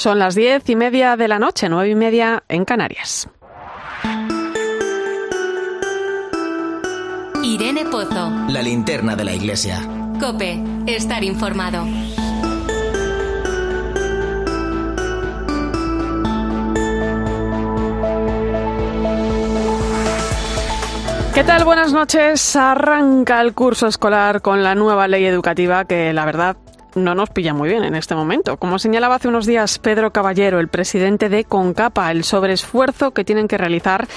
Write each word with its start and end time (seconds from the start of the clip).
Son 0.00 0.18
las 0.18 0.34
diez 0.34 0.66
y 0.70 0.76
media 0.76 1.14
de 1.18 1.28
la 1.28 1.38
noche, 1.38 1.68
nueve 1.68 1.90
y 1.90 1.94
media 1.94 2.42
en 2.48 2.64
Canarias. 2.64 3.28
Irene 7.42 7.84
Pozo. 7.84 8.30
La 8.48 8.62
linterna 8.62 9.14
de 9.14 9.24
la 9.24 9.34
iglesia. 9.34 9.78
Cope, 10.18 10.58
estar 10.86 11.22
informado. 11.22 11.84
¿Qué 21.34 21.44
tal? 21.44 21.64
Buenas 21.66 21.92
noches. 21.92 22.56
Arranca 22.56 23.42
el 23.42 23.52
curso 23.52 23.86
escolar 23.86 24.40
con 24.40 24.62
la 24.62 24.74
nueva 24.74 25.08
ley 25.08 25.26
educativa 25.26 25.84
que 25.84 26.14
la 26.14 26.24
verdad 26.24 26.56
no 26.94 27.14
nos 27.14 27.30
pilla 27.30 27.54
muy 27.54 27.68
bien 27.68 27.84
en 27.84 27.94
este 27.94 28.14
momento. 28.14 28.56
Como 28.56 28.78
señalaba 28.78 29.16
hace 29.16 29.28
unos 29.28 29.46
días 29.46 29.78
Pedro 29.78 30.12
Caballero, 30.12 30.60
el 30.60 30.68
presidente 30.68 31.28
de 31.28 31.44
Concapa, 31.44 32.10
el 32.10 32.24
sobreesfuerzo 32.24 33.12
que 33.12 33.24
tienen 33.24 33.48
que 33.48 33.58
realizar 33.58 34.08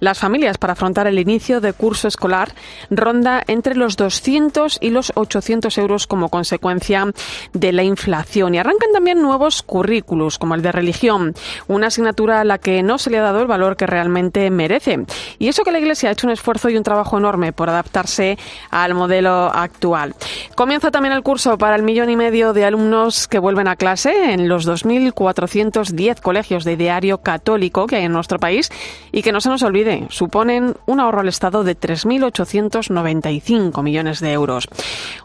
las 0.00 0.18
familias 0.18 0.58
para 0.58 0.74
afrontar 0.74 1.06
el 1.06 1.18
inicio 1.18 1.60
de 1.60 1.72
curso 1.72 2.08
escolar 2.08 2.52
ronda 2.90 3.42
entre 3.46 3.74
los 3.74 3.96
200 3.96 4.78
y 4.80 4.90
los 4.90 5.12
800 5.14 5.76
euros 5.78 6.06
como 6.06 6.28
consecuencia 6.28 7.06
de 7.52 7.72
la 7.72 7.82
inflación. 7.82 8.54
Y 8.54 8.58
arrancan 8.58 8.92
también 8.92 9.22
nuevos 9.22 9.62
currículos, 9.62 10.38
como 10.38 10.54
el 10.54 10.62
de 10.62 10.72
religión, 10.72 11.34
una 11.68 11.88
asignatura 11.88 12.40
a 12.40 12.44
la 12.44 12.58
que 12.58 12.82
no 12.82 12.98
se 12.98 13.10
le 13.10 13.18
ha 13.18 13.22
dado 13.22 13.40
el 13.40 13.46
valor 13.46 13.76
que 13.76 13.86
realmente 13.86 14.50
merece. 14.50 15.04
Y 15.38 15.48
eso 15.48 15.64
que 15.64 15.72
la 15.72 15.78
Iglesia 15.78 16.08
ha 16.08 16.12
hecho 16.12 16.26
un 16.26 16.32
esfuerzo 16.32 16.68
y 16.68 16.76
un 16.76 16.82
trabajo 16.82 17.18
enorme 17.18 17.52
por 17.52 17.68
adaptarse 17.68 18.38
al 18.70 18.94
modelo 18.94 19.50
actual. 19.52 20.14
Comienza 20.54 20.90
también 20.90 21.14
el 21.14 21.22
curso 21.22 21.58
para 21.58 21.76
el 21.76 21.82
millón 21.82 22.10
y 22.10 22.16
medio 22.16 22.52
de 22.52 22.64
alumnos 22.64 23.28
que 23.28 23.38
vuelven 23.38 23.68
a 23.68 23.76
clase 23.76 24.32
en 24.32 24.48
los 24.48 24.66
2.410 24.68 26.20
colegios 26.20 26.64
de 26.64 26.76
diario 26.76 27.18
católico 27.18 27.86
que 27.86 27.96
hay 27.96 28.04
en 28.04 28.12
nuestro 28.12 28.38
país 28.38 28.70
y 29.12 29.22
que 29.22 29.32
no 29.32 29.40
se 29.40 29.48
nos 29.48 29.62
olvide 29.62 29.85
suponen 30.08 30.74
un 30.86 31.00
ahorro 31.00 31.20
al 31.20 31.28
Estado 31.28 31.64
de 31.64 31.78
3.895 31.78 33.82
millones 33.82 34.20
de 34.20 34.32
euros. 34.32 34.68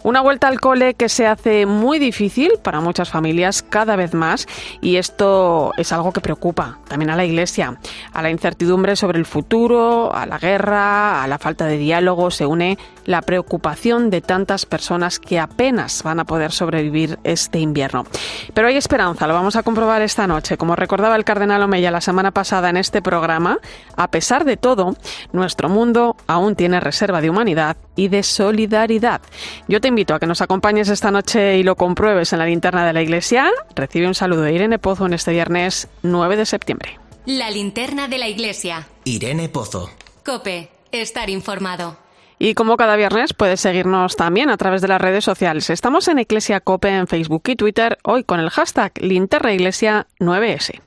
Una 0.03 0.21
vuelta 0.21 0.47
al 0.47 0.59
cole 0.59 0.93
que 0.93 1.09
se 1.09 1.27
hace 1.27 1.65
muy 1.65 1.99
difícil 1.99 2.53
para 2.61 2.81
muchas 2.81 3.09
familias 3.09 3.61
cada 3.61 3.95
vez 3.95 4.13
más 4.13 4.47
y 4.81 4.97
esto 4.97 5.71
es 5.77 5.91
algo 5.91 6.11
que 6.11 6.21
preocupa 6.21 6.79
también 6.87 7.11
a 7.11 7.15
la 7.15 7.25
Iglesia. 7.25 7.77
A 8.13 8.21
la 8.21 8.29
incertidumbre 8.29 8.95
sobre 8.95 9.19
el 9.19 9.25
futuro, 9.25 10.13
a 10.13 10.25
la 10.25 10.37
guerra, 10.37 11.23
a 11.23 11.27
la 11.27 11.37
falta 11.37 11.65
de 11.65 11.77
diálogo 11.77 12.31
se 12.31 12.45
une 12.45 12.77
la 13.05 13.21
preocupación 13.21 14.09
de 14.09 14.21
tantas 14.21 14.65
personas 14.65 15.19
que 15.19 15.39
apenas 15.39 16.03
van 16.03 16.19
a 16.19 16.25
poder 16.25 16.51
sobrevivir 16.51 17.19
este 17.23 17.59
invierno. 17.59 18.05
Pero 18.53 18.67
hay 18.67 18.77
esperanza, 18.77 19.27
lo 19.27 19.33
vamos 19.33 19.55
a 19.55 19.63
comprobar 19.63 20.01
esta 20.01 20.27
noche. 20.27 20.57
Como 20.57 20.75
recordaba 20.75 21.15
el 21.15 21.23
cardenal 21.23 21.63
Omeya 21.63 21.91
la 21.91 22.01
semana 22.01 22.31
pasada 22.31 22.69
en 22.69 22.77
este 22.77 23.01
programa, 23.01 23.59
a 23.95 24.09
pesar 24.09 24.45
de 24.45 24.50
de 24.51 24.57
todo, 24.57 24.97
nuestro 25.31 25.69
mundo 25.69 26.17
aún 26.27 26.57
tiene 26.57 26.81
reserva 26.81 27.21
de 27.21 27.29
humanidad 27.29 27.77
y 27.95 28.09
de 28.09 28.21
solidaridad. 28.21 29.21
Yo 29.69 29.79
te 29.79 29.87
invito 29.87 30.13
a 30.13 30.19
que 30.19 30.27
nos 30.27 30.41
acompañes 30.41 30.89
esta 30.89 31.09
noche 31.09 31.57
y 31.57 31.63
lo 31.63 31.77
compruebes 31.77 32.33
en 32.33 32.39
la 32.39 32.45
linterna 32.45 32.85
de 32.85 32.91
la 32.91 33.01
iglesia. 33.01 33.49
Recibe 33.75 34.07
un 34.07 34.13
saludo 34.13 34.41
de 34.41 34.53
Irene 34.53 34.77
Pozo 34.77 35.05
en 35.05 35.13
este 35.13 35.31
viernes 35.31 35.87
9 36.03 36.35
de 36.35 36.45
septiembre. 36.45 36.99
La 37.25 37.49
linterna 37.49 38.09
de 38.09 38.17
la 38.17 38.27
iglesia. 38.27 38.89
Irene 39.05 39.47
Pozo. 39.47 39.89
Cope, 40.25 40.69
estar 40.91 41.29
informado. 41.29 41.95
Y 42.37 42.53
como 42.53 42.75
cada 42.75 42.97
viernes 42.97 43.33
puedes 43.33 43.61
seguirnos 43.61 44.17
también 44.17 44.49
a 44.49 44.57
través 44.57 44.81
de 44.81 44.89
las 44.89 44.99
redes 44.99 45.23
sociales. 45.23 45.69
Estamos 45.69 46.09
en 46.09 46.19
Iglesia 46.19 46.59
Cope 46.59 46.89
en 46.89 47.07
Facebook 47.07 47.43
y 47.47 47.55
Twitter, 47.55 47.99
hoy 48.03 48.25
con 48.25 48.41
el 48.41 48.49
hashtag 48.49 48.91
Linterna 48.99 49.53
Iglesia 49.53 50.07
9S. 50.19 50.81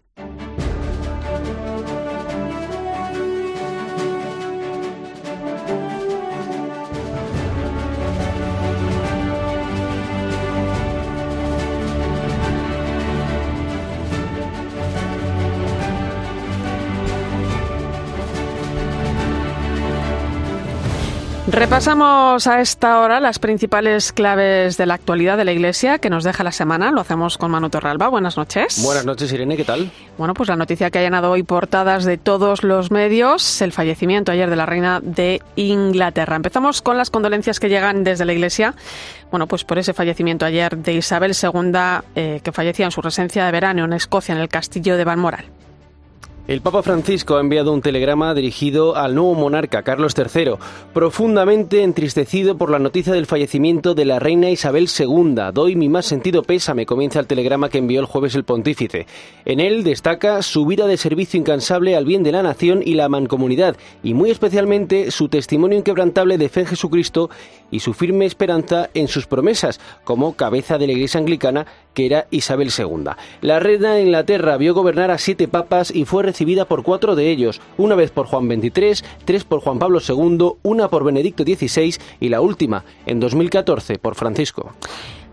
Repasamos 21.55 22.49
a 22.49 22.61
esta 22.61 22.99
hora 22.99 23.21
las 23.21 23.39
principales 23.39 24.13
claves 24.13 24.77
de 24.77 24.87
la 24.87 24.95
actualidad 24.95 25.37
de 25.37 25.45
la 25.45 25.53
Iglesia 25.53 26.01
que 26.01 26.11
nos 26.11 26.25
deja 26.25 26.43
la 26.43 26.51
semana. 26.51 26.91
Lo 26.91 27.01
hacemos 27.01 27.39
con 27.39 27.53
Manu 27.53 27.71
Torralba. 27.71 28.09
Buenas 28.09 28.37
noches. 28.37 28.83
Buenas 28.83 29.07
noches, 29.07 29.33
Irene. 29.33 29.57
¿Qué 29.57 29.63
tal? 29.63 29.93
Bueno, 30.19 30.35
pues 30.35 30.49
la 30.49 30.57
noticia 30.57 30.91
que 30.91 30.99
ha 30.99 31.03
llenado 31.03 31.31
hoy 31.31 31.45
portadas 31.45 32.05
de 32.05 32.19
todos 32.19 32.65
los 32.65 32.91
medios, 32.91 33.63
el 33.63 33.71
fallecimiento 33.71 34.33
ayer 34.33 34.51
de 34.51 34.57
la 34.57 34.67
reina 34.67 34.99
de 35.01 35.43
Inglaterra. 35.55 36.35
Empezamos 36.35 36.83
con 36.83 36.97
las 36.97 37.11
condolencias 37.11 37.61
que 37.61 37.69
llegan 37.69 38.03
desde 38.03 38.25
la 38.25 38.33
Iglesia. 38.33 38.75
Bueno, 39.31 39.47
pues 39.47 39.63
por 39.63 39.79
ese 39.79 39.95
fallecimiento 39.95 40.45
ayer 40.45 40.77
de 40.77 40.95
Isabel 40.95 41.37
II, 41.41 41.73
eh, 42.17 42.41
que 42.43 42.51
fallecía 42.51 42.87
en 42.87 42.91
su 42.91 43.01
residencia 43.01 43.45
de 43.47 43.53
verano 43.53 43.85
en 43.85 43.93
Escocia, 43.93 44.35
en 44.35 44.41
el 44.41 44.49
castillo 44.49 44.97
de 44.97 45.05
Balmoral. 45.05 45.45
El 46.47 46.61
Papa 46.61 46.83
Francisco 46.83 47.37
ha 47.37 47.41
enviado 47.41 47.73
un 47.73 47.81
telegrama 47.81 48.35
dirigido 48.35 48.97
al 48.97 49.15
nuevo 49.15 49.33
monarca 49.33 49.83
Carlos 49.83 50.15
III, 50.15 50.57
profundamente 50.93 51.83
entristecido 51.83 52.59
por 52.59 52.69
la 52.69 52.79
noticia 52.79 53.15
del 53.15 53.25
fallecimiento 53.25 53.95
de 53.95 54.05
la 54.05 54.19
reina 54.19 54.51
Isabel 54.51 54.91
II. 54.95 55.37
Doy 55.55 55.75
mi 55.75 55.89
más 55.89 56.05
sentido 56.05 56.43
pésame, 56.43 56.85
comienza 56.85 57.19
el 57.19 57.27
telegrama 57.27 57.71
que 57.71 57.79
envió 57.79 57.99
el 57.99 58.05
jueves 58.05 58.35
el 58.35 58.45
pontífice. 58.45 59.07
En 59.47 59.59
él 59.59 59.85
destaca 59.85 60.43
su 60.43 60.67
vida 60.67 60.87
de 60.87 60.99
servicio 60.99 61.41
incansable 61.41 61.97
al 61.97 62.05
bien 62.05 62.23
de 62.23 62.33
la 62.33 62.43
nación 62.43 62.83
y 62.85 62.93
la 62.93 63.09
mancomunidad, 63.09 63.79
y 64.03 64.13
muy 64.13 64.31
especialmente 64.31 65.11
su 65.13 65.31
testimonio 65.31 65.79
inquebrantable 65.79 66.37
de 66.37 66.51
fe 66.51 66.61
en 66.61 66.67
Jesucristo 66.67 67.31
y 67.71 67.81
su 67.81 67.95
firme 67.95 68.27
esperanza 68.27 68.91
en 68.93 69.09
sus 69.09 69.27
promesas, 69.27 69.81
como 70.05 70.35
cabeza 70.35 70.77
de 70.77 70.89
la 70.89 70.93
Iglesia 70.93 71.21
anglicana 71.21 71.67
que 71.95 72.07
era 72.07 72.27
Isabel 72.31 72.71
II. 72.77 73.11
La 73.41 73.61
reina 73.61 73.95
de 73.95 74.03
Inglaterra 74.03 74.57
vio 74.57 74.75
gobernar 74.75 75.11
a 75.11 75.19
siete 75.19 75.49
papas 75.49 75.91
y 75.91 76.05
fue 76.05 76.23
recibida 76.23 76.67
por 76.67 76.83
cuatro 76.83 77.15
de 77.15 77.31
ellos, 77.31 77.61
una 77.79 77.95
vez 77.95 78.11
por 78.11 78.27
Juan 78.27 78.47
XXIII, 78.47 79.09
tres 79.25 79.45
por 79.45 79.61
Juan 79.61 79.79
Pablo 79.79 80.01
II, 80.07 80.55
una 80.63 80.89
por 80.89 81.05
Benedicto 81.05 81.45
XVI 81.45 81.95
y 82.21 82.29
la 82.29 82.41
última, 82.41 82.85
en 83.07 83.21
2014, 83.21 83.99
por 83.99 84.15
Francisco. 84.15 84.75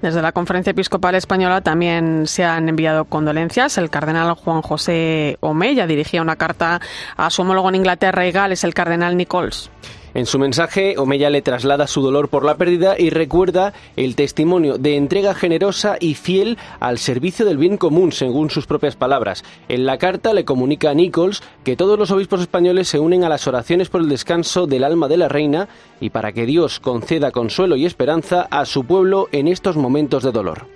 Desde 0.01 0.21
la 0.23 0.31
Conferencia 0.31 0.71
Episcopal 0.71 1.13
Española 1.13 1.61
también 1.61 2.25
se 2.25 2.43
han 2.43 2.67
enviado 2.67 3.05
condolencias. 3.05 3.77
El 3.77 3.91
cardenal 3.91 4.33
Juan 4.33 4.63
José 4.63 5.37
Omeya 5.41 5.85
dirigía 5.85 6.23
una 6.23 6.37
carta 6.37 6.81
a 7.17 7.29
su 7.29 7.43
homólogo 7.43 7.69
en 7.69 7.75
Inglaterra 7.75 8.25
y 8.25 8.31
Gales, 8.31 8.63
el 8.63 8.73
cardenal 8.73 9.15
Nichols. 9.15 9.69
En 10.13 10.25
su 10.25 10.39
mensaje, 10.39 10.95
Omeya 10.97 11.29
le 11.29 11.41
traslada 11.41 11.87
su 11.87 12.01
dolor 12.01 12.27
por 12.27 12.43
la 12.43 12.57
pérdida 12.57 12.95
y 12.99 13.09
recuerda 13.09 13.73
el 13.95 14.15
testimonio 14.15 14.77
de 14.77 14.97
entrega 14.97 15.33
generosa 15.33 15.95
y 15.99 16.15
fiel 16.15 16.57
al 16.81 16.97
servicio 16.97 17.45
del 17.45 17.57
bien 17.57 17.77
común, 17.77 18.11
según 18.11 18.49
sus 18.49 18.67
propias 18.67 18.97
palabras. 18.97 19.43
En 19.69 19.85
la 19.85 19.97
carta 19.97 20.33
le 20.33 20.43
comunica 20.43 20.89
a 20.89 20.93
Nichols 20.93 21.41
que 21.63 21.77
todos 21.77 21.97
los 21.97 22.11
obispos 22.11 22.41
españoles 22.41 22.89
se 22.89 22.99
unen 22.99 23.23
a 23.23 23.29
las 23.29 23.47
oraciones 23.47 23.87
por 23.87 24.01
el 24.01 24.09
descanso 24.09 24.67
del 24.67 24.83
alma 24.83 25.07
de 25.07 25.17
la 25.17 25.29
reina 25.29 25.69
y 26.01 26.09
para 26.09 26.33
que 26.33 26.45
Dios 26.45 26.81
conceda 26.81 27.31
consuelo 27.31 27.77
y 27.77 27.85
esperanza 27.85 28.47
a 28.51 28.65
su 28.65 28.83
pueblo 28.83 29.29
en 29.31 29.47
estos 29.47 29.77
momentos 29.77 30.23
de 30.23 30.31
dolor. 30.31 30.67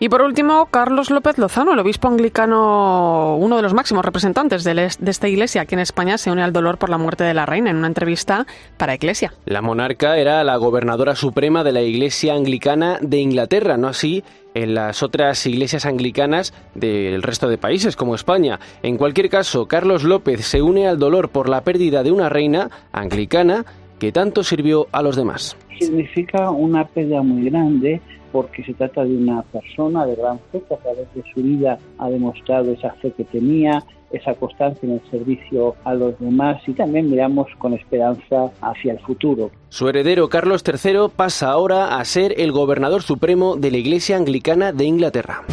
Y 0.00 0.08
por 0.08 0.22
último, 0.22 0.66
Carlos 0.66 1.10
López 1.10 1.38
Lozano, 1.38 1.72
el 1.72 1.78
obispo 1.78 2.08
anglicano, 2.08 3.36
uno 3.36 3.56
de 3.56 3.62
los 3.62 3.74
máximos 3.74 4.04
representantes 4.04 4.64
de, 4.64 4.84
esta 4.86 5.28
iglesia 5.28 5.62
aquí 5.62 5.74
en 5.74 5.80
España, 5.80 6.18
se 6.18 6.30
une 6.30 6.42
al 6.42 6.52
dolor 6.52 6.78
por 6.78 6.90
la 6.90 6.98
muerte 6.98 7.22
de 7.24 7.32
la 7.32 7.46
reina 7.46 7.70
en 7.70 7.76
una 7.76 7.86
entrevista 7.86 8.46
para 8.76 8.94
Iglesia. 8.94 9.32
La 9.46 9.62
monarca 9.62 10.18
era 10.18 10.42
la 10.42 10.56
gobernadora 10.56 11.14
suprema 11.14 11.62
de 11.62 11.72
la 11.72 11.82
iglesia 11.82 12.34
anglicana 12.34 12.98
de 13.00 13.18
Inglaterra, 13.18 13.76
no 13.76 13.88
así 13.88 14.24
en 14.54 14.74
las 14.74 15.02
otras 15.02 15.46
iglesias 15.46 15.86
anglicanas 15.86 16.52
del 16.74 17.22
resto 17.22 17.48
de 17.48 17.58
países, 17.58 17.96
como 17.96 18.14
España. 18.14 18.58
En 18.82 18.96
cualquier 18.96 19.28
caso, 19.28 19.66
Carlos 19.66 20.04
López 20.04 20.44
se 20.44 20.60
une 20.60 20.88
al 20.88 20.98
dolor 20.98 21.30
por 21.30 21.48
la 21.48 21.62
pérdida 21.62 22.02
de 22.02 22.12
una 22.12 22.28
reina 22.28 22.70
anglicana 22.92 23.64
que 23.98 24.12
tanto 24.12 24.42
sirvió 24.42 24.86
a 24.92 25.02
los 25.02 25.16
demás. 25.16 25.56
Significa 25.78 26.50
una 26.50 26.84
pérdida 26.84 27.22
muy 27.22 27.48
grande 27.48 28.00
porque 28.34 28.64
se 28.64 28.74
trata 28.74 29.04
de 29.04 29.16
una 29.16 29.42
persona 29.42 30.04
de 30.04 30.16
gran 30.16 30.40
fe 30.50 30.60
que 30.68 30.74
a 30.74 30.78
través 30.78 31.06
de 31.14 31.22
su 31.32 31.40
vida 31.40 31.78
ha 31.98 32.10
demostrado 32.10 32.72
esa 32.72 32.90
fe 32.94 33.12
que 33.12 33.22
tenía, 33.22 33.80
esa 34.10 34.34
constancia 34.34 34.80
en 34.82 34.94
el 34.94 35.02
servicio 35.08 35.76
a 35.84 35.94
los 35.94 36.18
demás 36.18 36.60
y 36.66 36.72
también 36.72 37.08
miramos 37.08 37.46
con 37.58 37.74
esperanza 37.74 38.50
hacia 38.60 38.94
el 38.94 38.98
futuro. 38.98 39.52
Su 39.68 39.88
heredero 39.88 40.28
Carlos 40.28 40.64
III 40.66 41.10
pasa 41.14 41.52
ahora 41.52 41.96
a 41.96 42.04
ser 42.04 42.34
el 42.40 42.50
gobernador 42.50 43.04
supremo 43.04 43.54
de 43.54 43.70
la 43.70 43.76
Iglesia 43.76 44.16
Anglicana 44.16 44.72
de 44.72 44.84
Inglaterra. 44.84 45.44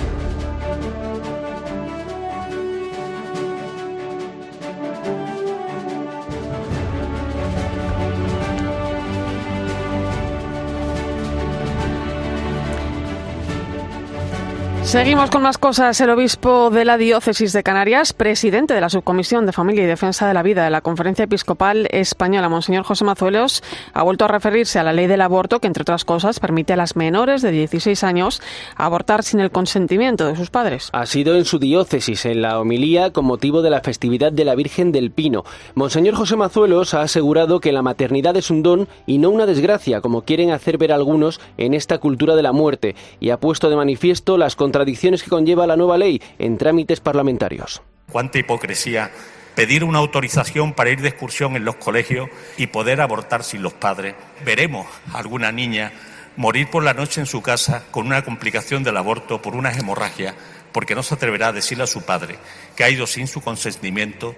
Seguimos 14.91 15.29
con 15.29 15.41
más 15.41 15.57
cosas. 15.57 16.01
El 16.01 16.09
obispo 16.09 16.69
de 16.69 16.83
la 16.83 16.97
diócesis 16.97 17.53
de 17.53 17.63
Canarias, 17.63 18.11
presidente 18.11 18.73
de 18.73 18.81
la 18.81 18.89
Subcomisión 18.89 19.45
de 19.45 19.53
Familia 19.53 19.85
y 19.85 19.87
Defensa 19.87 20.27
de 20.27 20.33
la 20.33 20.43
Vida 20.43 20.65
de 20.65 20.69
la 20.69 20.81
Conferencia 20.81 21.23
Episcopal 21.23 21.87
Española, 21.91 22.49
Monseñor 22.49 22.83
José 22.83 23.05
Mazuelos, 23.05 23.63
ha 23.93 24.03
vuelto 24.03 24.25
a 24.25 24.27
referirse 24.27 24.79
a 24.79 24.83
la 24.83 24.91
ley 24.91 25.07
del 25.07 25.21
aborto 25.21 25.61
que, 25.61 25.67
entre 25.67 25.83
otras 25.83 26.03
cosas, 26.03 26.41
permite 26.41 26.73
a 26.73 26.75
las 26.75 26.97
menores 26.97 27.41
de 27.41 27.51
16 27.51 28.03
años 28.03 28.41
abortar 28.75 29.23
sin 29.23 29.39
el 29.39 29.49
consentimiento 29.49 30.27
de 30.27 30.35
sus 30.35 30.49
padres. 30.49 30.89
Ha 30.91 31.05
sido 31.05 31.37
en 31.37 31.45
su 31.45 31.57
diócesis, 31.57 32.25
en 32.25 32.41
la 32.41 32.59
homilía, 32.59 33.13
con 33.13 33.23
motivo 33.23 33.61
de 33.61 33.69
la 33.69 33.79
festividad 33.79 34.33
de 34.33 34.43
la 34.43 34.55
Virgen 34.55 34.91
del 34.91 35.11
Pino. 35.11 35.45
Monseñor 35.73 36.15
José 36.15 36.35
Mazuelos 36.35 36.93
ha 36.95 37.01
asegurado 37.01 37.61
que 37.61 37.71
la 37.71 37.81
maternidad 37.81 38.35
es 38.35 38.51
un 38.51 38.61
don 38.61 38.89
y 39.07 39.19
no 39.19 39.29
una 39.29 39.45
desgracia, 39.45 40.01
como 40.01 40.23
quieren 40.23 40.51
hacer 40.51 40.77
ver 40.77 40.91
algunos 40.91 41.39
en 41.57 41.75
esta 41.75 41.97
cultura 41.99 42.35
de 42.35 42.43
la 42.43 42.51
muerte, 42.51 42.97
y 43.21 43.29
ha 43.29 43.39
puesto 43.39 43.69
de 43.69 43.77
manifiesto 43.77 44.37
las 44.37 44.57
contradicciones 44.81 45.21
que 45.21 45.29
conlleva 45.29 45.67
la 45.67 45.77
nueva 45.77 45.95
ley 45.95 46.19
en 46.39 46.57
trámites 46.57 46.99
parlamentarios. 46.99 47.83
Cuánta 48.11 48.39
hipocresía 48.39 49.11
pedir 49.53 49.83
una 49.83 49.99
autorización 49.99 50.73
para 50.73 50.89
ir 50.89 51.01
de 51.01 51.09
excursión 51.09 51.55
en 51.55 51.65
los 51.65 51.75
colegios 51.75 52.29
y 52.57 52.67
poder 52.67 52.99
abortar 52.99 53.43
sin 53.43 53.61
los 53.61 53.73
padres. 53.73 54.15
Veremos 54.43 54.87
a 55.13 55.19
alguna 55.19 55.51
niña 55.51 55.91
morir 56.35 56.67
por 56.71 56.83
la 56.83 56.95
noche 56.95 57.21
en 57.21 57.27
su 57.27 57.43
casa 57.43 57.83
con 57.91 58.07
una 58.07 58.23
complicación 58.23 58.83
del 58.83 58.97
aborto 58.97 59.39
por 59.39 59.55
una 59.55 59.71
hemorragia 59.71 60.33
porque 60.71 60.95
no 60.95 61.03
se 61.03 61.13
atreverá 61.13 61.49
a 61.49 61.53
decirle 61.53 61.83
a 61.83 61.87
su 61.87 62.01
padre 62.01 62.37
que 62.75 62.83
ha 62.83 62.89
ido 62.89 63.05
sin 63.05 63.27
su 63.27 63.41
consentimiento 63.41 64.35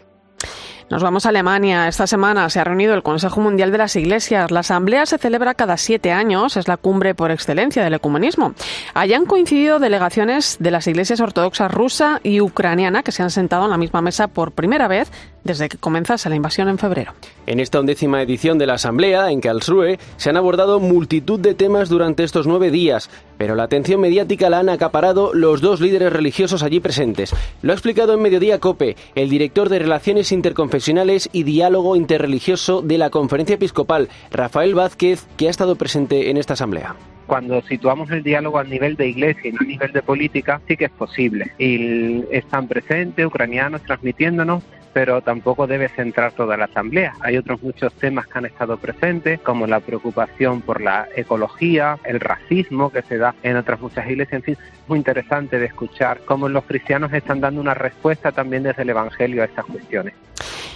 nos 0.90 1.04
vamos 1.04 1.26
a 1.26 1.30
Alemania. 1.30 1.88
Esta 1.88 2.08
semana 2.08 2.50
se 2.50 2.60
ha 2.60 2.64
reunido 2.64 2.94
el 2.94 3.04
Consejo 3.04 3.42
Mundial 3.42 3.72
de 3.72 3.78
las 3.78 3.96
Iglesias. 3.96 4.52
La 4.52 4.62
asamblea 4.62 5.06
se 5.06 5.18
celebra 5.18 5.54
cada 5.54 5.78
siete 5.78 6.12
años, 6.12 6.58
es 6.58 6.68
la 6.68 6.78
cumbre 6.78 7.16
por 7.16 7.32
excelencia 7.32 7.84
del 7.84 7.94
ecumenismo. 7.94 8.54
Allá 8.94 9.18
han 9.18 9.26
coincidido 9.26 9.80
delegaciones 9.80 10.58
de 10.60 10.72
las 10.72 10.88
iglesias 10.88 11.20
ortodoxas 11.20 11.72
rusa 11.72 12.20
y 12.24 12.42
ucraniana 12.42 13.04
que 13.04 13.12
se 13.12 13.24
han 13.24 13.32
sentado 13.32 13.66
en 13.66 13.72
la 13.72 13.78
misma 13.78 14.02
mesa 14.02 14.28
por 14.28 14.52
primera 14.52 14.88
vez 14.88 15.12
desde 15.44 15.70
que 15.70 15.78
comenzase 15.78 16.30
la 16.30 16.36
invasión 16.36 16.70
en 16.70 16.78
febrero. 16.78 17.14
En 17.46 17.60
esta 17.60 17.80
undécima 17.80 18.22
edición 18.22 18.58
de 18.58 18.68
la 18.68 18.76
Asamblea, 18.76 19.32
en 19.32 19.42
Karlsruhe, 19.42 20.00
se 20.18 20.30
han 20.30 20.38
abordado 20.38 20.80
multitud 20.80 21.40
de 21.40 21.54
temas 21.54 21.90
durante 21.90 22.24
estos 22.24 22.48
nueve 22.48 22.72
días, 22.72 23.10
pero 23.38 23.56
la 23.56 23.64
atención 23.64 24.00
mediática 24.00 24.50
la 24.50 24.60
han 24.60 24.70
acaparado 24.70 25.34
los 25.34 25.62
dos 25.62 25.82
líderes 25.82 26.14
religiosos 26.14 26.64
allí 26.64 26.80
presentes. 26.80 27.36
Lo 27.62 27.72
ha 27.72 27.76
explicado 27.76 28.14
en 28.14 28.22
Mediodía 28.22 28.60
Cope 28.60 28.96
el 29.16 29.30
director 29.30 29.70
de 29.70 29.80
Relaciones 29.80 30.32
Interconfesionales 30.32 31.30
y 31.34 31.44
Diálogo 31.44 31.96
Interreligioso 31.96 32.82
de 32.82 32.98
la 32.98 33.10
Conferencia 33.10 33.56
Episcopal, 33.56 34.10
Rafael 34.32 34.76
Vázquez, 34.76 35.26
que 35.38 35.48
ha 35.48 35.52
estado 35.52 35.76
presente 35.76 36.30
en 36.30 36.38
esta 36.38 36.54
Asamblea 36.54 36.96
cuando 37.26 37.62
situamos 37.64 38.12
el 38.12 38.22
diálogo 38.22 38.60
a 38.60 38.64
nivel 38.64 38.96
de 38.96 39.08
iglesia 39.08 39.50
y 39.50 39.54
no 39.54 39.60
a 39.62 39.66
nivel 39.66 39.92
de 39.92 40.02
política, 40.02 40.62
sí 40.68 40.76
que 40.76 40.86
es 40.86 40.92
posible. 40.92 41.52
Y 41.58 42.24
están 42.32 42.68
presentes 42.68 43.26
ucranianos 43.26 43.82
transmitiéndonos 43.84 44.62
pero 44.94 45.22
tampoco 45.22 45.68
debe 45.68 45.90
centrar 45.90 46.32
toda 46.32 46.56
la 46.56 46.66
Asamblea. 46.66 47.14
Hay 47.20 47.38
otros 47.38 47.62
muchos 47.62 47.94
temas 47.94 48.28
que 48.28 48.38
han 48.38 48.46
estado 48.46 48.78
presentes, 48.78 49.40
como 49.42 49.68
la 49.68 49.80
preocupación 49.80 50.62
por 50.62 50.82
la 50.82 51.08
ecología, 51.16 51.98
el 52.06 52.20
racismo 52.20 52.92
que 52.92 53.02
se 53.02 53.18
da 53.18 53.36
en 53.44 53.58
otras 53.58 53.82
muchas 53.82 54.08
iglesias. 54.08 54.34
En 54.34 54.44
fin, 54.44 54.58
es 54.62 54.90
muy 54.90 55.00
interesante 55.00 55.60
de 55.60 55.66
escuchar 55.66 56.22
cómo 56.26 56.48
los 56.48 56.64
cristianos 56.66 57.12
están 57.14 57.42
dando 57.42 57.60
una 57.60 57.74
respuesta 57.74 58.32
también 58.32 58.64
desde 58.64 58.84
el 58.84 58.90
Evangelio 58.90 59.42
a 59.42 59.46
estas 59.46 59.66
cuestiones. 59.66 60.14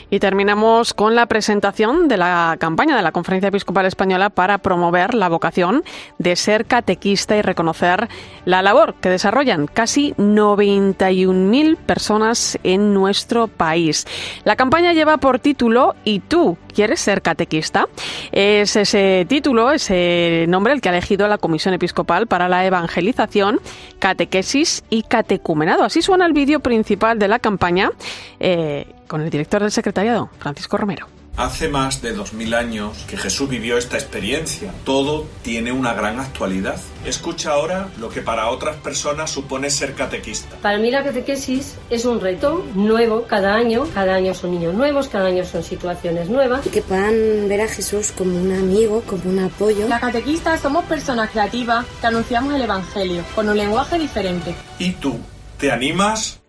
Y 0.09 0.19
terminamos 0.19 0.94
con 0.94 1.15
la 1.15 1.25
presentación 1.25 2.07
de 2.07 2.15
la 2.15 2.56
campaña 2.59 2.95
de 2.95 3.01
la 3.01 3.12
Conferencia 3.12 3.50
Episcopal 3.50 3.86
Española 3.86 4.30
para 4.30 4.57
promover 4.59 5.13
la 5.13 5.27
vocación 5.27 5.83
de 6.18 6.38
ser 6.38 6.65
catequista 6.65 7.36
y 7.36 7.42
reconocer 7.42 8.07
la 8.45 8.62
labor 8.62 8.95
que 8.95 9.09
desarrollan 9.09 9.68
casi 9.68 10.13
91.000 10.13 11.75
personas 11.75 12.57
en 12.63 12.94
nuestro 12.94 13.48
país. 13.48 14.07
La 14.45 14.56
campaña 14.56 14.94
lleva 14.94 15.18
por 15.18 15.39
título 15.39 15.95
¿Y 16.06 16.21
tú 16.21 16.57
quieres 16.74 17.01
ser 17.01 17.21
catequista? 17.21 17.88
Es 18.31 18.77
ese 18.77 19.25
título, 19.27 19.71
ese 19.71 20.45
nombre 20.48 20.71
el 20.71 20.80
que 20.80 20.88
ha 20.88 20.94
elegido 20.94 21.27
la 21.27 21.38
Comisión 21.38 21.74
Episcopal 21.74 22.27
para 22.27 22.48
la 22.48 22.65
Evangelización, 22.65 23.59
Catequesis 24.00 24.86
y 24.89 25.04
Catecumenado. 25.04 25.83
Así 25.83 26.01
suena 26.01 26.25
el 26.25 26.31
vídeo 26.33 26.62
principal 26.62 27.19
de 27.19 27.27
la 27.27 27.39
campaña. 27.39 27.92
Eh, 28.39 28.94
con 29.07 29.21
el 29.21 29.30
director 29.30 29.62
del 29.62 29.71
secretariado, 29.71 30.30
Francisco 30.39 30.77
Romero. 30.77 31.07
Hace 31.38 31.69
más 31.69 32.01
de 32.01 32.13
dos 32.13 32.33
mil 32.33 32.56
años 32.56 33.06
que 33.07 33.15
Jesús 33.15 33.48
vivió 33.48 33.77
esta 33.77 33.95
experiencia. 33.95 34.74
Todo 34.83 35.27
tiene 35.44 35.71
una 35.71 35.94
gran 35.94 36.19
actualidad. 36.19 36.81
Escucha 37.06 37.51
ahora 37.51 37.89
lo 38.00 38.09
que 38.09 38.24
para 38.24 38.50
otras 38.50 38.77
personas 38.77 39.30
supone 39.30 39.69
ser 39.69 39.94
catequista. 39.94 40.56
Para 40.63 40.80
mí 40.80 40.89
la 40.89 41.04
catequesis 41.04 41.75
es 41.92 42.06
un 42.06 42.21
reto 42.21 42.65
nuevo 42.74 43.27
cada 43.27 43.54
año. 43.54 43.86
Cada 43.94 44.15
año 44.15 44.33
son 44.33 44.50
niños 44.50 44.74
nuevos, 44.74 45.09
cada 45.09 45.27
año 45.27 45.45
son 45.45 45.62
situaciones 45.62 46.27
nuevas. 46.27 46.65
Y 46.65 46.71
que 46.71 46.81
puedan 46.81 47.48
ver 47.48 47.62
a 47.62 47.68
Jesús 47.68 48.12
como 48.18 48.36
un 48.36 48.51
amigo, 48.51 49.04
como 49.06 49.30
un 49.30 49.38
apoyo. 49.38 49.88
Las 49.88 50.01
catequistas 50.01 50.59
somos 50.59 50.86
personas 50.86 51.30
creativas 51.30 51.86
que 52.01 52.07
anunciamos 52.07 52.56
el 52.56 52.63
Evangelio 52.63 53.21
con 53.36 53.48
un 53.48 53.57
lenguaje 53.57 54.00
diferente. 54.00 54.56
¿Y 54.80 54.94
tú? 54.94 55.19
¿Te 55.59 55.71
animas? 55.71 56.39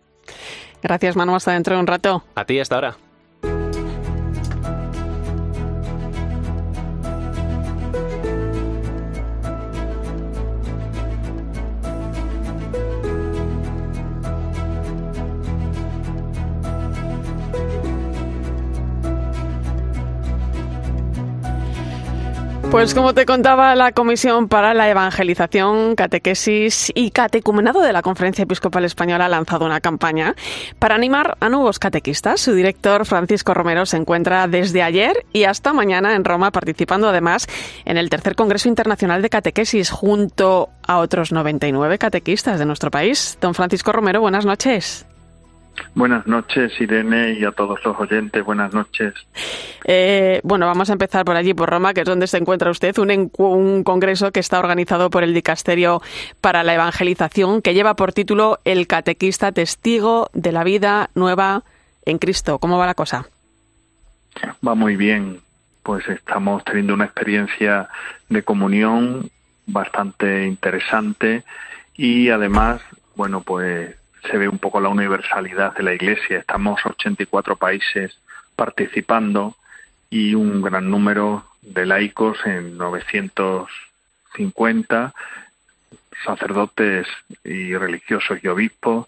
Gracias, 0.83 1.17
Manu. 1.17 1.35
Hasta 1.35 1.53
dentro 1.53 1.75
de 1.75 1.81
un 1.81 1.87
rato. 1.87 2.25
A 2.35 2.45
ti, 2.45 2.61
hasta 2.61 2.77
ahora. 2.77 2.97
Pues 22.71 22.93
como 22.93 23.15
te 23.15 23.25
contaba, 23.25 23.75
la 23.75 23.93
Comisión 23.93 24.47
para 24.47 24.75
la 24.75 24.91
Evangelización, 24.91 25.97
Catequesis 25.97 26.93
y 26.95 27.11
Catecumenado 27.13 27.81
de 27.81 27.95
la 27.95 28.03
Conferencia 28.03 28.43
Episcopal 28.43 28.85
Española 28.85 29.25
ha 29.25 29.29
lanzado 29.31 29.65
una 29.65 29.81
campaña 29.81 30.35
para 30.79 30.95
animar 30.95 31.39
a 31.41 31.49
nuevos 31.49 31.79
catequistas. 31.79 32.43
Su 32.43 32.53
director, 32.53 33.07
Francisco 33.07 33.55
Romero, 33.55 33.87
se 33.87 33.97
encuentra 33.97 34.47
desde 34.49 34.83
ayer 34.83 35.25
y 35.33 35.45
hasta 35.45 35.73
mañana 35.73 36.15
en 36.15 36.25
Roma, 36.25 36.51
participando 36.51 37.09
además 37.09 37.47
en 37.87 37.97
el 37.97 38.11
tercer 38.11 38.37
Congreso 38.37 38.69
Internacional 38.69 39.23
de 39.23 39.31
Catequesis 39.31 39.91
junto 39.91 40.69
a 40.87 40.99
otros 40.99 41.33
99 41.33 41.97
catequistas 41.97 42.59
de 42.59 42.67
nuestro 42.67 42.91
país. 42.91 43.39
Don 43.41 43.55
Francisco 43.55 43.93
Romero, 43.93 44.21
buenas 44.21 44.45
noches. 44.45 45.08
Buenas 45.95 46.27
noches, 46.27 46.73
Irene, 46.81 47.33
y 47.33 47.45
a 47.45 47.53
todos 47.53 47.85
los 47.85 47.99
oyentes, 47.99 48.45
buenas 48.45 48.73
noches. 48.73 49.15
Eh, 49.85 50.41
bueno, 50.45 50.67
vamos 50.67 50.91
a 50.91 50.93
empezar 50.93 51.25
por 51.25 51.37
allí, 51.37 51.55
por 51.55 51.71
Roma, 51.71 51.95
que 51.95 52.01
es 52.01 52.07
donde 52.07 52.27
se 52.27 52.39
encuentra 52.39 52.71
usted, 52.71 52.97
un, 52.99 53.31
un 53.39 53.85
congreso 53.85 54.31
que 54.33 54.41
está 54.41 54.59
organizado 54.59 55.11
por 55.11 55.23
el 55.23 55.35
Dicasterio 55.35 56.01
para 56.41 56.63
la 56.63 56.75
Evangelización, 56.75 57.63
que 57.63 57.75
lleva 57.75 57.95
por 57.95 58.13
título 58.13 58.59
El 58.65 58.87
Catequista 58.87 59.53
Testigo 59.53 60.31
de 60.33 60.53
la 60.53 60.65
Vida 60.65 61.11
Nueva 61.15 61.63
en 62.05 62.19
Cristo. 62.19 62.59
¿Cómo 62.59 62.79
va 62.79 62.87
la 62.87 62.95
cosa? 62.95 63.27
Va 64.67 64.75
muy 64.75 64.97
bien, 64.97 65.41
pues 65.83 66.07
estamos 66.09 66.65
teniendo 66.65 66.95
una 66.95 67.07
experiencia 67.07 67.89
de 68.29 68.43
comunión 68.43 69.31
bastante 69.67 70.47
interesante 70.47 71.45
y 71.95 72.31
además, 72.31 72.81
bueno, 73.17 73.43
pues 73.43 73.97
se 74.31 74.39
ve 74.39 74.49
un 74.49 74.59
poco 74.59 74.81
la 74.81 74.89
universalidad 74.89 75.75
de 75.75 75.83
la 75.83 75.93
Iglesia. 75.95 76.39
Estamos 76.39 76.81
84 76.85 77.57
países 77.57 78.19
participando 78.57 79.57
y 80.11 80.35
un 80.35 80.63
gran 80.63 80.91
número 80.91 81.45
de 81.63 81.87
laicos 81.87 82.39
en 82.45 82.77
950 82.77 85.15
sacerdotes 86.25 87.07
y 87.45 87.77
religiosos 87.77 88.39
y 88.43 88.49
obispos, 88.49 89.07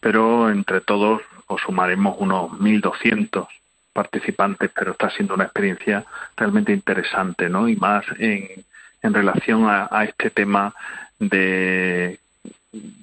pero 0.00 0.48
entre 0.50 0.80
todos 0.80 1.22
os 1.46 1.60
sumaremos 1.60 2.16
unos 2.18 2.50
1.200 2.52 3.46
participantes, 3.92 4.70
pero 4.74 4.92
está 4.92 5.10
siendo 5.10 5.34
una 5.34 5.44
experiencia 5.44 6.04
realmente 6.36 6.72
interesante, 6.72 7.48
¿no? 7.48 7.68
Y 7.68 7.76
más 7.76 8.04
en, 8.18 8.64
en 9.02 9.14
relación 9.14 9.68
a, 9.68 9.88
a 9.90 10.04
este 10.04 10.30
tema 10.30 10.74
de 11.18 12.18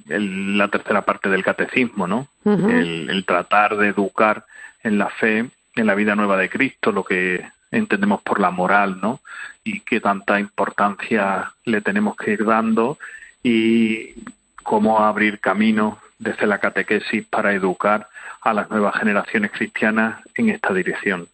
la 0.07 0.67
tercera 0.67 1.03
parte 1.03 1.29
del 1.29 1.43
catecismo, 1.43 2.07
¿no? 2.07 2.27
el, 2.45 3.23
tratar 3.25 3.77
de 3.77 3.89
educar 3.89 4.45
en 4.83 4.97
la 4.97 5.09
fe, 5.09 5.49
en 5.75 5.85
la 5.85 5.95
vida 5.95 6.15
nueva 6.15 6.37
de 6.37 6.49
Cristo, 6.49 6.91
lo 6.91 7.03
que 7.03 7.45
entendemos 7.71 8.21
por 8.21 8.39
la 8.39 8.49
moral, 8.49 8.99
¿no? 9.01 9.19
Y 9.63 9.81
qué 9.81 9.99
tanta 9.99 10.39
importancia 10.39 11.51
le 11.65 11.81
tenemos 11.81 12.15
que 12.15 12.31
ir 12.31 12.45
dando 12.45 12.97
y 13.43 14.15
cómo 14.63 14.99
abrir 14.99 15.39
camino 15.39 15.99
desde 16.17 16.47
la 16.47 16.57
catequesis 16.57 17.25
para 17.27 17.53
educar 17.53 18.07
a 18.41 18.53
las 18.53 18.69
nuevas 18.69 18.95
generaciones 18.95 19.51
cristianas 19.51 20.19
en 20.35 20.49
esta 20.49 20.73
dirección. 20.73 21.27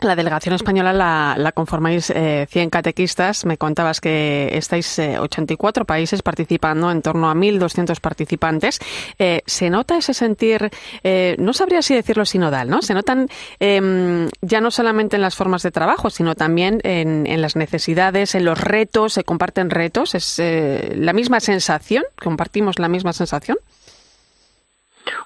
La 0.00 0.14
delegación 0.14 0.54
española 0.54 0.92
la, 0.92 1.52
conformáis 1.52 2.10
eh, 2.10 2.46
100 2.48 2.70
catequistas. 2.70 3.44
Me 3.44 3.58
contabas 3.58 4.00
que 4.00 4.48
estáis 4.52 4.96
eh, 5.00 5.18
84 5.18 5.84
países 5.86 6.22
participando, 6.22 6.92
en 6.92 7.02
torno 7.02 7.28
a 7.28 7.34
1.200 7.34 7.98
participantes. 8.00 8.78
Eh, 9.18 9.42
¿Se 9.44 9.70
nota 9.70 9.98
ese 9.98 10.14
sentir, 10.14 10.70
eh, 11.02 11.34
no 11.40 11.52
sabría 11.52 11.82
si 11.82 11.96
decirlo 11.96 12.24
sinodal, 12.24 12.70
¿no? 12.70 12.80
Se 12.80 12.94
notan 12.94 13.28
em, 13.58 14.28
ya 14.40 14.60
no 14.60 14.70
solamente 14.70 15.16
en 15.16 15.22
las 15.22 15.34
formas 15.34 15.64
de 15.64 15.72
trabajo, 15.72 16.10
sino 16.10 16.36
también 16.36 16.80
en, 16.84 17.26
en 17.26 17.42
las 17.42 17.56
necesidades, 17.56 18.36
en 18.36 18.44
los 18.44 18.60
retos, 18.60 19.14
se 19.14 19.24
comparten 19.24 19.68
retos. 19.68 20.14
¿Es 20.14 20.38
eh, 20.38 20.92
la 20.94 21.12
misma 21.12 21.40
sensación? 21.40 22.04
¿Compartimos 22.22 22.78
la 22.78 22.88
misma 22.88 23.12
sensación? 23.12 23.58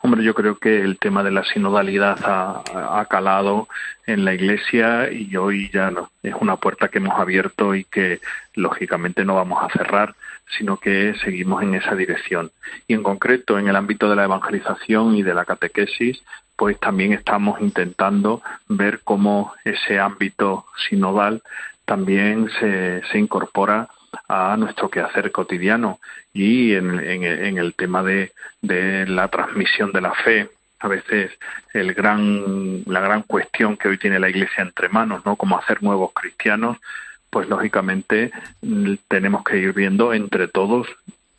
Hombre, 0.00 0.22
yo 0.22 0.34
creo 0.34 0.58
que 0.58 0.80
el 0.80 0.98
tema 0.98 1.22
de 1.22 1.30
la 1.30 1.44
sinodalidad 1.44 2.18
ha, 2.24 3.06
calado 3.08 3.68
en 4.06 4.24
la 4.24 4.34
Iglesia 4.34 5.10
y 5.12 5.36
hoy 5.36 5.70
ya 5.72 5.90
no, 5.90 6.10
es 6.22 6.34
una 6.40 6.56
puerta 6.56 6.88
que 6.88 6.98
hemos 6.98 7.18
abierto 7.18 7.74
y 7.74 7.84
que 7.84 8.20
lógicamente 8.54 9.24
no 9.24 9.34
vamos 9.34 9.62
a 9.62 9.68
cerrar, 9.76 10.14
sino 10.56 10.76
que 10.76 11.14
seguimos 11.22 11.62
en 11.62 11.74
esa 11.74 11.94
dirección. 11.94 12.50
Y 12.86 12.94
en 12.94 13.02
concreto, 13.02 13.58
en 13.58 13.68
el 13.68 13.76
ámbito 13.76 14.08
de 14.08 14.16
la 14.16 14.24
evangelización 14.24 15.16
y 15.16 15.22
de 15.22 15.34
la 15.34 15.44
catequesis, 15.44 16.22
pues 16.56 16.78
también 16.78 17.12
estamos 17.12 17.60
intentando 17.60 18.42
ver 18.68 19.00
cómo 19.04 19.52
ese 19.64 19.98
ámbito 19.98 20.66
sinodal 20.88 21.42
también 21.84 22.48
se, 22.60 23.02
se 23.10 23.18
incorpora 23.18 23.88
a 24.28 24.56
nuestro 24.56 24.90
quehacer 24.90 25.30
cotidiano 25.32 26.00
y 26.32 26.74
en, 26.74 27.00
en, 27.00 27.24
en 27.24 27.58
el 27.58 27.74
tema 27.74 28.02
de, 28.02 28.32
de, 28.60 29.06
la 29.06 29.28
transmisión 29.28 29.92
de 29.92 30.00
la 30.00 30.12
fe 30.12 30.48
a 30.80 30.88
veces 30.88 31.30
el 31.72 31.94
gran 31.94 32.82
la 32.86 33.00
gran 33.00 33.22
cuestión 33.22 33.76
que 33.76 33.88
hoy 33.88 33.98
tiene 33.98 34.18
la 34.18 34.28
Iglesia 34.28 34.62
entre 34.62 34.88
manos 34.88 35.24
no 35.24 35.36
cómo 35.36 35.58
hacer 35.58 35.82
nuevos 35.82 36.12
cristianos 36.12 36.78
pues 37.30 37.48
lógicamente 37.48 38.30
tenemos 39.08 39.42
que 39.44 39.58
ir 39.58 39.72
viendo 39.72 40.12
entre 40.12 40.48
todos 40.48 40.86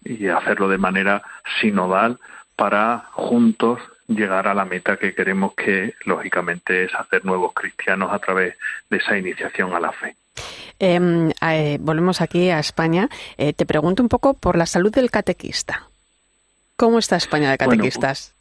y 0.03 0.27
hacerlo 0.27 0.67
de 0.67 0.77
manera 0.77 1.21
sinodal 1.61 2.17
para 2.55 3.05
juntos 3.11 3.79
llegar 4.07 4.47
a 4.47 4.53
la 4.53 4.65
meta 4.65 4.97
que 4.97 5.13
queremos 5.13 5.53
que 5.53 5.93
lógicamente 6.05 6.85
es 6.85 6.95
hacer 6.95 7.25
nuevos 7.25 7.53
cristianos 7.53 8.11
a 8.11 8.19
través 8.19 8.57
de 8.89 8.97
esa 8.97 9.17
iniciación 9.17 9.73
a 9.73 9.79
la 9.79 9.91
fe. 9.91 10.15
Em, 10.79 11.31
eh, 11.41 11.77
volvemos 11.79 12.21
aquí 12.21 12.49
a 12.49 12.59
España. 12.59 13.09
Eh, 13.37 13.53
te 13.53 13.65
pregunto 13.65 14.03
un 14.03 14.09
poco 14.09 14.33
por 14.33 14.57
la 14.57 14.65
salud 14.65 14.91
del 14.91 15.11
catequista. 15.11 15.87
¿Cómo 16.75 16.99
está 16.99 17.15
España 17.15 17.51
de 17.51 17.57
catequistas? 17.57 18.33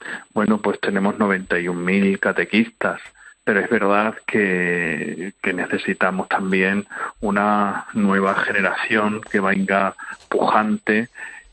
Bueno, 0.00 0.18
pues, 0.32 0.32
bueno, 0.34 0.58
pues 0.58 0.80
tenemos 0.80 1.14
91.000 1.16 2.18
catequistas, 2.18 3.00
pero 3.44 3.60
es 3.60 3.70
verdad 3.70 4.14
que, 4.26 5.32
que, 5.42 5.52
necesitamos 5.52 6.28
también 6.28 6.86
una 7.20 7.86
nueva 7.92 8.34
generación 8.34 9.20
que 9.20 9.40
venga 9.40 9.94
pujante 10.28 11.08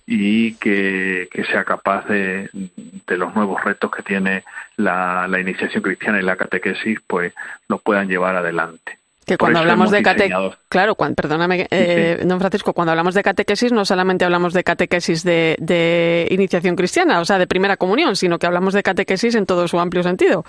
y 0.07 0.55
que, 0.55 1.29
que 1.31 1.43
sea 1.45 1.63
capaz 1.63 2.07
de, 2.07 2.49
de, 2.53 3.17
los 3.17 3.35
nuevos 3.35 3.63
retos 3.63 3.91
que 3.91 4.03
tiene 4.03 4.43
la, 4.77 5.27
la 5.27 5.39
iniciación 5.39 5.83
cristiana 5.83 6.19
y 6.19 6.23
la 6.23 6.37
catequesis, 6.37 6.99
pues 7.05 7.33
lo 7.67 7.77
puedan 7.77 8.07
llevar 8.07 8.35
adelante. 8.35 9.00
Que 9.25 9.37
cuando 9.37 9.59
hablamos 9.59 9.91
de 9.91 10.01
catequesis, 10.01 10.57
claro, 10.67 10.95
cuando, 10.95 11.15
perdóname, 11.15 11.67
eh, 11.69 12.17
sí. 12.19 12.27
don 12.27 12.39
Francisco, 12.39 12.73
cuando 12.73 12.91
hablamos 12.91 13.13
de 13.13 13.21
catequesis 13.21 13.71
no 13.71 13.85
solamente 13.85 14.25
hablamos 14.25 14.53
de 14.53 14.63
catequesis 14.63 15.23
de, 15.23 15.55
de, 15.59 16.27
iniciación 16.31 16.75
cristiana, 16.75 17.19
o 17.19 17.25
sea, 17.25 17.37
de 17.37 17.45
primera 17.45 17.77
comunión, 17.77 18.15
sino 18.15 18.39
que 18.39 18.47
hablamos 18.47 18.73
de 18.73 18.81
catequesis 18.81 19.35
en 19.35 19.45
todo 19.45 19.67
su 19.67 19.79
amplio 19.79 20.01
sentido. 20.01 20.43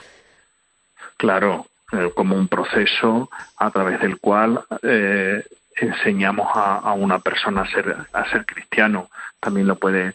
Claro, 1.19 1.67
eh, 1.93 2.11
como 2.15 2.35
un 2.35 2.49
proceso 2.49 3.29
a 3.59 3.71
través 3.71 4.01
del 4.01 4.19
cual 4.19 4.63
eh, 4.83 5.45
enseñamos 5.77 6.49
a, 6.55 6.79
a, 6.79 6.93
una 6.95 7.19
persona 7.19 7.63
a 7.63 7.71
ser, 7.71 7.95
a 8.13 8.31
ser 8.31 8.47
cristiano. 8.47 9.11
También 9.39 9.67
lo 9.67 9.77
puede, 9.77 10.15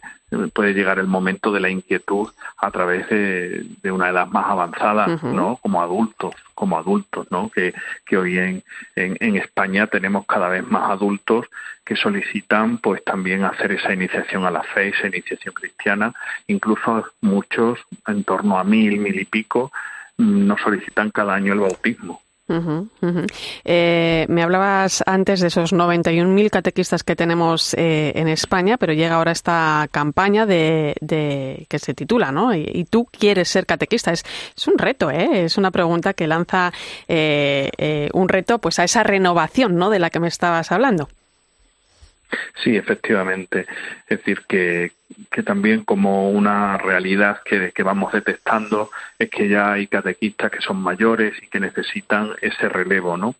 puede 0.54 0.74
llegar 0.74 1.00
el 1.00 1.08
momento 1.08 1.52
de 1.52 1.60
la 1.60 1.70
inquietud 1.70 2.30
a 2.58 2.72
través 2.72 3.08
de, 3.10 3.66
de 3.82 3.92
una 3.92 4.10
edad 4.10 4.28
más 4.28 4.46
avanzada, 4.48 5.08
uh 5.08 5.18
-huh. 5.18 5.34
¿no? 5.34 5.56
Como 5.58 5.82
adultos, 5.82 6.36
como 6.54 6.78
adultos, 6.78 7.28
¿no? 7.32 7.50
Que, 7.50 7.74
que 8.06 8.18
hoy 8.18 8.38
en, 8.38 8.64
en, 8.96 9.16
en, 9.20 9.38
España 9.38 9.88
tenemos 9.88 10.26
cada 10.26 10.50
vez 10.50 10.68
más 10.68 10.92
adultos 10.92 11.46
que 11.86 11.96
solicitan, 11.96 12.80
pues 12.80 13.04
también 13.06 13.46
hacer 13.46 13.72
esa 13.72 13.94
iniciación 13.94 14.46
a 14.46 14.52
la 14.52 14.64
fe, 14.64 14.90
esa 14.90 15.08
iniciación 15.08 15.54
cristiana. 15.54 16.14
Incluso 16.48 17.06
muchos, 17.22 17.80
en 18.08 18.24
torno 18.26 18.60
a 18.60 18.64
mil, 18.66 19.00
mil 19.00 19.18
y 19.18 19.26
pico, 19.26 19.72
nos 20.18 20.60
solicitan 20.60 21.12
cada 21.12 21.36
año 21.36 21.54
el 21.54 21.60
bautismo. 21.60 22.22
Uh 22.50 22.54
-huh, 22.54 22.88
uh. 23.02 23.28
Eh, 23.66 24.26
me 24.30 24.42
hablabas 24.42 25.04
antes 25.06 25.42
de 25.42 25.48
esos 25.48 25.74
91.000 25.74 26.50
catequistas 26.50 27.04
que 27.04 27.16
tenemos 27.16 27.74
eh, 27.74 28.14
en 28.16 28.30
España, 28.30 28.78
pero 28.78 28.94
llega 28.94 29.16
ahora 29.16 29.34
esta 29.34 29.88
campaña 29.92 30.46
de, 30.46 30.96
que 31.68 31.80
se 31.80 31.94
titula, 31.94 32.32
¿no? 32.32 32.56
Y, 32.56 32.70
y, 32.74 32.86
tú 32.86 33.06
quieres 33.06 33.50
ser 33.50 33.66
catequista. 33.66 34.14
Es, 34.14 34.24
es 34.56 34.68
un 34.68 34.78
reto, 34.78 35.12
¿eh? 35.12 35.44
Es 35.44 35.58
una 35.58 35.72
pregunta 35.72 36.14
que 36.14 36.26
lanza 36.26 36.72
eh, 37.10 38.10
un 38.14 38.30
reto, 38.30 38.60
pues, 38.60 38.80
a 38.80 38.86
esa 38.86 39.04
renovación, 39.04 39.76
¿no? 39.76 39.90
De 39.90 40.00
la 40.00 40.10
que 40.10 40.22
me 40.22 40.30
estabas 40.30 40.72
hablando. 40.72 41.10
Sí, 42.64 42.76
efectivamente. 42.76 43.66
Es 44.08 44.20
decir, 44.20 44.44
que, 44.48 44.92
también 45.46 45.84
como 45.84 46.30
una 46.30 46.78
realidad 46.78 47.42
que, 47.46 47.72
que, 47.72 47.84
vamos 47.84 48.12
detectando 48.12 48.90
es 49.18 49.30
que 49.30 49.48
ya 49.48 49.74
hay 49.74 49.88
catequistas 49.88 50.52
que 50.52 50.62
son 50.62 50.78
mayores 50.78 51.34
y 51.42 51.48
que 51.48 51.60
necesitan 51.60 52.32
ese 52.42 52.68
relevo, 52.68 53.18
¿no? 53.18 53.36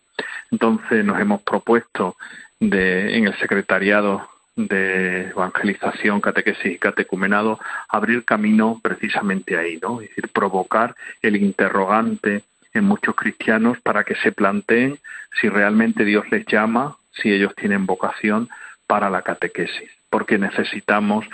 Entonces 0.50 1.04
nos 1.04 1.20
hemos 1.20 1.42
propuesto 1.42 2.16
de, 2.60 3.16
en 3.16 3.26
el 3.26 3.38
secretariado 3.38 4.28
de 4.56 5.28
evangelización, 5.28 6.20
catequesis 6.20 6.72
y 6.72 6.78
catecumenado 6.78 7.60
abrir 7.88 8.24
camino 8.24 8.80
precisamente 8.82 9.56
ahí, 9.56 9.78
¿no? 9.80 10.00
Es 10.00 10.08
decir, 10.08 10.28
provocar 10.28 10.94
el 11.22 11.36
interrogante 11.36 12.42
en 12.74 12.84
muchos 12.84 13.14
cristianos 13.14 13.78
para 13.80 14.04
que 14.04 14.16
se 14.16 14.32
planteen 14.32 14.98
si 15.40 15.48
realmente 15.48 16.04
Dios 16.04 16.24
les 16.30 16.44
llama, 16.46 16.96
si 17.12 17.32
ellos 17.32 17.54
tienen 17.54 17.86
vocación 17.86 18.48
para 18.88 19.08
la 19.10 19.22
catequesis, 19.22 19.90
porque 20.10 20.36
necesitamos 20.38 21.24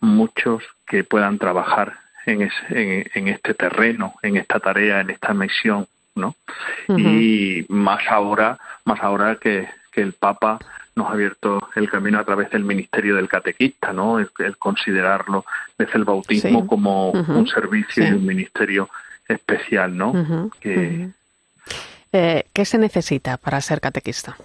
muchos 0.00 0.62
que 0.86 1.04
puedan 1.04 1.36
trabajar 1.38 1.88
en, 2.24 2.42
ese, 2.42 2.54
en, 2.70 3.04
en, 3.14 3.28
este 3.28 3.52
terreno, 3.54 4.14
en 4.22 4.36
esta 4.38 4.58
tarea, 4.60 5.00
en 5.00 5.10
esta 5.10 5.34
misión, 5.34 5.86
¿no? 6.14 6.34
Uh 6.88 6.94
-huh. 6.94 7.00
Y 7.00 7.66
más 7.68 8.02
ahora, 8.08 8.58
más 8.84 9.00
ahora 9.02 9.36
que, 9.36 9.68
que, 9.92 10.00
el 10.00 10.12
Papa 10.12 10.58
nos 10.96 11.08
ha 11.08 11.12
abierto 11.12 11.60
el 11.76 11.88
camino 11.90 12.18
a 12.18 12.24
través 12.24 12.48
del 12.50 12.64
ministerio 12.64 13.16
del 13.16 13.28
catequista, 13.28 13.92
¿no? 13.92 14.18
El, 14.18 14.28
el 14.38 14.56
considerarlo 14.56 15.44
desde 15.78 15.98
el 15.98 16.04
bautismo 16.04 16.60
sí. 16.62 16.66
como 16.66 17.10
uh 17.10 17.14
-huh. 17.14 17.36
un 17.36 17.46
servicio 17.46 18.02
sí. 18.04 18.08
y 18.08 18.12
un 18.12 18.24
ministerio 18.26 18.88
especial, 19.28 19.96
¿no? 19.96 20.10
Uh 20.10 20.26
-huh. 20.28 20.50
que... 20.60 21.08
eh, 22.12 22.44
¿Qué 22.54 22.64
se 22.64 22.78
necesita 22.78 23.36
para 23.36 23.60
ser 23.60 23.80
catequista? 23.80 24.36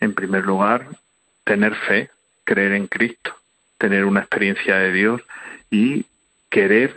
En 0.00 0.14
primer 0.14 0.44
lugar, 0.44 0.86
tener 1.44 1.74
fe, 1.74 2.10
creer 2.44 2.72
en 2.72 2.86
Cristo, 2.86 3.34
tener 3.78 4.04
una 4.04 4.20
experiencia 4.20 4.76
de 4.76 4.92
Dios 4.92 5.22
y 5.70 6.06
querer 6.50 6.96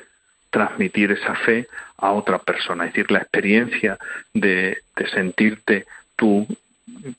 transmitir 0.49 1.11
esa 1.11 1.35
fe 1.35 1.67
a 1.97 2.11
otra 2.11 2.39
persona. 2.39 2.85
Es 2.85 2.93
decir, 2.93 3.11
la 3.11 3.19
experiencia 3.19 3.97
de, 4.33 4.77
sentirte 5.13 5.85
tú 6.15 6.47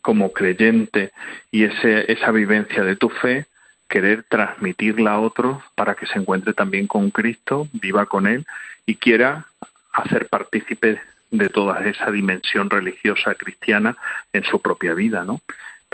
como 0.01 0.33
creyente 0.33 1.13
y 1.51 1.65
ese, 1.65 2.11
esa 2.11 2.31
vivencia 2.31 2.83
de 2.83 2.97
tu 2.97 3.09
fe, 3.09 3.47
querer 3.89 4.25
transmitirla 4.25 5.13
a 5.13 5.21
otros 5.21 5.63
para 5.75 5.95
que 5.95 6.07
se 6.07 6.19
encuentre 6.19 6.53
también 6.53 6.87
con 6.87 7.11
Cristo, 7.11 7.69
viva 7.73 8.07
con 8.07 8.27
Él 8.27 8.45
y 8.85 8.97
quiera 8.97 9.47
hacer 9.93 10.29
partícipe 10.29 11.01
de 11.31 11.49
toda 11.49 11.81
esa 11.85 12.11
dimensión 12.11 12.71
religiosa 12.71 13.35
cristiana 13.35 13.97
en 14.33 14.45
su 14.45 14.61
propia 14.61 14.95
vida, 14.95 15.25
¿no? 15.25 15.41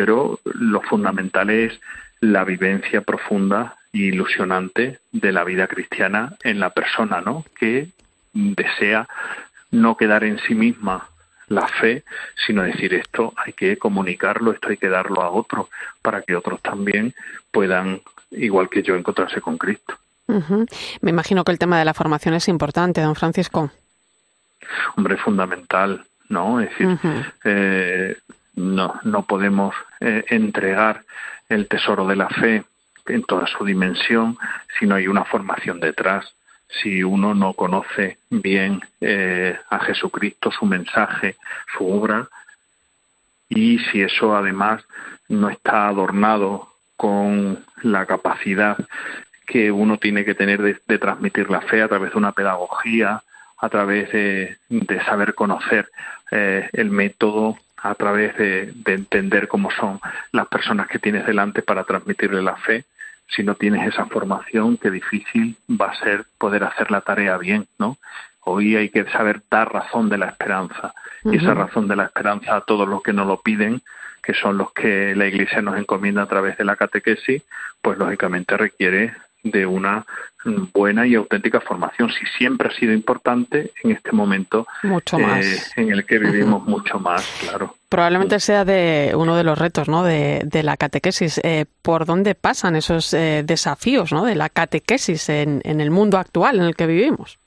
Pero 0.02 0.40
lo 0.42 0.80
fundamental 0.80 1.48
es 1.48 1.78
la 2.18 2.42
vivencia 2.42 3.02
profunda 3.02 3.76
e 3.92 3.98
ilusionante 3.98 4.98
de 5.12 5.30
la 5.30 5.44
vida 5.44 5.68
cristiana 5.68 6.34
en 6.42 6.58
la 6.58 6.70
persona, 6.70 7.20
¿no? 7.20 7.44
Que 7.56 7.86
desea 8.32 9.06
no 9.70 9.96
quedar 9.96 10.24
en 10.24 10.40
sí 10.40 10.56
misma 10.56 11.06
la 11.46 11.68
fe, 11.68 12.02
sino 12.44 12.64
decir 12.64 12.94
esto 12.94 13.32
hay 13.36 13.52
que 13.52 13.76
comunicarlo, 13.78 14.50
esto 14.50 14.70
hay 14.70 14.76
que 14.76 14.88
darlo 14.88 15.22
a 15.22 15.30
otros 15.30 15.68
para 16.02 16.22
que 16.22 16.34
otros 16.34 16.60
también 16.60 17.14
puedan, 17.52 18.00
igual 18.32 18.68
que 18.68 18.82
yo, 18.82 18.96
encontrarse 18.96 19.40
con 19.40 19.56
Cristo. 19.56 19.94
Uh 20.26 20.40
-huh. 20.40 20.68
Me 21.00 21.10
imagino 21.10 21.44
que 21.44 21.52
el 21.52 21.60
tema 21.60 21.78
de 21.78 21.84
la 21.84 21.94
formación 21.94 22.34
es 22.34 22.48
importante, 22.48 23.02
don 23.02 23.14
Francisco. 23.14 23.70
Hombre, 24.96 25.16
fundamental, 25.16 26.04
¿no? 26.28 26.60
Es 26.60 26.70
decir, 26.70 26.86
uh 26.88 26.98
-huh. 26.98 27.32
eh, 27.44 28.16
no, 28.54 29.00
no 29.04 29.24
podemos 29.24 29.74
eh, 30.00 30.24
entregar 30.28 31.04
el 31.48 31.68
tesoro 31.68 32.06
de 32.06 32.16
la 32.16 32.28
fe 32.28 32.64
en 33.06 33.22
toda 33.24 33.46
su 33.46 33.64
dimensión 33.64 34.38
si 34.78 34.86
no 34.86 34.94
hay 34.94 35.08
una 35.08 35.24
formación 35.24 35.80
detrás, 35.80 36.34
si 36.68 37.02
uno 37.02 37.34
no 37.34 37.52
conoce 37.54 38.18
bien 38.30 38.80
eh, 39.00 39.58
a 39.68 39.78
Jesucristo, 39.80 40.50
su 40.50 40.66
mensaje, 40.66 41.36
su 41.76 41.86
obra, 41.86 42.28
y 43.48 43.78
si 43.78 44.00
eso 44.00 44.34
además 44.34 44.82
no 45.28 45.50
está 45.50 45.88
adornado 45.88 46.68
con 46.96 47.64
la 47.82 48.06
capacidad 48.06 48.76
que 49.46 49.70
uno 49.70 49.98
tiene 49.98 50.24
que 50.24 50.34
tener 50.34 50.62
de, 50.62 50.98
transmitir 50.98 51.50
la 51.50 51.60
fe 51.62 51.82
a 51.82 51.88
través 51.88 52.12
de 52.12 52.18
una 52.18 52.32
pedagogía, 52.32 53.22
a 53.58 53.68
través 53.68 54.10
de, 54.12 54.56
saber 55.04 55.34
conocer 55.34 55.88
eh, 56.30 56.70
el 56.72 56.90
método, 56.90 57.58
a 57.82 57.94
través 57.94 58.36
de, 58.36 58.72
entender 58.86 59.48
cómo 59.48 59.70
son 59.70 60.00
las 60.30 60.46
personas 60.46 60.86
que 60.88 60.98
tienes 60.98 61.26
delante 61.26 61.62
para 61.62 61.84
transmitirle 61.84 62.40
la 62.40 62.56
fe. 62.56 62.84
Si 63.28 63.42
no 63.42 63.54
tienes 63.54 63.88
esa 63.88 64.06
formación, 64.06 64.76
qué 64.76 64.90
difícil 64.90 65.56
va 65.68 65.86
a 65.86 65.98
ser 65.98 66.24
poder 66.38 66.64
hacer 66.64 66.90
la 66.90 67.00
tarea 67.00 67.36
bien, 67.38 67.66
¿no? 67.78 67.96
Hoy 68.44 68.76
hay 68.76 68.88
que 68.88 69.04
saber 69.04 69.40
dar 69.50 69.72
razón 69.72 70.08
de 70.08 70.18
la 70.18 70.26
esperanza. 70.26 70.94
Y 71.24 71.36
esa 71.36 71.54
razón 71.54 71.86
de 71.86 71.96
la 71.96 72.04
esperanza 72.04 72.56
a 72.56 72.60
todos 72.62 72.88
los 72.88 73.02
que 73.02 73.12
nos 73.12 73.26
lo 73.26 73.40
piden, 73.40 73.80
que 74.22 74.34
son 74.34 74.58
los 74.58 74.72
que 74.72 75.14
la 75.14 75.26
Iglesia 75.26 75.62
nos 75.62 75.78
encomienda 75.78 76.22
a 76.22 76.26
través 76.26 76.56
de 76.58 76.64
la 76.64 76.76
catequesis, 76.76 77.42
pues 77.80 77.98
lógicamente 77.98 78.56
requiere 78.56 79.14
de 79.42 79.66
una 79.66 80.04
buena 80.72 81.06
y 81.06 81.14
auténtica 81.14 81.60
formación. 81.60 82.10
Si 82.10 82.26
siempre 82.38 82.68
ha 82.68 82.74
sido 82.74 82.92
importante, 82.92 83.72
en 83.82 83.92
este 83.92 84.12
momento 84.12 84.66
mucho 84.82 85.18
eh, 85.18 85.22
más. 85.22 85.72
en 85.76 85.90
el 85.92 86.04
que 86.04 86.18
vivimos 86.18 86.64
mucho 86.64 86.98
más, 86.98 87.24
claro. 87.40 87.74
Probablemente 87.88 88.40
sea 88.40 88.64
de 88.64 89.12
uno 89.14 89.36
de 89.36 89.44
los 89.44 89.58
retos 89.58 89.88
¿no? 89.88 90.02
de, 90.02 90.62
la 90.62 90.76
catequesis. 90.76 91.40
Eh, 91.44 91.66
¿Por 91.82 92.06
dónde 92.06 92.34
pasan 92.34 92.76
esos 92.76 93.12
eh, 93.14 93.42
desafíos 93.44 94.12
¿no? 94.12 94.24
de 94.24 94.34
la 94.34 94.48
catequesis 94.48 95.28
en, 95.28 95.60
en 95.64 95.80
el 95.80 95.90
mundo 95.90 96.18
actual 96.18 96.56
en 96.56 96.64
el 96.64 96.74
que 96.74 96.86
vivimos? 96.86 97.38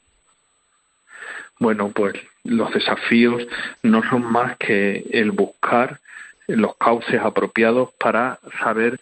Bueno, 1.60 1.90
pues 1.90 2.14
los 2.44 2.74
desafíos 2.74 3.48
no 3.82 4.08
son 4.10 4.24
más 4.32 4.58
que 4.58 5.06
el 5.12 5.32
buscar 5.32 6.00
los 6.48 6.76
cauces 6.78 7.20
apropiados 7.22 7.90
para 7.94 8.40
saber 8.62 9.00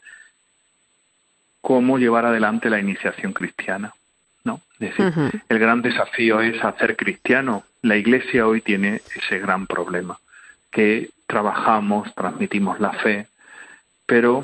cómo 1.64 1.98
llevar 1.98 2.26
adelante 2.26 2.70
la 2.70 2.78
iniciación 2.78 3.32
cristiana. 3.32 3.94
¿no? 4.44 4.60
Es 4.74 4.98
decir, 4.98 5.42
el 5.48 5.60
gran 5.60 5.82
desafío 5.82 6.42
es 6.42 6.62
hacer 6.62 6.98
cristiano. 6.98 7.64
La 7.82 7.96
Iglesia 7.96 8.46
hoy 8.46 8.60
tiene 8.60 9.02
ese 9.16 9.40
gran 9.40 9.66
problema, 9.66 10.20
que 10.70 11.10
trabajamos, 11.26 12.14
transmitimos 12.16 12.82
la 12.82 12.92
fe, 12.92 13.28
pero 14.06 14.44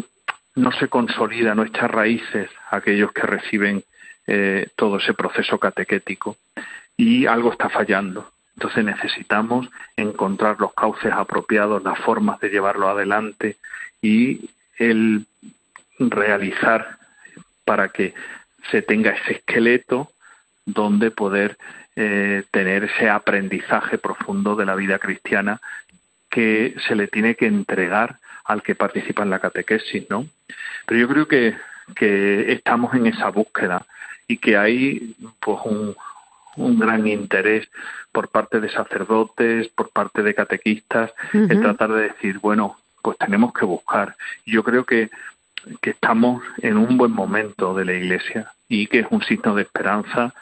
no 0.55 0.71
se 0.71 0.87
consolida, 0.87 1.53
no 1.55 1.63
echa 1.63 1.89
raíces 1.89 2.49
aquellos 2.71 3.11
que 3.11 3.23
reciben 3.23 3.83
eh, 4.25 4.69
todo 4.77 4.97
ese 4.97 5.13
proceso 5.13 5.57
catequético 5.57 6.37
y 6.95 7.25
algo 7.25 7.51
está 7.51 7.67
fallando. 7.67 8.31
Entonces 8.55 8.85
necesitamos 8.85 9.69
encontrar 9.97 10.55
los 10.57 10.73
cauces 10.73 11.11
apropiados, 11.11 11.83
las 11.83 11.99
formas 11.99 12.39
de 12.39 12.49
llevarlo 12.49 12.87
adelante 12.87 13.57
y 14.01 14.49
el 14.77 15.25
realizar 15.99 16.98
para 17.69 17.89
que 17.89 18.15
se 18.71 18.81
tenga 18.81 19.11
ese 19.11 19.33
esqueleto 19.33 20.09
donde 20.65 21.11
poder 21.11 21.55
eh, 21.95 22.41
tener 22.49 22.85
ese 22.85 23.07
aprendizaje 23.07 23.99
profundo 23.99 24.55
de 24.55 24.65
la 24.65 24.73
vida 24.73 24.97
cristiana 24.97 25.61
que 26.31 26.73
se 26.87 26.95
le 26.95 27.07
tiene 27.07 27.35
que 27.35 27.45
entregar 27.45 28.17
al 28.43 28.63
que 28.63 28.73
participa 28.73 29.21
en 29.21 29.29
la 29.29 29.37
catequesis, 29.37 30.09
¿no? 30.09 30.25
Pero 30.87 30.99
yo 30.99 31.07
creo 31.07 31.27
que, 31.27 31.55
que 31.95 32.53
estamos 32.53 32.95
en 32.95 33.05
esa 33.05 33.29
búsqueda 33.29 33.85
y 34.27 34.37
que 34.37 34.57
hay 34.57 35.15
pues 35.39 35.59
un, 35.65 35.95
un 36.55 36.79
gran 36.79 37.05
interés 37.05 37.69
por 38.11 38.29
parte 38.29 38.59
de 38.59 38.71
sacerdotes, 38.71 39.67
por 39.67 39.91
parte 39.91 40.23
de 40.23 40.33
catequistas, 40.33 41.13
en 41.33 41.61
tratar 41.61 41.93
de 41.93 42.01
decir, 42.09 42.39
bueno, 42.39 42.79
pues 43.03 43.15
tenemos 43.19 43.53
que 43.53 43.65
buscar. 43.65 44.15
Yo 44.43 44.63
creo 44.63 44.85
que 44.85 45.11
que 45.81 45.91
estamos 45.91 46.43
en 46.61 46.77
un 46.77 46.97
buen 46.97 47.11
momento 47.11 47.73
de 47.73 47.85
la 47.85 47.93
Iglesia 47.93 48.51
y 48.67 48.87
que 48.87 48.99
es 48.99 49.07
un 49.09 49.21
signo 49.23 49.55
de 49.55 49.63
esperanza. 49.63 50.33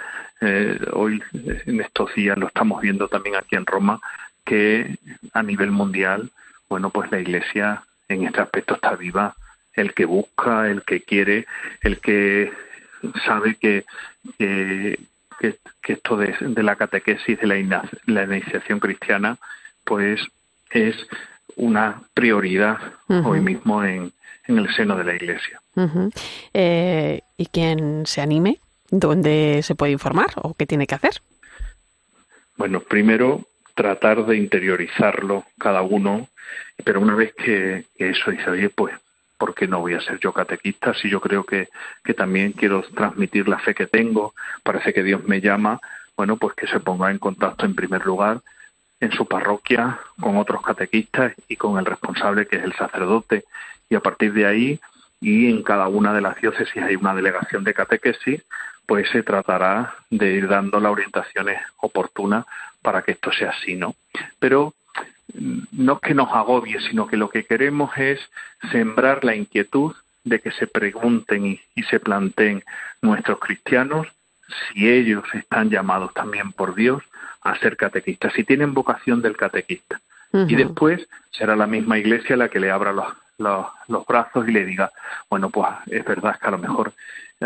Eh, 0.41 0.79
hoy, 0.93 1.21
en 1.33 1.81
estos 1.81 2.13
días, 2.15 2.37
lo 2.37 2.47
estamos 2.47 2.81
viendo 2.81 3.07
también 3.07 3.35
aquí 3.35 3.55
en 3.55 3.65
Roma, 3.65 3.99
que 4.45 4.97
a 5.33 5.43
nivel 5.43 5.71
mundial, 5.71 6.29
bueno, 6.69 6.89
pues 6.89 7.11
la 7.11 7.19
Iglesia 7.19 7.83
en 8.07 8.25
este 8.25 8.41
aspecto 8.41 8.75
está 8.75 8.95
viva. 8.95 9.35
El 9.73 9.93
que 9.93 10.05
busca, 10.05 10.67
el 10.67 10.83
que 10.83 11.01
quiere, 11.01 11.45
el 11.81 11.99
que 11.99 12.51
sabe 13.25 13.55
que, 13.55 13.85
que, 14.37 14.97
esto 15.87 16.17
de, 16.17 16.63
la 16.63 16.75
catequesis, 16.75 17.39
de 17.39 17.47
la, 17.47 17.83
la 18.07 18.23
iniciación 18.23 18.79
cristiana, 18.79 19.37
pues 19.85 20.19
es 20.71 20.95
una 21.55 22.01
prioridad 22.13 22.77
hoy 23.07 23.39
mismo 23.39 23.83
en, 23.83 24.11
en 24.47 24.57
el 24.57 24.73
seno 24.73 24.95
de 24.95 25.03
la 25.03 25.15
Iglesia. 25.15 25.61
Eh, 26.53 27.21
¿Y 27.37 27.45
quien 27.47 28.05
se 28.05 28.21
anime? 28.21 28.59
¿Dónde 28.89 29.61
se 29.63 29.75
puede 29.75 29.91
informar 29.91 30.29
o 30.35 30.53
qué 30.53 30.65
tiene 30.65 30.87
que 30.87 30.95
hacer? 30.95 31.21
Bueno, 32.55 32.79
primero 32.79 33.41
tratar 33.75 34.25
de 34.25 34.37
interiorizarlo 34.37 35.45
cada 35.59 35.81
uno, 35.83 36.27
pero 36.83 36.99
una 36.99 37.15
vez 37.15 37.33
que, 37.35 37.85
eso 37.97 38.31
dice, 38.31 38.49
oye, 38.49 38.69
pues, 38.69 38.95
¿por 39.37 39.53
qué 39.53 39.67
no 39.67 39.81
voy 39.81 39.93
a 39.93 40.01
ser 40.01 40.19
yo 40.19 40.33
catequista 40.33 40.93
si 40.95 41.09
yo 41.09 41.21
creo 41.21 41.43
que, 41.43 41.67
que 42.03 42.13
también 42.13 42.53
quiero 42.53 42.81
transmitir 42.81 43.47
la 43.47 43.59
fe 43.59 43.75
que 43.75 43.85
tengo? 43.85 44.33
Parece 44.63 44.93
que 44.93 45.03
Dios 45.03 45.23
me 45.25 45.41
llama, 45.41 45.79
bueno, 46.15 46.37
pues 46.37 46.55
que 46.55 46.65
se 46.65 46.79
ponga 46.79 47.11
en 47.11 47.19
contacto 47.19 47.65
en 47.65 47.75
primer 47.75 48.05
lugar 48.05 48.41
en 48.99 49.11
su 49.11 49.27
parroquia 49.27 49.99
con 50.19 50.37
otros 50.37 50.61
catequistas 50.63 51.33
y 51.47 51.55
con 51.55 51.77
el 51.77 51.85
responsable 51.85 52.47
que 52.47 52.57
es 52.57 52.63
el 52.63 52.73
sacerdote 52.73 53.45
y 53.89 53.95
a 53.95 53.99
partir 53.99 54.33
de 54.33 54.45
ahí 54.45 54.79
y 55.19 55.49
en 55.49 55.63
cada 55.63 55.87
una 55.87 56.13
de 56.13 56.21
las 56.21 56.39
diócesis 56.39 56.81
hay 56.81 56.95
una 56.95 57.15
delegación 57.15 57.63
de 57.63 57.73
catequesis, 57.73 58.43
pues 58.85 59.09
se 59.09 59.23
tratará 59.23 59.95
de 60.09 60.31
ir 60.33 60.47
dando 60.47 60.79
las 60.79 60.91
orientaciones 60.91 61.59
oportunas 61.77 62.45
para 62.81 63.01
que 63.01 63.11
esto 63.11 63.31
sea 63.31 63.49
así, 63.49 63.75
¿no? 63.75 63.95
Pero 64.39 64.73
mm, 65.33 65.59
no 65.71 65.93
es 65.93 65.99
que 65.99 66.13
nos 66.13 66.31
agobie, 66.31 66.79
sino 66.81 67.07
que 67.07 67.17
lo 67.17 67.29
que 67.29 67.43
queremos 67.43 67.91
es 67.97 68.19
sembrar 68.71 69.23
la 69.23 69.35
inquietud 69.35 69.93
de 70.23 70.39
que 70.39 70.51
se 70.51 70.67
pregunten 70.67 71.45
y, 71.45 71.83
se 71.89 71.99
planteen 71.99 72.63
nuestros 73.01 73.39
cristianos 73.39 74.07
si 74.73 74.89
ellos 74.89 75.23
están 75.33 75.69
llamados 75.69 76.13
también 76.13 76.51
por 76.51 76.75
Dios 76.75 77.03
a 77.41 77.57
ser 77.59 77.77
catequistas, 77.77 78.33
si 78.33 78.43
tienen 78.43 78.73
vocación 78.73 79.21
del 79.21 79.37
catequista. 79.37 79.99
Y 80.33 80.55
después 80.55 81.07
será 81.31 81.55
la 81.55 81.67
misma 81.67 81.97
iglesia 81.97 82.35
la 82.35 82.49
que 82.49 82.59
le 82.59 82.69
abra 82.69 82.91
los, 82.91 83.07
los, 83.37 83.67
brazos 84.07 84.47
y 84.47 84.51
le 84.51 84.65
diga, 84.65 84.91
bueno, 85.29 85.49
pues 85.49 85.67
es 85.87 86.03
verdad 86.05 86.37
que 86.39 86.47
a 86.47 86.51
lo 86.51 86.57
mejor 86.57 86.93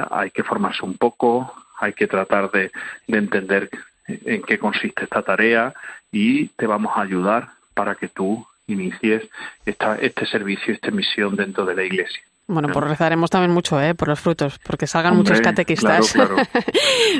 hay 0.09 0.31
que 0.31 0.43
formarse 0.43 0.85
un 0.85 0.97
poco, 0.97 1.53
hay 1.79 1.93
que 1.93 2.07
tratar 2.07 2.51
de, 2.51 2.71
de 3.07 3.17
entender 3.17 3.69
en 4.07 4.41
qué 4.43 4.57
consiste 4.57 5.03
esta 5.03 5.21
tarea 5.21 5.73
y 6.11 6.47
te 6.49 6.67
vamos 6.67 6.95
a 6.95 7.01
ayudar 7.01 7.49
para 7.73 7.95
que 7.95 8.07
tú 8.07 8.45
inicies 8.67 9.23
esta, 9.65 9.95
este 9.95 10.25
servicio, 10.25 10.73
esta 10.73 10.91
misión 10.91 11.35
dentro 11.35 11.65
de 11.65 11.75
la 11.75 11.83
Iglesia. 11.83 12.21
Bueno, 12.51 12.67
pues 12.73 12.85
rezaremos 12.85 13.29
también 13.29 13.51
mucho 13.51 13.81
¿eh? 13.81 13.95
por 13.95 14.09
los 14.09 14.19
frutos, 14.19 14.59
porque 14.59 14.85
salgan 14.85 15.15
muchos 15.15 15.39
catequistas. 15.39 16.11
Claro, 16.11 16.35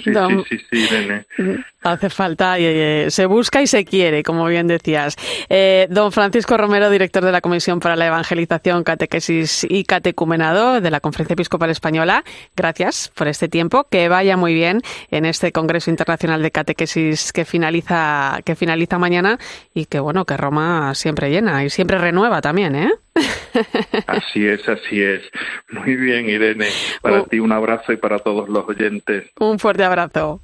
claro. 0.03 0.43
Sí, 0.51 0.57
sí, 0.69 0.87
sí, 0.87 1.43
Hace 1.83 2.09
falta, 2.09 2.57
eh, 2.59 3.07
se 3.09 3.25
busca 3.25 3.61
y 3.61 3.67
se 3.67 3.85
quiere, 3.85 4.23
como 4.23 4.45
bien 4.45 4.67
decías. 4.67 5.15
Eh, 5.49 5.87
don 5.89 6.11
Francisco 6.11 6.57
Romero, 6.57 6.89
director 6.89 7.23
de 7.23 7.31
la 7.31 7.41
Comisión 7.41 7.79
para 7.79 7.95
la 7.95 8.07
Evangelización, 8.07 8.83
Catequesis 8.83 9.65
y 9.69 9.85
Catecumenado 9.85 10.81
de 10.81 10.91
la 10.91 10.99
Conferencia 10.99 11.33
Episcopal 11.33 11.69
Española, 11.69 12.23
gracias 12.55 13.11
por 13.15 13.27
este 13.27 13.47
tiempo. 13.47 13.85
Que 13.89 14.09
vaya 14.09 14.35
muy 14.37 14.53
bien 14.53 14.81
en 15.09 15.25
este 15.25 15.51
Congreso 15.51 15.89
Internacional 15.89 16.41
de 16.41 16.51
Catequesis 16.51 17.31
que 17.31 17.45
finaliza, 17.45 18.39
que 18.43 18.55
finaliza 18.55 18.99
mañana 18.99 19.39
y 19.73 19.85
que, 19.85 19.99
bueno, 19.99 20.25
que 20.25 20.37
Roma 20.37 20.93
siempre 20.93 21.29
llena 21.29 21.63
y 21.63 21.69
siempre 21.69 21.97
renueva 21.97 22.41
también, 22.41 22.75
¿eh? 22.75 22.91
Así 24.07 24.47
es, 24.47 24.67
así 24.67 25.01
es. 25.01 25.21
Muy 25.69 25.95
bien, 25.95 26.29
Irene. 26.29 26.67
Para 27.01 27.23
ti 27.25 27.39
un 27.39 27.51
abrazo 27.51 27.91
y 27.91 27.97
para 27.97 28.19
todos 28.19 28.47
los 28.47 28.67
oyentes. 28.67 29.29
Un 29.39 29.59
fuerte 29.59 29.83
abrazo. 29.83 30.39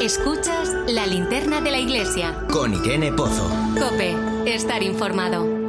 Escuchas 0.00 0.74
la 0.88 1.06
linterna 1.06 1.60
de 1.60 1.70
la 1.70 1.78
iglesia. 1.78 2.34
Con 2.50 2.74
Irene 2.74 3.12
Pozo. 3.12 3.48
Cope, 3.78 4.14
estar 4.46 4.82
informado. 4.82 5.65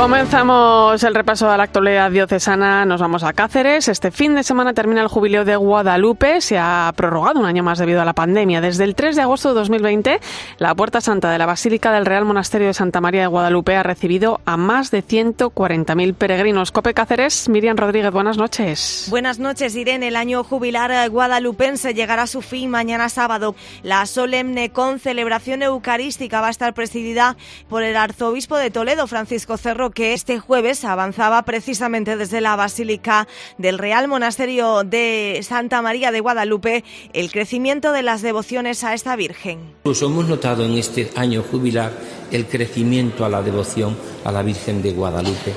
Comenzamos 0.00 1.04
el 1.04 1.14
repaso 1.14 1.50
a 1.50 1.58
la 1.58 1.64
actualidad 1.64 2.10
diocesana. 2.10 2.86
Nos 2.86 3.02
vamos 3.02 3.22
a 3.22 3.34
Cáceres. 3.34 3.86
Este 3.86 4.10
fin 4.10 4.34
de 4.34 4.42
semana 4.42 4.72
termina 4.72 5.02
el 5.02 5.08
jubileo 5.08 5.44
de 5.44 5.56
Guadalupe. 5.56 6.40
Se 6.40 6.56
ha 6.58 6.90
prorrogado 6.96 7.38
un 7.38 7.44
año 7.44 7.62
más 7.62 7.78
debido 7.78 8.00
a 8.00 8.06
la 8.06 8.14
pandemia. 8.14 8.62
Desde 8.62 8.84
el 8.84 8.94
3 8.94 9.16
de 9.16 9.20
agosto 9.20 9.50
de 9.50 9.56
2020, 9.56 10.18
la 10.56 10.74
Puerta 10.74 11.02
Santa 11.02 11.30
de 11.30 11.36
la 11.36 11.44
Basílica 11.44 11.92
del 11.92 12.06
Real 12.06 12.24
Monasterio 12.24 12.68
de 12.68 12.72
Santa 12.72 13.02
María 13.02 13.20
de 13.20 13.26
Guadalupe 13.26 13.76
ha 13.76 13.82
recibido 13.82 14.40
a 14.46 14.56
más 14.56 14.90
de 14.90 15.04
140.000 15.04 16.14
peregrinos. 16.14 16.72
Cope 16.72 16.94
Cáceres, 16.94 17.50
Miriam 17.50 17.76
Rodríguez, 17.76 18.10
buenas 18.10 18.38
noches. 18.38 19.06
Buenas 19.10 19.38
noches, 19.38 19.76
Irene. 19.76 20.08
El 20.08 20.16
año 20.16 20.44
jubilar 20.44 21.10
guadalupense 21.10 21.92
llegará 21.92 22.22
a 22.22 22.26
su 22.26 22.40
fin 22.40 22.70
mañana 22.70 23.10
sábado. 23.10 23.54
La 23.82 24.06
solemne 24.06 24.70
concelebración 24.70 25.62
eucarística 25.62 26.40
va 26.40 26.46
a 26.46 26.50
estar 26.50 26.72
presidida 26.72 27.36
por 27.68 27.82
el 27.82 27.98
arzobispo 27.98 28.56
de 28.56 28.70
Toledo, 28.70 29.06
Francisco 29.06 29.58
Cerro 29.58 29.89
que 29.90 30.14
este 30.14 30.38
jueves 30.38 30.84
avanzaba 30.84 31.42
precisamente 31.42 32.16
desde 32.16 32.40
la 32.40 32.56
Basílica 32.56 33.28
del 33.58 33.78
Real 33.78 34.08
Monasterio 34.08 34.84
de 34.84 35.40
Santa 35.42 35.82
María 35.82 36.10
de 36.10 36.20
Guadalupe 36.20 36.84
el 37.12 37.30
crecimiento 37.30 37.92
de 37.92 38.02
las 38.02 38.22
devociones 38.22 38.84
a 38.84 38.94
esta 38.94 39.16
Virgen. 39.16 39.74
Pues 39.82 40.02
hemos 40.02 40.28
notado 40.28 40.64
en 40.64 40.72
este 40.74 41.10
año 41.16 41.42
jubilar 41.42 41.92
el 42.30 42.46
crecimiento 42.46 43.24
a 43.24 43.28
la 43.28 43.42
devoción 43.42 43.96
a 44.24 44.32
la 44.32 44.42
Virgen 44.42 44.82
de 44.82 44.92
Guadalupe. 44.92 45.52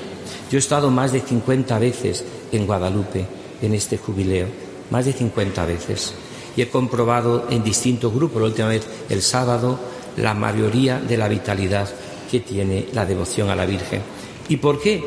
Yo 0.50 0.58
he 0.58 0.60
estado 0.60 0.91
más 0.91 1.12
de 1.12 1.22
50 1.22 1.80
veces 1.80 2.26
en 2.52 2.65
Guadalupe 2.65 3.26
en 3.62 3.74
este 3.74 3.98
jubileo, 3.98 4.48
más 4.89 5.06
de 5.06 5.13
50 5.13 5.65
veces, 5.65 6.13
y 6.56 6.62
he 6.62 6.69
comprobado 6.69 7.48
en 7.50 7.63
distintos 7.63 8.13
grupos, 8.13 8.41
la 8.41 8.48
última 8.50 8.67
vez 8.67 8.86
el 9.10 9.22
sábado, 9.22 9.80
la 10.17 10.34
mayoría 10.34 11.00
de 11.00 11.17
la 11.17 11.28
vitalidad 11.28 11.89
que 12.30 12.39
tiene 12.39 12.88
la 12.93 13.06
devoción 13.06 13.50
a 13.50 13.56
la 13.56 13.65
Virgen. 13.65 14.02
¿Y 14.50 14.58
por 14.58 14.82
qué? 14.82 15.04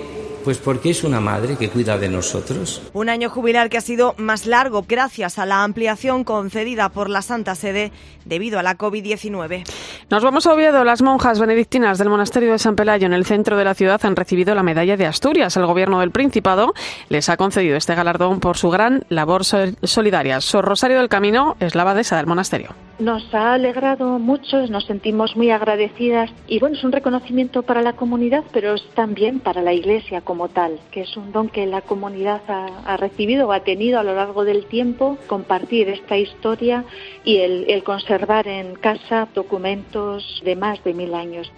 Pues 0.47 0.59
porque 0.59 0.91
es 0.91 1.03
una 1.03 1.19
madre 1.19 1.57
que 1.57 1.69
cuida 1.69 1.99
de 1.99 2.09
nosotros. 2.09 2.81
Un 2.93 3.09
año 3.09 3.29
jubilar 3.29 3.69
que 3.69 3.79
ha 3.79 3.81
sido 3.81 4.15
más 4.17 4.47
largo 4.47 4.85
gracias 4.87 5.41
a 5.41 5.45
la 5.45 5.65
ampliación 5.65 6.23
concedida 6.23 6.89
por 6.89 7.11
la 7.11 7.21
Santa 7.21 7.57
Sede 7.57 7.91
debido 8.25 8.61
a 8.61 8.63
la 8.63 8.79
COVID-19. 8.79 9.65
Nos 10.09 10.23
vamos 10.23 10.47
a 10.47 10.55
Oviedo. 10.55 10.85
Las 10.85 11.03
monjas 11.03 11.41
benedictinas 11.41 11.99
del 11.99 12.11
monasterio 12.11 12.53
de 12.53 12.61
San 12.61 12.77
Pelayo 12.77 13.07
en 13.07 13.13
el 13.13 13.27
centro 13.27 13.57
de 13.57 13.65
la 13.65 13.75
ciudad 13.75 14.01
han 14.05 14.15
recibido 14.15 14.55
la 14.55 14.63
medalla 14.63 14.97
de 14.97 15.07
Asturias. 15.07 15.57
El 15.57 15.67
gobierno 15.67 15.99
del 15.99 16.13
Principado 16.13 16.75
les 17.09 17.29
ha 17.29 17.37
concedido 17.37 17.77
este 17.77 17.97
galardón 17.97 18.39
por 18.39 18.57
su 18.57 18.71
gran 18.71 19.05
labor 19.09 19.43
solidaria. 19.45 20.41
Sor 20.41 20.65
Rosario 20.65 20.99
del 20.99 21.09
Camino 21.09 21.57
es 21.59 21.75
la 21.75 21.83
abadesa 21.83 22.19
del 22.19 22.29
monasterio. 22.29 22.86
Nos 22.99 23.35
ha 23.35 23.53
alegrado 23.53 24.19
mucho, 24.19 24.67
nos 24.69 24.87
sentimos 24.87 25.37
muy 25.37 25.51
agradecidas 25.51 26.31
y 26.47 26.59
bueno, 26.61 26.77
es 26.77 26.85
un 26.85 26.93
reconocimiento 26.93 27.63
para 27.63 27.83
la 27.83 27.93
comunidad, 27.93 28.43
pero 28.55 28.73
es 28.73 28.89
también 28.95 29.39
para 29.39 29.61
la 29.61 29.75
Iglesia 29.75 30.23
como 30.23 30.49
tal, 30.49 30.81
que 30.91 31.03
es 31.03 31.15
un 31.15 31.31
don 31.31 31.51
que 31.51 31.67
la 31.67 31.83
comunidad 31.83 32.41
ha, 32.49 32.97
recibido 32.97 33.49
o 33.49 33.53
ha 33.53 33.61
tenido 33.61 34.01
a 34.01 34.03
lo 34.03 34.15
largo 34.15 34.45
del 34.45 34.65
tiempo, 34.65 35.19
compartir 35.27 35.91
esta 35.91 36.17
historia 36.17 36.87
y 37.23 37.37
el 37.37 37.83
conservar 37.85 38.49
en 38.49 38.77
casa 38.77 39.29
documentos 39.35 40.41
de 40.43 40.57
más 40.57 40.83
de 40.83 40.95
mil 40.95 41.13
años. 41.13 41.53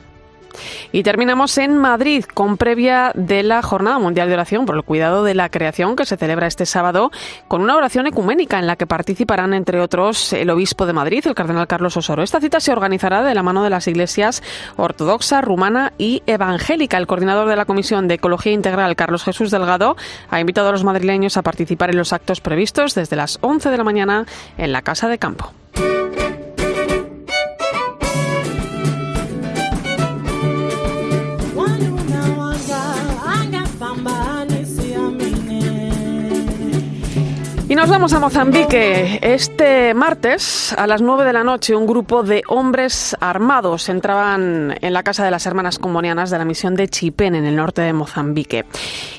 Y 0.93 1.03
terminamos 1.03 1.57
en 1.59 1.77
Madrid 1.77 2.25
con 2.25 2.57
previa 2.57 3.13
de 3.15 3.43
la 3.43 3.63
Jornada 3.63 3.99
Mundial 3.99 4.29
de 4.29 4.35
Oración 4.35 4.67
por 4.67 4.77
el 4.77 4.83
Cuidado 4.83 5.25
de 5.25 5.35
la 5.35 5.49
Creación 5.49 5.97
que 5.97 6.07
se 6.07 6.17
celebra 6.17 6.47
este 6.47 6.67
sábado 6.67 7.11
con 7.47 7.61
una 7.63 7.77
oración 7.77 8.07
ecuménica 8.07 8.59
en 8.59 8.67
la 8.67 8.77
que 8.77 8.87
participarán 8.87 9.55
entre 9.55 9.81
otros 9.81 10.33
el 10.33 10.51
obispo 10.51 10.87
de 10.87 10.93
Madrid, 10.93 11.27
el 11.27 11.35
cardenal 11.35 11.67
Carlos 11.67 11.97
Osoro. 11.97 12.23
Esta 12.23 12.41
cita 12.41 12.61
se 12.61 12.73
organizará 12.73 13.23
de 13.23 13.35
la 13.35 13.43
mano 13.43 13.63
de 13.63 13.71
las 13.71 13.87
iglesias 13.87 14.43
ortodoxa, 14.77 15.41
rumana 15.41 15.93
y 15.99 16.23
evangélica. 16.27 16.99
El 16.99 17.07
coordinador 17.07 17.49
de 17.49 17.57
la 17.57 17.65
Comisión 17.65 18.09
de 18.09 18.15
Ecología 18.15 18.53
Integral, 18.53 18.97
Carlos 18.97 19.25
Jesús 19.25 19.51
Delgado, 19.51 19.97
ha 20.31 20.41
invitado 20.41 20.69
a 20.69 20.73
los 20.73 20.85
madrileños 20.85 21.37
a 21.37 21.43
participar 21.43 21.91
en 21.91 21.99
los 21.99 22.13
actos 22.13 22.41
previstos 22.41 22.95
desde 22.95 23.17
las 23.17 23.39
11 23.43 23.71
de 23.71 23.77
la 23.77 23.85
mañana 23.85 24.27
en 24.57 24.73
la 24.73 24.83
Casa 24.83 25.09
de 25.09 25.19
Campo. 25.19 25.53
Nos 37.79 37.91
vamos 37.91 38.13
a 38.13 38.19
Mozambique. 38.19 39.21
Este 39.23 39.95
martes, 39.95 40.73
a 40.77 40.89
las 40.89 41.01
9 41.01 41.25
de 41.25 41.33
la 41.33 41.45
noche, 41.45 41.77
un 41.77 41.87
grupo 41.87 42.25
de 42.25 42.43
hombres 42.49 43.17
armados 43.21 43.89
entraban 43.89 44.77
en 44.81 44.93
la 44.93 45.05
casa 45.05 45.25
de 45.25 45.31
las 45.31 45.47
hermanas 45.47 45.79
combonianas 45.79 46.31
de 46.31 46.39
la 46.39 46.45
misión 46.45 46.75
de 46.75 46.89
Chipén, 46.89 47.37
en 47.37 47.45
el 47.45 47.55
norte 47.55 47.83
de 47.83 47.93
Mozambique. 47.93 48.65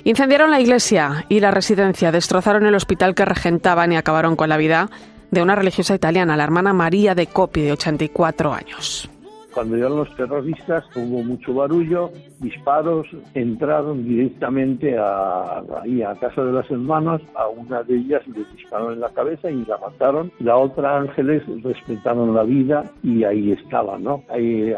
Incendiaron 0.04 0.52
la 0.52 0.60
iglesia 0.60 1.26
y 1.30 1.39
la 1.39 1.52
residencia, 1.52 2.12
destrozaron 2.12 2.65
el 2.65 2.76
hospital 2.76 3.15
que 3.15 3.24
regentaban 3.24 3.93
y 3.93 3.95
acabaron 3.95 4.36
con 4.36 4.50
la 4.50 4.58
vida 4.58 4.89
de 5.32 5.41
una 5.41 5.56
religiosa 5.56 5.95
italiana, 5.95 6.36
la 6.36 6.43
hermana 6.43 6.74
María 6.74 7.15
de 7.15 7.28
Copi, 7.28 7.62
de 7.62 7.72
84 7.72 8.54
años. 8.54 9.10
Cuando 9.53 9.75
llegaron 9.75 9.97
los 9.97 10.15
terroristas 10.15 10.85
hubo 10.95 11.23
mucho 11.23 11.53
barullo, 11.53 12.12
disparos, 12.39 13.07
entraron 13.33 14.03
directamente 14.03 14.97
a, 14.97 15.62
ahí 15.81 16.01
a 16.01 16.15
casa 16.15 16.43
de 16.43 16.53
las 16.53 16.69
hermanas, 16.69 17.21
a 17.35 17.47
una 17.47 17.83
de 17.83 17.95
ellas 17.95 18.21
le 18.27 18.43
dispararon 18.55 18.93
en 18.93 18.99
la 18.99 19.09
cabeza 19.09 19.49
y 19.49 19.65
la 19.65 19.77
mataron, 19.77 20.31
la 20.39 20.57
otra 20.57 20.97
Ángeles 20.97 21.43
respetaron 21.63 22.33
la 22.33 22.43
vida 22.43 22.83
y 23.03 23.23
ahí 23.23 23.51
estaba, 23.51 23.97
¿no? 23.97 24.23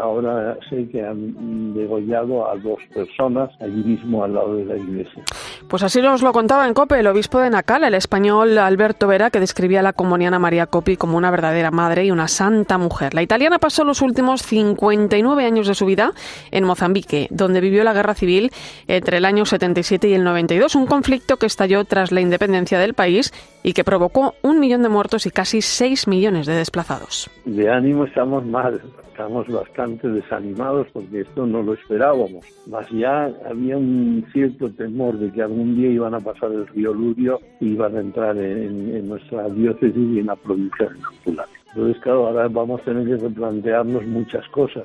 Ahora 0.02 0.58
sé 0.70 0.88
que 0.90 1.06
han 1.06 1.74
degollado 1.74 2.50
a 2.50 2.56
dos 2.58 2.80
personas 2.94 3.50
allí 3.60 3.84
mismo 3.84 4.24
al 4.24 4.34
lado 4.34 4.56
de 4.56 4.66
la 4.66 4.78
iglesia. 4.78 5.24
Pues 5.68 5.84
así 5.84 6.02
nos 6.02 6.22
lo 6.22 6.34
contaba 6.34 6.68
en 6.68 6.74
COPE 6.74 7.00
el 7.00 7.08
obispo 7.08 7.40
de 7.40 7.50
Nacal, 7.50 7.84
el 7.84 7.94
español 7.94 8.58
Alberto 8.58 9.08
Vera, 9.08 9.30
que 9.30 9.40
describía 9.40 9.80
a 9.80 9.84
la 9.84 9.94
comuniana 9.94 10.40
María 10.40 10.68
Copi 10.68 10.98
como 10.98 11.18
una 11.18 11.32
verdadera 11.32 11.72
madre 11.72 12.06
y 12.06 12.12
una 12.12 12.28
santa 12.28 12.78
mujer. 12.78 13.14
La 13.14 13.22
italiana 13.22 13.60
pasó 13.60 13.84
los 13.84 14.02
últimos 14.02 14.44
59 14.76 15.46
años 15.46 15.68
de 15.68 15.76
su 15.76 15.86
vida 15.86 16.14
en 16.52 16.64
Mozambique, 16.64 17.28
donde 17.30 17.62
vivió 17.62 17.84
la 17.84 17.94
guerra 17.94 18.14
civil 18.14 18.52
entre 18.88 19.18
el 19.18 19.26
año 19.26 19.46
77 19.46 20.10
y 20.10 20.14
el 20.14 20.24
92, 20.24 20.76
un 20.76 20.86
conflicto 20.86 21.38
que 21.38 21.46
estalló 21.46 21.86
tras 21.86 22.12
la 22.12 22.22
independencia 22.22 22.80
del 22.80 22.94
país 22.94 23.34
y 23.64 23.74
que 23.74 23.84
provocó 23.84 24.36
un 24.42 24.60
millón 24.60 24.84
de 24.84 24.90
muertos 24.90 25.26
y 25.26 25.32
casi 25.32 25.62
6 25.62 26.08
millones 26.08 26.46
de 26.46 26.56
desplazados. 26.56 27.30
De 27.46 27.70
ánimo 27.70 28.06
estamos 28.06 28.46
mal, 28.46 28.82
estamos 29.10 29.48
bastante 29.48 30.08
desanimados 30.08 30.88
porque 30.94 31.22
esto 31.22 31.46
no 31.46 31.62
lo 31.62 31.74
esperábamos. 31.74 32.46
Más 32.68 32.90
ya 32.90 33.32
había 33.50 33.78
un 33.78 34.26
cierto 34.32 34.70
temor 34.72 35.18
de 35.18 35.32
que 35.32 35.42
algún 35.42 35.76
día 35.76 35.90
iban 35.90 36.16
a 36.16 36.20
pasar 36.20 36.52
el 36.52 36.68
río 36.68 36.94
Lurio 36.94 37.40
y 37.60 37.74
iban 37.74 37.96
a 37.96 38.00
entrar 38.00 38.38
en, 38.38 39.08
nuestra 39.08 39.48
diócesis 39.50 39.96
y 39.96 40.20
en 40.20 40.28
la 40.28 40.36
provincia 40.36 40.88
de 40.88 41.00
Nampula. 41.00 41.46
Entonces, 41.74 42.02
claro, 42.02 42.28
ahora 42.28 42.48
vamos 42.50 42.82
a 42.82 42.84
tener 42.86 43.06
que 43.06 43.24
replantearnos 43.24 44.06
muchas 44.06 44.48
cosas. 44.50 44.84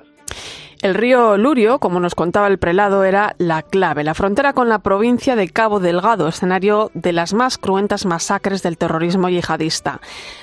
El 0.82 0.94
río 0.94 1.38
Lurio, 1.38 1.78
como 1.78 2.00
nos 2.00 2.14
contaba 2.14 2.46
el 2.48 2.58
prelado, 2.58 3.02
era 3.02 3.34
la 3.38 3.62
clave, 3.62 4.04
la 4.04 4.14
frontera 4.14 4.52
con 4.52 4.68
la 4.68 4.80
provincia 4.80 5.34
de 5.34 5.48
Cabo 5.48 5.80
Delgado, 5.80 6.28
escenario 6.28 6.90
de 6.92 7.12
las 7.12 7.32
más 7.32 7.56
cruentas 7.56 8.04
masacres 8.04 8.62
del 8.62 8.76
terrorismo 8.76 9.28
yihadista. 9.28 10.00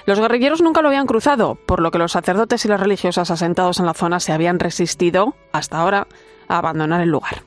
Los 0.08 0.19
guerrilleros 0.19 0.62
nunca 0.62 0.82
lo 0.82 0.88
habían 0.88 1.06
cruzado, 1.06 1.56
por 1.67 1.82
lo 1.82 1.91
que 1.91 1.99
los 1.99 2.13
sacerdotes 2.13 2.65
y 2.65 2.67
las 2.67 2.79
religiosas 2.79 3.29
asentados 3.29 3.79
en 3.79 3.86
la 3.86 3.93
zona 3.93 4.19
se 4.19 4.34
habían 4.34 4.60
resistido, 4.60 5.36
hasta 5.51 5.79
ahora, 5.79 6.08
a 6.47 6.58
abandonar 6.58 7.01
el 7.01 7.10
lugar. 7.10 7.43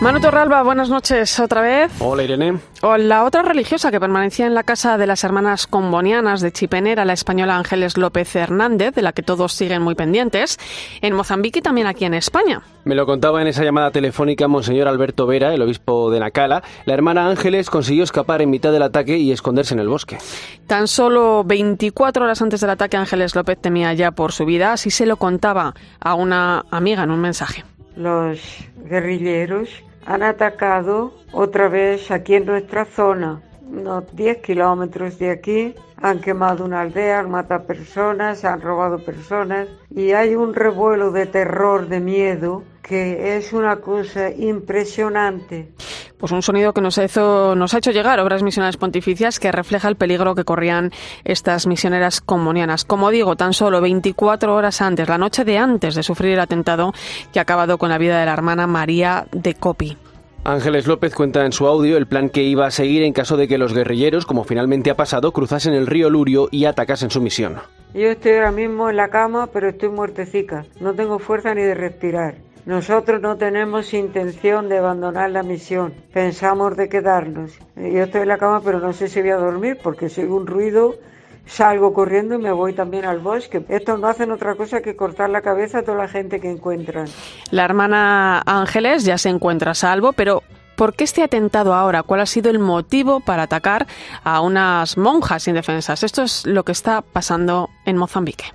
Manu 0.00 0.20
Torralba, 0.20 0.62
buenas 0.62 0.90
noches 0.90 1.40
otra 1.40 1.62
vez. 1.62 1.90
Hola 2.00 2.24
Irene. 2.24 2.58
O 2.82 2.96
la 2.98 3.24
otra 3.24 3.42
religiosa 3.42 3.90
que 3.90 3.98
permanecía 3.98 4.46
en 4.46 4.52
la 4.52 4.62
casa 4.62 4.98
de 4.98 5.06
las 5.06 5.24
hermanas 5.24 5.66
combonianas 5.66 6.42
de 6.42 6.52
Chipenera, 6.52 7.06
la 7.06 7.14
española 7.14 7.56
Ángeles 7.56 7.96
López 7.96 8.36
Hernández, 8.36 8.94
de 8.94 9.00
la 9.00 9.12
que 9.12 9.22
todos 9.22 9.54
siguen 9.54 9.80
muy 9.80 9.94
pendientes, 9.94 10.58
en 11.00 11.14
Mozambique 11.14 11.60
y 11.60 11.62
también 11.62 11.86
aquí 11.86 12.04
en 12.04 12.12
España. 12.12 12.60
Me 12.84 12.94
lo 12.94 13.06
contaba 13.06 13.40
en 13.40 13.46
esa 13.48 13.64
llamada 13.64 13.92
telefónica 13.92 14.46
Monseñor 14.46 14.88
Alberto 14.88 15.26
Vera, 15.26 15.54
el 15.54 15.62
obispo 15.62 16.10
de 16.10 16.20
Nacala. 16.20 16.62
La 16.84 16.92
hermana 16.92 17.26
Ángeles 17.26 17.70
consiguió 17.70 18.04
escapar 18.04 18.42
en 18.42 18.50
mitad 18.50 18.72
del 18.72 18.82
ataque 18.82 19.16
y 19.16 19.32
esconderse 19.32 19.72
en 19.72 19.80
el 19.80 19.88
bosque. 19.88 20.18
Tan 20.66 20.86
solo 20.86 21.44
24 21.44 22.24
horas 22.24 22.42
antes 22.42 22.60
del 22.60 22.70
ataque, 22.70 22.98
Ángeles 22.98 23.34
López 23.34 23.58
temía 23.58 23.94
ya 23.94 24.10
por 24.10 24.32
su 24.32 24.44
vida, 24.44 24.74
así 24.74 24.90
se 24.90 25.06
lo 25.06 25.16
contaba 25.16 25.72
a 26.00 26.14
una 26.14 26.66
amiga 26.70 27.04
en 27.04 27.10
un 27.10 27.20
mensaje. 27.20 27.64
Los 27.96 28.40
guerrilleros 28.84 29.68
han 30.06 30.22
atacado 30.22 31.14
otra 31.32 31.68
vez 31.68 32.10
aquí 32.10 32.34
en 32.34 32.46
nuestra 32.46 32.84
zona 32.84 33.42
unos 33.76 34.04
10 34.14 34.42
kilómetros 34.42 35.18
de 35.18 35.30
aquí. 35.30 35.74
Han 36.00 36.20
quemado 36.20 36.64
una 36.64 36.82
aldea, 36.82 37.20
han 37.20 37.30
matado 37.30 37.66
personas, 37.66 38.44
han 38.44 38.60
robado 38.60 38.98
personas 38.98 39.68
y 39.94 40.12
hay 40.12 40.34
un 40.34 40.54
revuelo 40.54 41.10
de 41.12 41.26
terror, 41.26 41.88
de 41.88 42.00
miedo, 42.00 42.62
que 42.82 43.36
es 43.36 43.52
una 43.52 43.76
cosa 43.76 44.30
impresionante. 44.30 45.72
Pues 46.18 46.32
un 46.32 46.42
sonido 46.42 46.72
que 46.72 46.80
nos 46.80 46.96
ha, 46.98 47.04
hecho, 47.04 47.54
nos 47.54 47.74
ha 47.74 47.78
hecho 47.78 47.90
llegar 47.90 48.20
obras 48.20 48.42
misionales 48.42 48.76
pontificias 48.76 49.38
que 49.38 49.52
refleja 49.52 49.88
el 49.88 49.96
peligro 49.96 50.34
que 50.34 50.44
corrían 50.44 50.90
estas 51.24 51.66
misioneras 51.66 52.20
comunianas. 52.20 52.84
Como 52.84 53.10
digo, 53.10 53.36
tan 53.36 53.52
solo 53.52 53.80
24 53.80 54.54
horas 54.54 54.80
antes, 54.80 55.08
la 55.08 55.18
noche 55.18 55.44
de 55.44 55.58
antes 55.58 55.94
de 55.94 56.02
sufrir 56.02 56.32
el 56.32 56.40
atentado 56.40 56.92
que 57.32 57.40
ha 57.40 57.42
acabado 57.42 57.78
con 57.78 57.90
la 57.90 57.98
vida 57.98 58.18
de 58.18 58.26
la 58.26 58.32
hermana 58.32 58.66
María 58.66 59.26
de 59.32 59.54
Copi. 59.54 59.98
Ángeles 60.46 60.86
López 60.86 61.14
cuenta 61.14 61.46
en 61.46 61.52
su 61.52 61.66
audio 61.66 61.96
el 61.96 62.06
plan 62.06 62.28
que 62.28 62.42
iba 62.42 62.66
a 62.66 62.70
seguir 62.70 63.02
en 63.02 63.14
caso 63.14 63.38
de 63.38 63.48
que 63.48 63.56
los 63.56 63.72
guerrilleros, 63.72 64.26
como 64.26 64.44
finalmente 64.44 64.90
ha 64.90 64.94
pasado, 64.94 65.32
cruzasen 65.32 65.72
el 65.72 65.86
río 65.86 66.10
Lurio 66.10 66.48
y 66.50 66.66
atacasen 66.66 67.08
su 67.08 67.22
misión. 67.22 67.56
Yo 67.94 68.10
estoy 68.10 68.32
ahora 68.32 68.52
mismo 68.52 68.90
en 68.90 68.96
la 68.96 69.08
cama, 69.08 69.46
pero 69.46 69.70
estoy 69.70 69.88
muertecica. 69.88 70.66
No 70.80 70.92
tengo 70.92 71.18
fuerza 71.18 71.54
ni 71.54 71.62
de 71.62 71.72
respirar. 71.72 72.34
Nosotros 72.66 73.22
no 73.22 73.38
tenemos 73.38 73.94
intención 73.94 74.68
de 74.68 74.78
abandonar 74.78 75.30
la 75.30 75.42
misión, 75.42 75.94
pensamos 76.12 76.76
de 76.76 76.90
quedarnos. 76.90 77.58
Yo 77.76 78.02
estoy 78.02 78.22
en 78.22 78.28
la 78.28 78.38
cama, 78.38 78.60
pero 78.62 78.80
no 78.80 78.92
sé 78.92 79.08
si 79.08 79.22
voy 79.22 79.30
a 79.30 79.36
dormir 79.36 79.78
porque 79.82 80.10
si 80.10 80.24
un 80.24 80.46
ruido 80.46 80.96
salgo 81.46 81.92
corriendo 81.92 82.34
y 82.34 82.38
me 82.38 82.52
voy 82.52 82.72
también 82.72 83.04
al 83.04 83.18
bosque. 83.20 83.64
Estos 83.68 84.00
no 84.00 84.08
hacen 84.08 84.30
otra 84.30 84.54
cosa 84.54 84.80
que 84.80 84.96
cortar 84.96 85.30
la 85.30 85.42
cabeza 85.42 85.80
a 85.80 85.82
toda 85.82 85.98
la 85.98 86.08
gente 86.08 86.40
que 86.40 86.50
encuentran. 86.50 87.06
La 87.50 87.64
hermana 87.64 88.42
Ángeles 88.46 89.04
ya 89.04 89.18
se 89.18 89.28
encuentra 89.28 89.72
a 89.72 89.74
salvo, 89.74 90.12
pero 90.12 90.42
¿por 90.76 90.94
qué 90.94 91.04
este 91.04 91.22
atentado 91.22 91.74
ahora? 91.74 92.02
¿Cuál 92.02 92.20
ha 92.20 92.26
sido 92.26 92.50
el 92.50 92.58
motivo 92.58 93.20
para 93.20 93.44
atacar 93.44 93.86
a 94.22 94.40
unas 94.40 94.96
monjas 94.96 95.46
indefensas? 95.48 96.02
Esto 96.02 96.22
es 96.22 96.46
lo 96.46 96.64
que 96.64 96.72
está 96.72 97.02
pasando 97.02 97.70
en 97.84 97.96
Mozambique. 97.96 98.46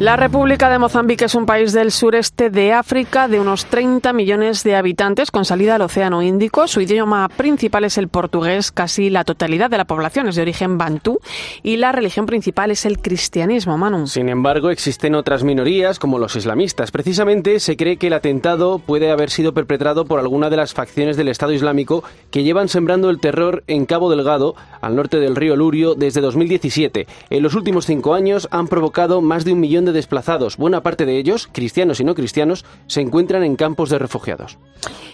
La 0.00 0.16
República 0.16 0.70
de 0.70 0.78
Mozambique 0.78 1.26
es 1.26 1.34
un 1.34 1.44
país 1.44 1.74
del 1.74 1.92
sureste 1.92 2.48
de 2.48 2.72
África 2.72 3.28
de 3.28 3.38
unos 3.38 3.66
30 3.66 4.14
millones 4.14 4.64
de 4.64 4.74
habitantes 4.74 5.30
con 5.30 5.44
salida 5.44 5.74
al 5.74 5.82
Océano 5.82 6.22
Índico. 6.22 6.66
Su 6.68 6.80
idioma 6.80 7.28
principal 7.28 7.84
es 7.84 7.98
el 7.98 8.08
portugués, 8.08 8.72
casi 8.72 9.10
la 9.10 9.24
totalidad 9.24 9.68
de 9.68 9.76
la 9.76 9.84
población 9.84 10.26
es 10.26 10.36
de 10.36 10.40
origen 10.40 10.78
bantú 10.78 11.20
y 11.62 11.76
la 11.76 11.92
religión 11.92 12.24
principal 12.24 12.70
es 12.70 12.86
el 12.86 12.98
cristianismo, 12.98 13.76
Manu. 13.76 14.06
Sin 14.06 14.30
embargo, 14.30 14.70
existen 14.70 15.14
otras 15.14 15.44
minorías 15.44 15.98
como 15.98 16.18
los 16.18 16.34
islamistas. 16.34 16.92
Precisamente 16.92 17.60
se 17.60 17.76
cree 17.76 17.98
que 17.98 18.06
el 18.06 18.14
atentado 18.14 18.78
puede 18.78 19.10
haber 19.10 19.28
sido 19.28 19.52
perpetrado 19.52 20.06
por 20.06 20.18
alguna 20.18 20.48
de 20.48 20.56
las 20.56 20.72
facciones 20.72 21.18
del 21.18 21.28
Estado 21.28 21.52
Islámico 21.52 22.04
que 22.30 22.42
llevan 22.42 22.68
sembrando 22.68 23.10
el 23.10 23.20
terror 23.20 23.64
en 23.66 23.84
Cabo 23.84 24.08
Delgado, 24.08 24.54
al 24.80 24.96
norte 24.96 25.18
del 25.18 25.36
río 25.36 25.56
Lurio, 25.56 25.94
desde 25.94 26.22
2017. 26.22 27.06
En 27.28 27.42
los 27.42 27.54
últimos 27.54 27.84
cinco 27.84 28.14
años 28.14 28.48
han 28.50 28.66
provocado 28.66 29.20
más 29.20 29.44
de 29.44 29.52
un 29.52 29.60
millón 29.60 29.84
de 29.84 29.89
desplazados, 29.92 30.56
buena 30.56 30.82
parte 30.82 31.06
de 31.06 31.18
ellos, 31.18 31.48
cristianos 31.50 32.00
y 32.00 32.04
no 32.04 32.14
cristianos, 32.14 32.64
se 32.86 33.00
encuentran 33.00 33.44
en 33.44 33.56
campos 33.56 33.90
de 33.90 33.98
refugiados. 33.98 34.58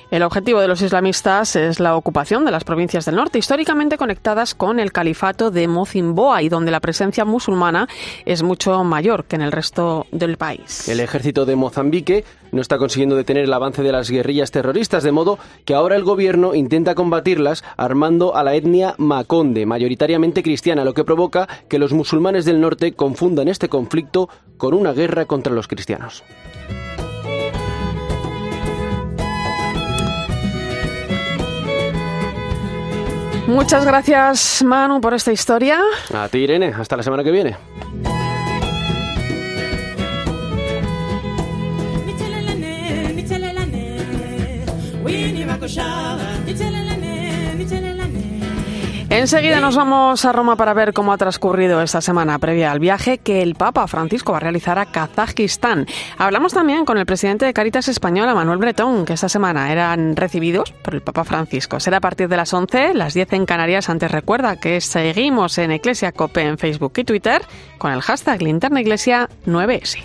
El 0.08 0.22
objetivo 0.22 0.60
de 0.60 0.68
los 0.68 0.82
islamistas 0.82 1.56
es 1.56 1.80
la 1.80 1.96
ocupación 1.96 2.44
de 2.44 2.52
las 2.52 2.62
provincias 2.62 3.04
del 3.06 3.16
norte, 3.16 3.38
históricamente 3.38 3.98
conectadas 3.98 4.54
con 4.54 4.78
el 4.78 4.92
califato 4.92 5.50
de 5.50 5.66
Mocimboa 5.66 6.42
y 6.42 6.48
donde 6.48 6.70
la 6.70 6.78
presencia 6.78 7.24
musulmana 7.24 7.88
es 8.24 8.44
mucho 8.44 8.84
mayor 8.84 9.24
que 9.24 9.34
en 9.34 9.42
el 9.42 9.50
resto 9.50 10.06
del 10.12 10.36
país. 10.36 10.88
El 10.88 11.00
ejército 11.00 11.44
de 11.44 11.56
Mozambique 11.56 12.24
no 12.52 12.60
está 12.60 12.78
consiguiendo 12.78 13.16
detener 13.16 13.44
el 13.44 13.52
avance 13.52 13.82
de 13.82 13.90
las 13.90 14.08
guerrillas 14.08 14.52
terroristas, 14.52 15.02
de 15.02 15.10
modo 15.10 15.40
que 15.64 15.74
ahora 15.74 15.96
el 15.96 16.04
gobierno 16.04 16.54
intenta 16.54 16.94
combatirlas 16.94 17.64
armando 17.76 18.36
a 18.36 18.44
la 18.44 18.54
etnia 18.54 18.94
Maconde, 18.98 19.66
mayoritariamente 19.66 20.44
cristiana, 20.44 20.84
lo 20.84 20.94
que 20.94 21.02
provoca 21.02 21.48
que 21.68 21.80
los 21.80 21.92
musulmanes 21.92 22.44
del 22.44 22.60
norte 22.60 22.92
confundan 22.92 23.48
este 23.48 23.68
conflicto 23.68 24.28
con 24.56 24.72
una 24.72 24.92
guerra 24.92 25.24
contra 25.24 25.52
los 25.52 25.66
cristianos. 25.66 26.22
Muchas 33.46 33.84
gracias, 33.84 34.62
Manu, 34.64 35.00
por 35.00 35.14
esta 35.14 35.32
historia. 35.32 35.80
A 36.12 36.28
ti, 36.28 36.38
Irene. 36.38 36.74
Hasta 36.76 36.96
la 36.96 37.02
semana 37.02 37.22
que 37.22 37.30
viene. 37.30 37.56
Enseguida 49.16 49.60
nos 49.60 49.76
vamos 49.76 50.26
a 50.26 50.32
Roma 50.32 50.56
para 50.56 50.74
ver 50.74 50.92
cómo 50.92 51.10
ha 51.10 51.16
transcurrido 51.16 51.80
esta 51.80 52.02
semana 52.02 52.38
previa 52.38 52.70
al 52.70 52.80
viaje 52.80 53.16
que 53.16 53.40
el 53.40 53.54
Papa 53.54 53.86
Francisco 53.86 54.32
va 54.32 54.36
a 54.36 54.42
realizar 54.42 54.78
a 54.78 54.84
Kazajistán. 54.84 55.86
Hablamos 56.18 56.52
también 56.52 56.84
con 56.84 56.98
el 56.98 57.06
presidente 57.06 57.46
de 57.46 57.54
Caritas 57.54 57.88
Española, 57.88 58.34
Manuel 58.34 58.58
Bretón, 58.58 59.06
que 59.06 59.14
esta 59.14 59.30
semana 59.30 59.72
eran 59.72 60.16
recibidos 60.16 60.70
por 60.70 60.94
el 60.94 61.00
Papa 61.00 61.24
Francisco. 61.24 61.80
Será 61.80 61.96
a 61.96 62.00
partir 62.02 62.28
de 62.28 62.36
las 62.36 62.52
11, 62.52 62.92
las 62.92 63.14
10 63.14 63.32
en 63.32 63.46
Canarias. 63.46 63.88
Antes 63.88 64.10
recuerda 64.10 64.56
que 64.56 64.82
seguimos 64.82 65.56
en 65.56 65.72
Iglesia 65.72 66.12
Cope 66.12 66.42
en 66.42 66.58
Facebook 66.58 66.92
y 66.96 67.04
Twitter 67.04 67.40
con 67.78 67.92
el 67.92 68.02
hashtag 68.02 68.42
Linterna 68.42 68.82
Iglesia 68.82 69.30
9S. 69.46 69.96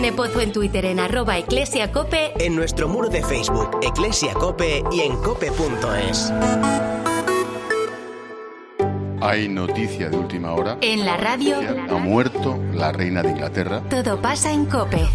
Irene 0.00 0.16
Pozo 0.16 0.40
en 0.40 0.50
Twitter 0.50 0.86
en 0.86 0.98
arroba 0.98 1.36
eclesiacope. 1.36 2.32
En 2.42 2.56
nuestro 2.56 2.88
muro 2.88 3.10
de 3.10 3.22
Facebook, 3.22 3.80
Eclesia 3.82 4.32
Cope 4.32 4.82
y 4.90 5.00
en 5.02 5.14
cope.es. 5.16 6.32
Hay 9.20 9.46
noticia 9.46 10.08
de 10.08 10.16
última 10.16 10.52
hora. 10.52 10.78
En 10.80 11.04
la 11.04 11.18
radio. 11.18 11.56
Ha 11.90 11.98
muerto 11.98 12.58
la 12.72 12.92
reina 12.92 13.22
de 13.22 13.32
Inglaterra. 13.32 13.82
Todo 13.90 14.22
pasa 14.22 14.50
en 14.50 14.64
Cope. 14.64 15.06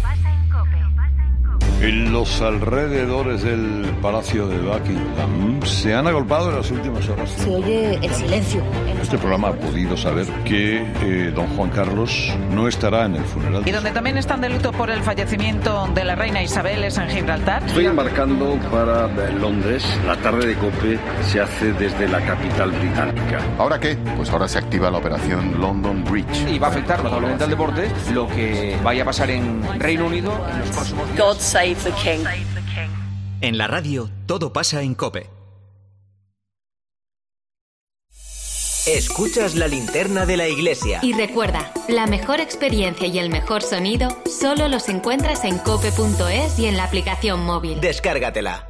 En 1.86 2.12
los 2.12 2.42
alrededores 2.42 3.44
del 3.44 3.94
Palacio 4.02 4.48
de 4.48 4.58
Buckingham 4.58 5.62
se 5.64 5.94
han 5.94 6.08
agolpado 6.08 6.50
en 6.50 6.56
las 6.56 6.68
últimas 6.72 7.08
horas. 7.08 7.30
Se 7.30 7.48
oye 7.48 7.94
el 8.02 8.10
silencio. 8.12 8.60
Este 9.00 9.16
programa 9.18 9.50
ha 9.50 9.52
podido 9.52 9.96
saber 9.96 10.26
que 10.44 10.78
eh, 10.78 11.30
don 11.32 11.46
Juan 11.56 11.70
Carlos 11.70 12.32
no 12.50 12.66
estará 12.66 13.04
en 13.04 13.14
el 13.14 13.22
funeral. 13.22 13.62
Y 13.64 13.70
donde 13.70 13.92
también 13.92 14.18
están 14.18 14.40
de 14.40 14.48
luto 14.48 14.72
por 14.72 14.90
el 14.90 15.00
fallecimiento 15.00 15.88
de 15.94 16.04
la 16.04 16.16
reina 16.16 16.42
Isabel 16.42 16.82
es 16.82 16.98
en 16.98 17.08
Gibraltar. 17.08 17.62
Estoy 17.64 17.86
embarcando 17.86 18.58
para 18.72 19.06
Londres. 19.34 19.84
La 20.08 20.16
tarde 20.16 20.44
de 20.44 20.54
COPE 20.56 20.98
se 21.22 21.40
hace 21.40 21.72
desde 21.74 22.08
la 22.08 22.20
capital 22.20 22.72
británica. 22.72 23.38
¿Ahora 23.58 23.78
qué? 23.78 23.96
Pues 24.16 24.28
ahora 24.30 24.48
se 24.48 24.58
activa 24.58 24.90
la 24.90 24.98
operación 24.98 25.60
London 25.60 26.02
Bridge. 26.04 26.50
Y 26.50 26.58
va 26.58 26.66
a 26.66 26.70
afectar 26.70 27.04
notablemente 27.04 27.44
al 27.44 27.50
deporte 27.50 27.88
lo 28.12 28.26
que 28.26 28.76
vaya 28.82 29.02
a 29.02 29.06
pasar 29.06 29.30
en 29.30 29.62
Reino 29.78 30.06
Unido 30.06 30.32
en 30.50 30.58
los 30.58 30.70
próximos 30.70 31.06
días. 31.12 31.18
God 31.20 31.36
save 31.38 31.75
the 31.84 31.92
king. 31.92 32.24
En 33.40 33.58
la 33.58 33.66
radio, 33.66 34.10
todo 34.26 34.52
pasa 34.52 34.82
en 34.82 34.94
Cope. 34.94 35.30
Escuchas 38.86 39.56
la 39.56 39.66
linterna 39.66 40.26
de 40.26 40.36
la 40.36 40.48
iglesia. 40.48 41.00
Y 41.02 41.12
recuerda, 41.12 41.72
la 41.88 42.06
mejor 42.06 42.40
experiencia 42.40 43.08
y 43.08 43.18
el 43.18 43.30
mejor 43.30 43.62
sonido 43.62 44.16
solo 44.26 44.68
los 44.68 44.88
encuentras 44.88 45.44
en 45.44 45.58
cope.es 45.58 46.58
y 46.58 46.66
en 46.66 46.76
la 46.76 46.84
aplicación 46.84 47.44
móvil. 47.44 47.80
Descárgatela. 47.80 48.68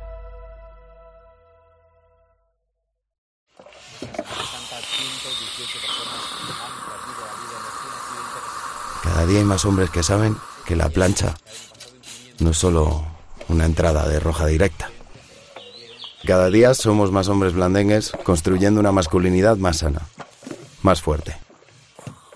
Cada 9.02 9.26
día 9.26 9.38
hay 9.38 9.44
más 9.44 9.66
hombres 9.66 9.90
que 9.90 10.02
saben 10.02 10.36
que 10.64 10.76
la 10.76 10.88
plancha 10.88 11.36
no 12.40 12.50
es 12.50 12.58
solo 12.58 13.04
una 13.48 13.64
entrada 13.64 14.08
de 14.08 14.20
roja 14.20 14.46
directa. 14.46 14.90
Cada 16.24 16.50
día 16.50 16.74
somos 16.74 17.12
más 17.12 17.28
hombres 17.28 17.52
blandengues 17.52 18.12
construyendo 18.24 18.80
una 18.80 18.92
masculinidad 18.92 19.56
más 19.56 19.78
sana, 19.78 20.02
más 20.82 21.00
fuerte. 21.02 21.36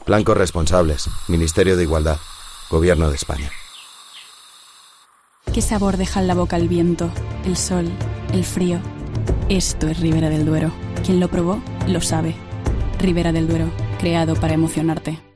Blancos 0.07 0.37
responsables, 0.37 1.09
Ministerio 1.29 1.77
de 1.77 1.83
Igualdad. 1.83 2.19
Gobierno 2.71 3.11
de 3.11 3.17
España. 3.17 3.51
¿Qué 5.53 5.61
sabor 5.61 5.97
deja 5.97 6.21
en 6.21 6.29
la 6.29 6.35
boca 6.35 6.57
el 6.57 6.69
viento, 6.69 7.11
el 7.45 7.57
sol, 7.57 7.91
el 8.33 8.45
frío? 8.45 8.79
Esto 9.49 9.89
es 9.89 9.99
Ribera 9.99 10.31
del 10.31 10.47
Duero. 10.47 10.71
Quien 11.05 11.19
lo 11.19 11.29
probó, 11.29 11.61
lo 11.89 12.01
sabe. 12.01 12.37
Ribera 13.01 13.33
del 13.33 13.49
Duero, 13.49 13.71
creado 13.99 14.35
para 14.35 14.55
emocionarte. 14.55 15.30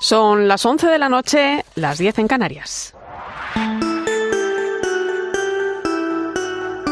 Son 0.00 0.46
las 0.46 0.64
11 0.64 0.86
de 0.86 0.98
la 0.98 1.08
noche, 1.08 1.64
las 1.74 1.98
10 1.98 2.20
en 2.20 2.28
Canarias. 2.28 2.94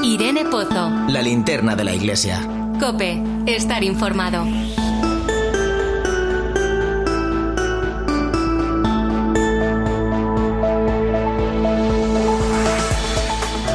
Irene 0.02 0.44
Pozo. 0.44 0.90
La 1.08 1.22
linterna 1.22 1.76
de 1.76 1.84
la 1.84 1.94
iglesia. 1.94 2.40
Cope, 2.80 3.22
estar 3.46 3.84
informado. 3.84 4.44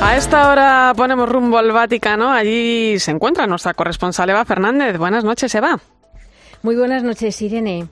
A 0.01 0.17
esta 0.17 0.49
hora 0.49 0.93
ponemos 0.97 1.29
rumbo 1.29 1.57
al 1.57 1.71
Vaticano. 1.71 2.31
Allí 2.31 2.99
se 2.99 3.11
encuentra 3.11 3.47
nuestra 3.47 3.73
corresponsal 3.73 4.29
Eva 4.29 4.43
Fernández. 4.43 4.97
Buenas 4.97 5.23
noches, 5.23 5.55
Eva. 5.55 5.79
Muy 6.63 6.75
buenas 6.75 7.03
noches, 7.03 7.41
Irene. 7.41 7.87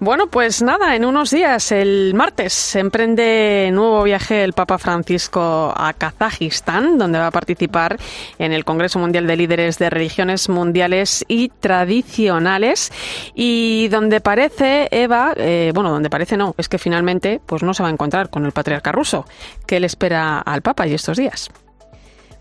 Bueno, 0.00 0.28
pues 0.28 0.62
nada, 0.62 0.94
en 0.94 1.04
unos 1.04 1.32
días, 1.32 1.72
el 1.72 2.14
martes, 2.14 2.52
se 2.52 2.78
emprende 2.78 3.68
nuevo 3.72 4.04
viaje 4.04 4.44
el 4.44 4.52
Papa 4.52 4.78
Francisco 4.78 5.74
a 5.76 5.92
Kazajistán, 5.92 6.98
donde 6.98 7.18
va 7.18 7.26
a 7.26 7.30
participar 7.32 7.98
en 8.38 8.52
el 8.52 8.64
Congreso 8.64 9.00
Mundial 9.00 9.26
de 9.26 9.36
Líderes 9.36 9.76
de 9.78 9.90
Religiones 9.90 10.48
Mundiales 10.48 11.24
y 11.26 11.48
Tradicionales, 11.48 12.92
y 13.34 13.88
donde 13.88 14.20
parece, 14.20 14.86
Eva, 14.92 15.32
eh, 15.36 15.72
bueno, 15.74 15.90
donde 15.90 16.10
parece 16.10 16.36
no, 16.36 16.54
es 16.56 16.68
que 16.68 16.78
finalmente 16.78 17.40
pues 17.44 17.64
no 17.64 17.74
se 17.74 17.82
va 17.82 17.88
a 17.88 17.92
encontrar 17.92 18.30
con 18.30 18.46
el 18.46 18.52
patriarca 18.52 18.92
ruso, 18.92 19.24
que 19.66 19.80
le 19.80 19.88
espera 19.88 20.38
al 20.38 20.62
Papa 20.62 20.86
y 20.86 20.94
estos 20.94 21.16
días. 21.16 21.50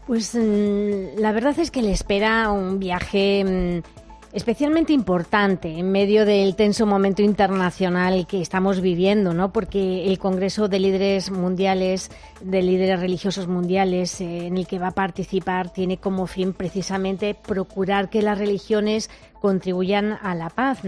Pues 0.05 0.35
mm, 0.35 1.19
la 1.19 1.31
verdad 1.31 1.57
es 1.59 1.71
que 1.71 1.81
le 1.81 1.91
espera 1.91 2.51
un 2.51 2.79
viaje 2.79 3.43
mm, 3.43 4.06
especialmente 4.33 4.93
importante 4.93 5.77
en 5.79 5.91
medio 5.91 6.25
del 6.25 6.55
tenso 6.55 6.85
momento 6.85 7.21
internacional 7.21 8.27
que 8.27 8.41
estamos 8.41 8.81
viviendo, 8.81 9.33
¿no? 9.33 9.51
Porque 9.51 10.05
el 10.05 10.19
Congreso 10.19 10.67
de 10.67 10.79
Líderes 10.79 11.31
Mundiales, 11.31 12.11
de 12.41 12.61
Líderes 12.61 12.99
Religiosos 12.99 13.47
Mundiales, 13.47 14.19
eh, 14.21 14.47
en 14.47 14.57
el 14.57 14.67
que 14.67 14.79
va 14.79 14.87
a 14.87 14.91
participar, 14.91 15.71
tiene 15.71 15.97
como 15.97 16.27
fin 16.27 16.53
precisamente 16.53 17.35
procurar 17.35 18.09
que 18.09 18.21
las 18.21 18.37
religiones 18.37 19.09
contribuyan 19.39 20.17
a 20.21 20.35
la 20.35 20.49
paz. 20.49 20.81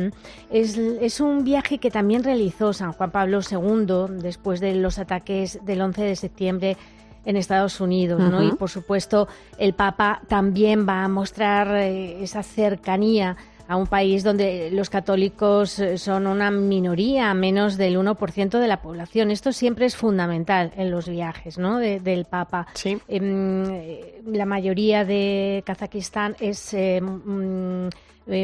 Es, 0.49 1.19
un 1.19 1.43
viaje 1.43 1.77
que 1.77 1.91
también 1.91 2.23
realizó 2.23 2.73
San 2.73 2.93
Juan 2.93 3.11
Pablo 3.11 3.39
II 3.49 4.19
después 4.21 4.59
de 4.59 4.75
los 4.75 4.99
ataques 4.99 5.59
del 5.63 5.81
11 5.81 6.03
de 6.03 6.15
septiembre 6.15 6.77
en 7.29 7.37
Estados 7.37 7.79
Unidos, 7.79 8.19
¿no? 8.19 8.43
Y 8.43 8.53
por 8.53 8.71
supuesto 8.71 9.27
el 9.59 9.73
Papa 9.73 10.21
también 10.27 10.89
va 10.89 11.03
a 11.03 11.07
mostrar 11.07 11.75
eh, 11.75 12.23
esa 12.23 12.41
cercanía 12.41 13.37
a 13.67 13.75
un 13.75 13.85
país 13.85 14.23
donde 14.23 14.71
los 14.71 14.89
católicos 14.89 15.77
eh, 15.77 15.99
son 15.99 16.25
una 16.25 16.49
minoría, 16.49 17.31
menos 17.35 17.77
del 17.77 17.99
1% 17.99 18.59
de 18.59 18.67
la 18.67 18.81
población. 18.81 19.29
Esto 19.29 19.51
siempre 19.51 19.85
es 19.85 19.95
fundamental 19.95 20.71
en 20.75 20.89
los 20.89 21.07
viajes 21.07 21.59
¿no? 21.59 21.77
del 21.77 22.25
Papa. 22.25 22.65
Sí. 22.73 22.97
Em, 23.07 23.63
eh, 23.69 24.21
la 24.25 24.47
mayoría 24.47 25.05
de 25.05 25.61
Kazajistán 25.67 26.35
es 26.39 26.73
mm, 26.73 27.89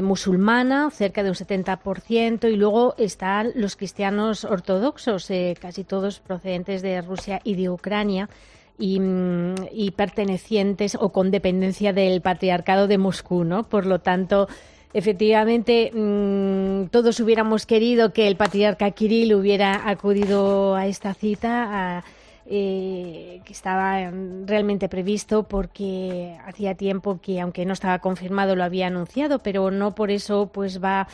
musulmana, 0.03 0.91
cerca 0.91 1.23
de 1.23 1.29
un 1.29 1.35
70%, 1.35 2.51
y 2.51 2.55
luego 2.55 2.93
están 2.99 3.51
los 3.55 3.75
cristianos 3.75 4.45
ortodoxos, 4.45 5.27
casi 5.59 5.83
todos 5.83 6.19
procedentes 6.19 6.83
de 6.83 7.01
Rusia 7.01 7.41
y 7.43 7.55
de 7.55 7.71
Ucrania. 7.71 8.29
Mm, 8.77 9.55
y, 9.71 9.91
pertenecientes 9.91 10.97
o 10.99 11.09
con 11.13 11.31
dependencia 11.31 11.93
del 11.93 12.21
patriarcado 12.21 12.87
de 12.87 12.97
Moscú, 12.97 13.45
¿no? 13.45 13.63
Por 13.63 13.85
lo 13.85 13.99
tanto, 13.99 14.49
efectivamente, 14.93 15.91
mm, 15.93 16.87
todos 16.87 17.19
hubiéramos 17.21 17.65
querido 17.65 18.11
que 18.11 18.27
el 18.27 18.35
patriarca 18.35 18.91
Kirill 18.91 19.33
hubiera 19.33 19.89
acudido 19.89 20.75
a 20.75 20.87
esta 20.87 21.13
cita. 21.13 22.03
Eh, 22.47 23.41
que 23.43 23.53
estaba 23.53 24.11
realmente 24.45 24.87
previsto 24.87 25.43
porque 25.43 26.37
hacía 26.45 26.75
tiempo 26.75 27.19
que, 27.19 27.41
aunque 27.41 27.65
no 27.65 27.73
estaba 27.73 27.97
confirmado, 27.97 28.55
lo 28.55 28.63
había 28.63 28.85
anunciado, 28.85 29.39
pero 29.39 29.71
no 29.71 29.95
por 29.95 30.11
eso 30.11 30.51
pues 30.53 30.83
va 30.83 31.07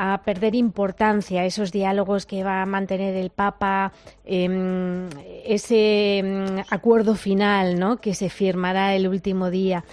a 0.00 0.22
perder 0.22 0.54
importancia 0.54 1.44
esos 1.44 1.72
diálogos 1.72 2.24
que 2.24 2.44
va 2.44 2.62
a 2.62 2.66
mantener 2.66 3.16
el 3.16 3.30
Papa, 3.30 3.92
em, 4.24 5.08
ese 5.44 6.18
em, 6.18 6.62
acuerdo 6.70 7.16
final 7.16 7.80
¿no? 7.80 7.96
que 7.96 8.14
se 8.14 8.28
firmará 8.30 8.94
el 8.94 9.08
último 9.08 9.50
día. 9.50 9.84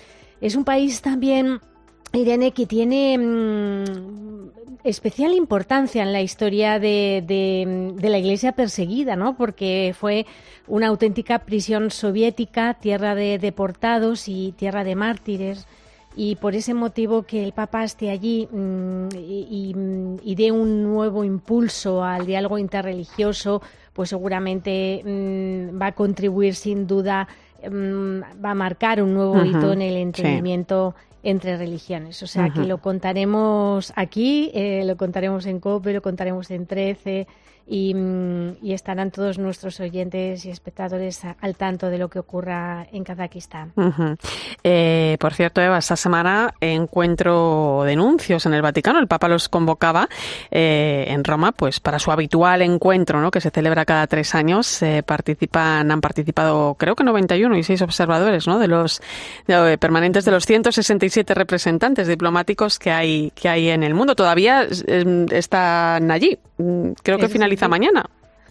Es 0.42 0.56
un 0.56 0.64
país 0.64 1.02
también, 1.02 1.60
Irene, 2.14 2.52
que 2.52 2.68
tiene 2.68 3.14
em, 3.14 4.52
especial 4.84 5.34
importancia 5.34 6.04
en 6.04 6.14
la 6.14 6.22
historia 6.22 6.78
de, 6.78 7.24
de, 7.26 8.10
la 8.10 8.20
Iglesia 8.20 8.52
perseguida, 8.52 9.16
¿no? 9.16 9.36
porque 9.36 9.96
fue 10.00 10.28
una 10.68 10.88
auténtica 10.88 11.40
prisión 11.40 11.90
soviética, 11.90 12.76
tierra 12.76 13.16
de 13.16 13.40
deportados 13.40 14.28
y 14.28 14.54
tierra 14.56 14.84
de 14.84 14.96
mártires 14.96 15.66
y 16.16 16.36
por 16.36 16.56
ese 16.56 16.74
motivo 16.74 17.24
que 17.24 17.44
el 17.44 17.52
Papa 17.52 17.84
esté 17.84 18.10
allí 18.10 18.48
mm, 18.52 19.08
y, 19.14 20.36
dé 20.36 20.52
un 20.52 20.84
nuevo 20.84 21.24
impulso 21.24 22.04
al 22.04 22.26
diálogo 22.26 22.58
interreligioso, 22.58 23.62
pues 23.94 24.10
seguramente 24.10 25.02
mm, 25.04 25.82
va 25.82 25.88
a 25.88 25.92
contribuir 25.94 26.56
sin 26.56 26.88
duda, 26.88 27.28
mm, 27.70 28.44
va 28.44 28.52
a 28.52 28.56
marcar 28.56 29.02
un 29.02 29.14
nuevo 29.14 29.44
hito 29.44 29.74
en 29.74 29.82
el 29.82 29.98
entendimiento. 29.98 30.96
entre 31.28 31.58
religiones. 31.58 32.22
O 32.22 32.28
sea, 32.28 32.52
que 32.52 32.66
lo 32.66 32.78
contaremos 32.78 33.92
aquí, 33.96 34.52
eh, 34.54 34.84
lo 34.86 34.96
contaremos 34.96 35.48
en 35.48 35.60
COPE, 35.60 35.94
lo 35.94 36.04
contaremos 36.04 36.52
en 36.52 36.68
13, 36.68 37.26
Mm, 37.68 38.50
y, 38.62 38.74
estarán 38.74 39.10
todos 39.10 39.40
nuestros 39.40 39.80
oyentes 39.80 40.46
y 40.46 40.52
espectadores 40.52 41.22
al 41.42 41.56
tanto 41.56 41.90
de 41.90 41.98
lo 41.98 42.10
que 42.10 42.20
ocurra 42.20 42.86
en 42.92 43.04
Kazajistán. 43.04 43.74
Eh, 44.64 45.18
por 45.20 45.34
cierto, 45.34 45.62
Eva, 45.62 45.80
esta 45.80 45.96
semana 45.96 46.54
encuentro 46.62 47.84
denuncios 47.86 48.46
en 48.46 48.54
el 48.54 48.62
Vaticano. 48.62 49.00
El 49.00 49.08
Papa 49.08 49.28
los 49.28 49.50
convocaba 49.50 50.08
eh, 50.52 51.06
en 51.08 51.24
Roma, 51.24 51.54
pues 51.54 51.80
para 51.80 51.98
su 51.98 52.12
habitual 52.12 52.62
encuentro, 52.62 53.20
¿no? 53.20 53.32
que 53.32 53.42
se 53.42 53.50
celebra 53.50 53.84
cada 53.86 54.06
tres 54.06 54.36
años. 54.36 54.82
participan, 55.06 55.90
han 55.90 56.02
participado, 56.02 56.76
creo 56.76 56.96
que 56.96 57.04
91 57.04 57.58
y 57.58 57.64
6 57.64 57.82
observadores, 57.82 58.46
¿no? 58.46 58.60
de 58.60 58.68
los 58.68 59.02
permanentes 59.80 60.24
de 60.26 60.32
los 60.32 60.46
167 60.46 61.34
representantes 61.34 62.08
diplomáticos 62.08 62.78
que 62.78 62.92
hay 62.92 63.32
que 63.32 63.50
hay 63.50 63.70
en 63.70 63.82
el 63.84 63.96
mundo. 63.96 64.16
Todavía 64.16 64.68
mm, 64.68 65.26
están 65.32 66.12
allí. 66.12 66.38
Mm, 66.58 66.92
creo 67.04 67.18
que 67.18 67.30
finalizan 67.30 67.70
mañana. 67.70 68.06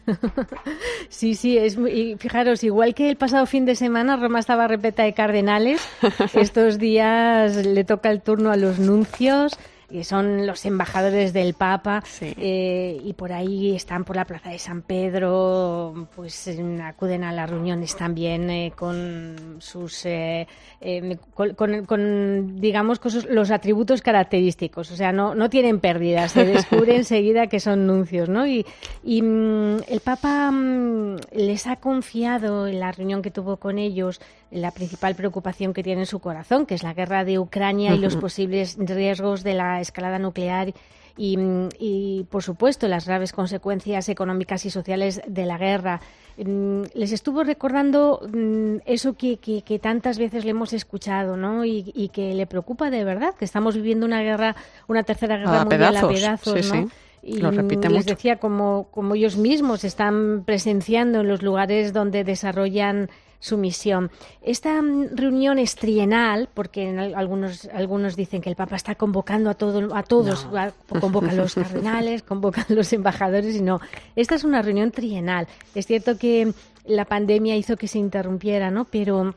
Sí, 1.09 1.35
sí, 1.35 1.57
es 1.57 1.79
y 1.79 2.17
fijaros, 2.19 2.63
igual 2.65 2.95
que 2.95 3.09
el 3.09 3.17
pasado 3.17 3.47
fin 3.47 3.65
de 3.65 3.75
semana 3.75 4.17
Roma 4.17 4.39
estaba 4.39 4.69
repleta 4.69 5.03
de 5.03 5.15
cardenales, 5.15 5.81
estos 6.35 6.79
días 6.79 7.65
le 7.65 7.85
toca 7.85 8.11
el 8.11 8.21
turno 8.21 8.51
a 8.51 8.57
los 8.57 8.79
nuncios, 8.79 9.59
que 9.89 10.05
son 10.05 10.47
los 10.47 10.65
embajadores 10.65 11.33
del 11.33 11.55
Papa, 11.55 12.03
eh, 12.21 13.01
y 13.03 13.13
por 13.15 13.33
ahí 13.33 13.75
están 13.75 14.05
por 14.05 14.17
la 14.17 14.25
Plaza 14.25 14.51
de 14.51 14.59
San 14.59 14.83
Pedro, 14.83 16.09
pues 16.15 16.51
acuden 16.83 17.25
a 17.25 17.33
las 17.33 17.49
reuniones 17.49 17.97
también 17.97 18.51
eh, 18.51 18.73
con 18.75 19.57
sus, 19.59 20.07
eh, 20.07 20.47
con, 21.35 22.61
digamos, 22.61 22.99
con 22.99 23.13
los 23.31 23.51
atributos 23.51 24.03
característicos, 24.03 24.91
o 24.91 24.97
sea, 24.97 25.13
no, 25.13 25.35
no 25.35 25.51
tienen 25.51 25.81
pérdidas, 25.81 26.33
se 26.33 26.45
descubre 26.45 26.97
enseguida 26.97 27.47
que 27.47 27.61
son 27.61 27.87
nuncios, 27.87 28.29
¿no? 28.29 28.47
Y, 28.47 28.67
y 29.03 29.23
mm, 29.23 29.77
el 29.89 30.01
Papa 30.01 30.51
mm, 30.51 31.17
les 31.33 31.67
ha 31.67 31.77
confiado 31.77 32.67
en 32.67 32.81
la 32.81 32.93
reunión 32.93 33.23
que 33.23 33.31
tuvo 33.31 33.57
con 33.57 33.79
ellos 33.79 34.21
la 34.55 34.71
principal 34.71 35.17
preocupación 35.17 35.75
que 35.75 35.83
tiene 35.83 36.03
en 36.03 36.07
su 36.07 36.21
corazón, 36.21 36.65
que 36.65 36.75
es 36.75 36.85
la 36.85 36.95
guerra 36.95 37.25
de 37.25 37.41
Ucrania 37.41 37.95
y 37.95 37.99
los 37.99 38.17
posibles 38.17 38.77
riesgos 38.79 39.43
de 39.43 39.55
la 39.55 39.81
escalada 39.81 40.21
nuclear 40.21 40.73
y, 41.17 42.27
por 42.31 42.43
supuesto, 42.43 42.87
las 42.87 43.07
graves 43.07 43.33
consecuencias 43.33 44.09
económicas 44.09 44.65
y 44.65 44.71
sociales 44.71 45.23
de 45.27 45.47
la 45.47 45.59
guerra. 45.59 46.01
Mm, 46.37 46.83
les 46.95 47.13
estuvo 47.13 47.45
recordando 47.45 48.21
mm, 48.33 48.77
eso 48.87 49.15
que, 49.15 49.81
tantas 49.83 50.19
veces 50.19 50.45
le 50.45 50.51
hemos 50.51 50.73
escuchado, 50.73 51.37
¿no? 51.37 51.65
Y, 51.65 52.11
que 52.13 52.35
le 52.35 52.47
preocupa 52.47 52.91
de 52.91 53.05
verdad, 53.05 53.35
que 53.35 53.45
estamos 53.45 53.75
viviendo 53.75 54.07
una 54.07 54.23
guerra, 54.23 54.55
una 54.87 55.03
tercera 55.03 55.37
guerra 55.37 55.65
mundial 55.65 55.97
a 55.97 56.09
pedazos, 56.09 56.73
¿no? 56.73 56.89
Y 57.23 57.39
Lo 57.39 57.51
les 57.51 58.07
decía 58.07 58.37
como, 58.37 58.89
como 58.91 59.15
ellos 59.15 59.37
mismos 59.37 59.83
están 59.83 60.43
presenciando 60.45 61.21
en 61.21 61.29
los 61.29 61.43
lugares 61.43 61.95
donde 61.95 62.23
desarrollan 62.23 63.09
su 63.45 63.59
misión. 63.59 64.11
Esta 64.41 64.81
mm, 64.81 65.17
reunión 65.17 65.59
es 65.59 65.75
trienal, 65.75 66.49
porque 66.55 66.89
algunos, 67.15 67.69
algunos 67.75 68.17
dicen 68.17 68.41
que 68.41 68.49
el 68.49 68.57
Papa 68.57 68.77
está 68.77 68.95
convocando 68.95 69.51
a, 69.51 69.55
todo, 69.55 69.95
a 69.95 70.03
todos, 70.03 70.49
convoca 70.89 71.31
a 71.31 71.35
los 71.35 71.55
cardenales, 71.63 72.23
convoca 72.23 72.65
a 72.67 72.73
los 72.73 72.91
embajadores, 72.95 73.55
y 73.55 73.61
no. 73.61 73.83
Esta 74.17 74.35
es 74.35 74.45
una 74.45 74.63
reunión 74.63 74.93
trienal. 74.93 75.47
Es 75.75 75.87
cierto 75.87 76.17
que 76.17 76.55
la 76.87 77.05
pandemia 77.05 77.55
hizo 77.55 77.77
que 77.77 77.87
se 77.87 77.99
interrumpiera, 77.99 78.71
¿no? 78.71 78.87
Pero 78.87 79.35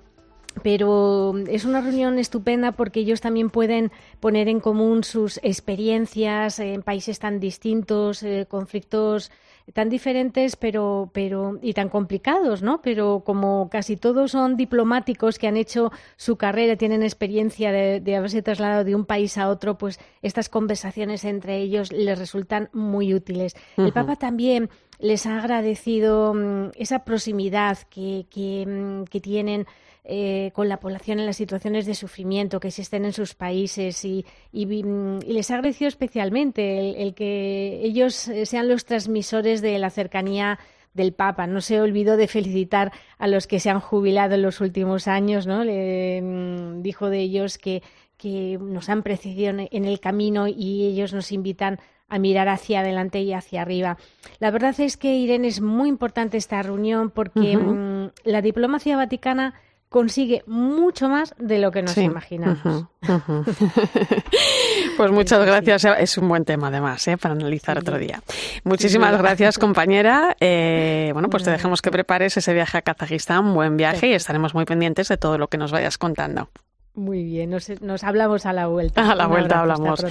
pero 0.64 1.36
es 1.48 1.66
una 1.66 1.82
reunión 1.82 2.18
estupenda 2.18 2.72
porque 2.72 3.02
ellos 3.02 3.22
también 3.22 3.52
pueden 3.52 3.92
poner 4.20 4.48
en 4.48 4.60
común 4.60 5.04
sus 5.04 5.38
experiencias 5.44 6.58
en 6.58 6.82
países 6.82 7.20
tan 7.20 7.40
distintos, 7.40 8.24
eh, 8.24 8.48
conflictos 8.50 9.32
tan 9.74 9.90
diferentes 9.90 10.56
pero, 10.56 11.10
pero, 11.14 11.60
y 11.62 11.74
tan 11.74 11.90
complicados, 11.90 12.62
¿no? 12.62 12.82
Pero 12.82 13.24
como 13.26 13.70
casi 13.70 13.98
todos 13.98 14.32
son 14.32 14.56
diplomáticos 14.56 15.38
que 15.38 15.48
han 15.48 15.58
hecho 15.58 15.92
su 16.16 16.38
carrera, 16.38 16.76
tienen 16.78 17.04
experiencia 17.04 17.72
de, 17.72 18.16
haberse 18.16 18.42
trasladado 18.42 18.84
de 18.84 18.96
un 18.96 19.06
país 19.06 19.38
a 19.38 19.50
otro, 19.50 19.78
pues 19.78 20.00
estas 20.22 20.50
conversaciones 20.50 21.26
entre 21.26 21.58
ellos 21.58 21.92
les 21.92 22.18
resultan 22.18 22.70
muy 22.74 23.14
útiles. 23.14 23.56
El 23.78 23.92
Papa 23.92 24.16
también 24.16 24.70
les 25.00 25.26
ha 25.26 25.38
agradecido 25.38 26.34
mm, 26.34 26.72
esa 26.76 27.04
proximidad 27.04 27.78
que, 27.90 28.26
que, 28.30 28.66
mm, 28.66 29.04
que 29.06 29.20
tienen 29.20 29.68
eh, 30.10 30.52
con 30.54 30.70
la 30.70 30.80
población 30.80 31.20
en 31.20 31.26
las 31.26 31.36
situaciones 31.36 31.86
de 31.86 31.94
sufrimiento 31.94 32.62
que 32.62 32.70
existen 32.70 33.04
en 33.04 33.12
sus 33.12 33.36
países 33.36 34.06
y, 34.06 34.26
les 34.54 35.52
agradeció 35.52 35.90
especialmente 35.90 37.04
el, 37.04 37.14
que 37.14 37.82
ellos 37.84 38.16
sean 38.16 38.70
los 38.70 38.86
transmisores 38.86 39.62
de 39.62 39.78
la 39.80 39.90
cercanía 39.90 40.60
del 40.94 41.14
Papa. 41.14 41.46
No 41.46 41.60
se 41.60 41.82
olvidó 41.82 42.16
de 42.16 42.30
felicitar 42.30 42.94
a 43.18 43.28
los 43.28 43.48
que 43.48 43.60
se 43.60 43.70
han 43.70 43.82
jubilado 43.82 44.36
en 44.36 44.44
los 44.44 44.62
últimos 44.62 45.10
años, 45.10 45.46
¿no? 45.46 45.66
Le 45.66 46.22
mm, 46.22 46.82
dijo 46.82 47.10
de 47.10 47.20
ellos 47.20 47.58
que, 47.58 47.84
que 48.16 48.58
nos 48.62 48.88
han 48.88 49.04
precedido 49.04 49.54
en 49.60 49.86
el 49.86 50.00
camino 50.00 50.48
y 50.48 50.86
ellos 50.86 51.14
nos 51.14 51.34
invitan 51.34 51.80
a 52.10 52.20
mirar 52.20 52.48
hacia 52.48 52.80
adelante 52.80 53.22
y 53.22 53.34
hacia 53.34 53.62
arriba. 53.62 53.98
La 54.40 54.52
verdad 54.52 54.80
es 54.80 54.96
que, 54.96 55.16
Irene, 55.16 55.50
es 55.50 55.60
muy 55.60 55.90
importante 55.90 56.38
esta 56.38 56.62
reunión 56.64 57.10
porque 57.10 57.58
mm, 57.58 58.12
la 58.24 58.42
diplomacia 58.42 58.96
vaticana 58.96 59.54
consigue 59.90 60.44
mucho 60.48 61.10
más 61.10 61.34
de 61.38 61.60
lo 61.60 61.72
que 61.72 61.82
nos 61.82 61.98
imaginamos. 61.98 62.86
pues 64.98 65.12
muchas 65.12 65.46
gracias. 65.46 65.86
Es 66.00 66.18
un 66.18 66.28
buen 66.28 66.46
tema, 66.46 66.68
además, 66.68 67.08
¿eh? 67.08 67.18
para 67.18 67.34
analizar 67.34 67.78
otro 67.78 67.98
día. 67.98 68.22
Muchísimas 68.64 69.18
gracias, 69.18 69.58
compañera. 69.58 70.36
Eh, 70.40 71.12
bueno, 71.14 71.30
pues 71.30 71.44
te 71.44 71.52
dejamos 71.52 71.82
que 71.82 71.92
prepares 71.92 72.36
ese 72.38 72.54
viaje 72.54 72.78
a 72.78 72.82
Kazajistán. 72.82 73.54
Buen 73.54 73.78
viaje 73.78 74.08
y 74.08 74.14
estaremos 74.14 74.54
muy 74.54 74.66
pendientes 74.66 75.08
de 75.08 75.18
todo 75.18 75.38
lo 75.38 75.48
que 75.48 75.58
nos 75.58 75.72
vayas 75.72 75.98
contando. 75.98 76.50
Muy 76.98 77.24
bien, 77.24 77.52
nos, 77.52 78.04
hablamos 78.04 78.48
a 78.48 78.54
la 78.54 78.66
vuelta. 78.66 79.02
A 79.12 79.16
la 79.16 79.28
vuelta 79.28 79.60
hablamos. 79.60 80.04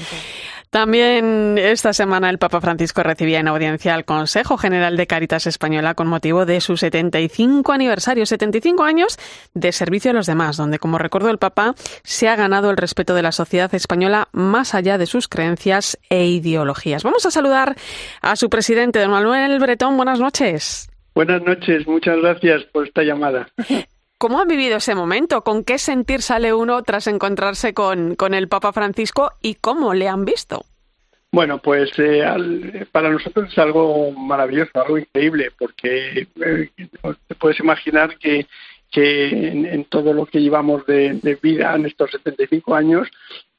También 0.71 1.59
esta 1.59 1.93
semana 1.93 2.31
el 2.31 2.39
Papa 2.39 2.61
Francisco 2.61 3.03
recibía 3.03 3.41
en 3.41 3.49
audiencia 3.49 3.93
al 3.93 4.05
Consejo 4.05 4.57
General 4.57 4.97
de 4.97 5.09
Caritas 5.09 5.49
Española 5.49 5.95
con 5.95 6.07
motivo 6.07 6.47
de 6.47 6.61
su 6.61 6.77
75 6.77 7.73
aniversario, 7.73 8.25
75 8.25 8.85
años 8.85 9.19
de 9.53 9.73
servicio 9.73 10.13
a 10.13 10.15
los 10.15 10.27
demás, 10.27 10.57
donde, 10.57 10.79
como 10.79 10.99
recordó 10.99 11.29
el 11.31 11.39
Papa, 11.39 11.75
se 12.05 12.29
ha 12.29 12.37
ganado 12.37 12.71
el 12.71 12.77
respeto 12.77 13.15
de 13.15 13.23
la 13.23 13.33
sociedad 13.33 13.75
española 13.75 14.29
más 14.31 14.73
allá 14.73 14.97
de 14.97 15.07
sus 15.07 15.27
creencias 15.27 15.99
e 16.09 16.27
ideologías. 16.27 17.03
Vamos 17.03 17.27
a 17.27 17.33
saludar 17.33 17.75
a 18.23 18.37
su 18.37 18.49
presidente, 18.49 19.01
don 19.01 19.11
Manuel 19.11 19.59
Bretón. 19.59 19.97
Buenas 19.97 20.21
noches. 20.21 20.89
Buenas 21.17 21.43
noches, 21.43 21.85
muchas 21.89 22.17
gracias 22.19 22.63
por 22.73 22.87
esta 22.87 23.03
llamada. 23.03 23.49
¿Cómo 24.19 24.41
han 24.41 24.49
vivido 24.49 24.79
ese 24.79 24.95
momento? 24.95 25.43
¿Con 25.43 25.63
qué 25.63 25.77
sentir 25.77 26.23
sale 26.23 26.55
uno 26.55 26.83
tras 26.83 27.07
encontrarse 27.07 27.75
con, 27.75 28.17
el 28.33 28.49
Papa 28.49 28.73
Francisco 28.73 29.33
y 29.43 29.57
cómo 29.57 29.93
le 29.93 30.09
han 30.09 30.25
visto? 30.25 30.65
Bueno, 31.33 31.59
pues 31.59 31.91
eh, 31.99 32.25
para 32.93 33.11
nosotros 33.11 33.53
es 33.53 33.59
algo 33.59 34.11
maravilloso, 34.13 34.71
algo 34.75 34.97
increíble, 34.97 35.51
porque 35.59 36.27
eh, 36.35 36.71
te 37.27 37.35
puedes 37.35 37.61
imaginar 37.61 38.17
que, 38.17 38.47
que 38.91 39.49
en, 39.49 39.85
todo 39.85 40.15
lo 40.15 40.25
que 40.25 40.41
llevamos 40.41 40.87
de, 40.87 41.39
vida 41.43 41.75
en 41.75 41.85
estos 41.85 42.11
75 42.13 42.75
años, 42.75 43.09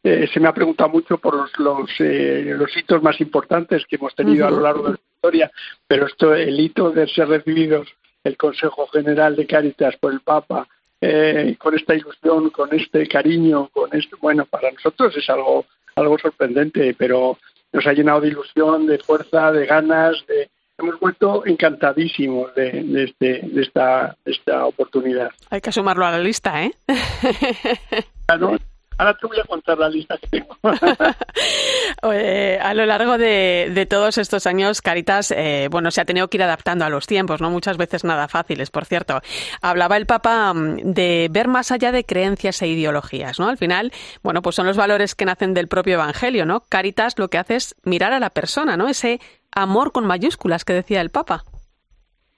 eh, 0.02 0.28
se 0.34 0.40
me 0.40 0.48
ha 0.48 0.56
preguntado 0.56 0.90
mucho 0.90 1.20
por 1.20 1.36
los, 1.36 1.52
los, 1.60 1.88
los, 2.00 2.78
hitos 2.78 3.04
más 3.04 3.22
importantes 3.22 3.86
que 3.88 3.98
hemos 3.98 4.16
tenido 4.16 4.48
a 4.48 4.52
lo 4.52 4.62
largo 4.62 4.86
de 4.86 4.92
la 4.94 5.00
historia, 5.16 5.52
pero 5.86 6.08
esto, 6.08 6.34
el 6.34 6.60
hito 6.60 6.90
de 6.90 7.06
ser 7.08 7.28
recibidos 7.28 7.88
el 8.24 8.38
Consejo 8.38 8.88
General 8.88 9.36
de 9.36 9.46
Cáritas 9.46 9.96
por 9.98 10.14
el 10.14 10.22
Papa, 10.22 10.68
eh, 11.00 11.56
con 11.60 11.76
esta 11.76 11.96
ilusión, 11.96 12.50
con 12.50 12.74
este 12.74 13.08
cariño, 13.08 13.70
con 13.72 13.96
esto, 13.96 14.18
bueno, 14.20 14.46
para 14.46 14.72
nosotros 14.72 15.16
es 15.16 15.30
algo, 15.30 15.66
algo 15.96 16.18
sorprendente, 16.18 16.96
pero 16.98 17.38
nos 17.72 17.86
ha 17.86 17.94
llenado 17.94 18.22
de 18.22 18.30
ilusión, 18.30 18.88
de 18.88 18.98
fuerza, 18.98 19.52
de 19.52 19.66
ganas, 19.66 20.16
de, 20.28 20.50
hemos 20.78 21.00
vuelto 21.00 21.46
encantadísimos 21.46 22.54
de, 22.56 23.04
este, 23.04 23.42
de, 23.44 23.62
esta, 23.62 24.16
esta 24.26 24.66
oportunidad. 24.66 25.32
Hay 25.50 25.62
que 25.62 25.72
sumarlo 25.72 26.06
a 26.06 26.12
la 26.12 26.20
lista, 26.20 26.64
¿eh? 26.64 26.72
Ahora 28.98 29.16
te 29.16 29.28
voy 29.28 29.40
a 29.40 29.44
contar 29.44 29.78
la 29.78 29.90
lista 29.90 30.18
que 30.18 30.28
tengo. 30.28 30.58
a 32.02 32.74
lo 32.74 32.86
largo 32.86 33.18
de, 33.18 33.88
todos 33.90 34.18
estos 34.18 34.48
años, 34.48 34.82
Caritas, 34.82 35.32
eh, 35.32 35.68
bueno, 35.70 35.92
se 35.92 36.02
ha 36.02 36.06
tenido 36.06 36.28
que 36.30 36.38
ir 36.38 36.44
adaptando 36.44 36.84
a 36.86 36.90
los 36.90 37.06
tiempos, 37.06 37.40
¿no? 37.40 37.52
Muchas 37.52 37.78
veces 37.78 38.04
nada 38.04 38.28
fáciles, 38.28 38.72
por 38.72 38.86
cierto. 38.86 39.22
Hablaba 39.62 39.98
el 39.98 40.08
Papa 40.08 40.54
mm, 40.54 40.94
de 40.94 41.28
ver 41.30 41.48
más 41.48 41.72
allá 41.72 41.92
de 41.92 42.06
creencias 42.06 42.62
e 42.62 42.68
ideologías, 42.68 43.40
¿no? 43.40 43.48
Al 43.48 43.58
final, 43.58 43.92
bueno, 44.24 44.42
pues 44.42 44.56
son 44.56 44.66
los 44.66 44.78
valores 44.78 45.14
que 45.14 45.26
nacen 45.26 45.54
del 45.54 45.68
propio 45.68 45.96
Evangelio, 45.96 46.46
¿no? 46.46 46.62
Caritas 46.62 47.20
lo 47.20 47.30
que 47.30 47.38
hace 47.38 47.56
es 47.56 47.76
mirar 47.84 48.14
a 48.14 48.20
la 48.20 48.32
persona, 48.32 48.78
¿no? 48.78 48.88
Ese 48.88 49.20
amor 49.52 49.92
con 49.92 50.06
mayúsculas 50.06 50.66
que 50.66 50.74
decía 50.74 51.02
el 51.02 51.12
Papa. 51.12 51.44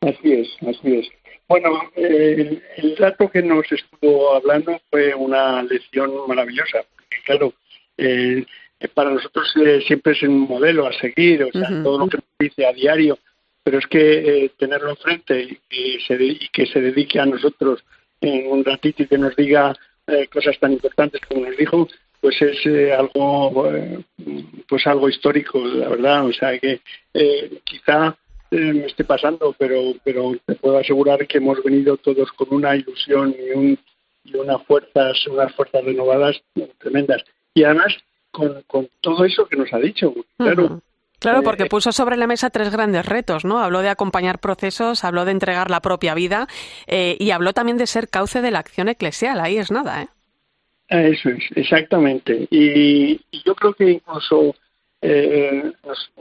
Así 0.01 0.33
es, 0.33 0.47
así 0.67 0.95
es. 0.95 1.07
Bueno, 1.49 1.81
el, 1.95 2.61
dato 2.99 3.27
que 3.27 3.41
nos 3.41 3.69
estuvo 3.71 4.35
hablando 4.35 4.79
fue 4.91 5.15
una 5.15 5.63
lección 5.63 6.11
maravillosa. 6.27 6.85
claro, 7.25 7.53
eh, 7.97 8.45
para 8.93 9.09
nosotros 9.09 9.51
eh, 9.65 9.81
siempre 9.87 10.13
es 10.13 10.21
un 10.21 10.41
modelo 10.41 10.85
a 10.85 10.93
seguir, 10.93 11.43
o 11.43 11.51
sea, 11.51 11.67
todo 11.81 11.97
lo 11.97 12.07
que 12.07 12.17
nos 12.17 12.25
dice 12.37 12.67
a 12.67 12.71
diario, 12.71 13.17
pero 13.63 13.79
es 13.79 13.87
que 13.87 14.45
eh, 14.45 14.51
tenerlo 14.59 14.91
enfrente 14.91 15.41
y, 15.41 15.59
que 16.51 16.65
se 16.67 16.81
dedique 16.81 17.19
a 17.19 17.25
nosotros 17.25 17.83
en 18.21 18.51
un 18.51 18.63
ratito 18.63 19.01
y 19.01 19.07
que 19.07 19.17
nos 19.17 19.35
diga 19.35 19.75
cosas 20.31 20.57
tan 20.59 20.73
importantes 20.73 21.21
como 21.27 21.45
nos 21.45 21.57
dijo, 21.57 21.87
pues 22.21 22.39
es 22.41 22.65
algo, 22.93 23.71
pues 24.67 24.87
algo 24.87 25.09
histórico, 25.09 25.59
la 25.65 25.89
verdad. 25.89 26.25
O 26.25 26.33
sea 26.33 26.57
que 26.57 26.81
quizá 27.63 28.17
eh, 28.51 28.73
me 28.73 28.85
esté 28.85 29.03
pasando, 29.03 29.55
pero, 29.57 29.93
pero 30.03 30.35
te 30.45 30.55
puedo 30.55 30.77
asegurar 30.79 31.27
que 31.27 31.37
hemos 31.37 31.61
venido 31.63 31.97
todos 31.97 32.31
con 32.31 32.47
una 32.51 32.75
ilusión 32.75 33.35
y, 33.37 33.51
un, 33.51 33.79
y 34.23 34.35
unas 34.35 34.63
fuerzas, 34.63 35.27
unas 35.27 35.53
fuerzas 35.53 35.83
renovadas 35.83 36.41
tremendas. 36.79 37.23
Y 37.53 37.63
además 37.63 37.95
con, 38.31 38.63
con 38.63 38.89
todo 39.01 39.23
eso 39.25 39.45
que 39.45 39.55
nos 39.55 39.71
ha 39.73 39.77
dicho, 39.77 40.13
claro. 40.37 40.81
Claro, 41.19 41.43
porque 41.43 41.63
eh, 41.63 41.69
puso 41.69 41.91
sobre 41.91 42.15
la 42.15 42.27
mesa 42.27 42.49
tres 42.49 42.71
grandes 42.71 43.05
retos, 43.05 43.43
¿no? 43.43 43.59
Habló 43.59 43.81
de 43.81 43.89
acompañar 43.89 44.39
procesos, 44.39 45.03
habló 45.03 45.25
de 45.25 45.31
entregar 45.31 45.69
la 45.69 45.81
propia 45.81 46.15
vida 46.15 46.47
eh, 46.87 47.17
y 47.19 47.31
habló 47.31 47.51
también 47.53 47.77
de 47.77 47.87
ser 47.87 48.07
cauce 48.07 48.41
de 48.41 48.51
la 48.51 48.59
acción 48.59 48.87
eclesial. 48.87 49.41
Ahí 49.41 49.57
es 49.57 49.69
nada, 49.69 50.03
¿eh? 50.03 50.07
Eso 50.87 51.29
es, 51.29 51.43
exactamente. 51.55 52.47
Y, 52.49 53.19
yo 53.45 53.53
creo 53.53 53.73
que 53.73 53.91
incluso 53.91 54.55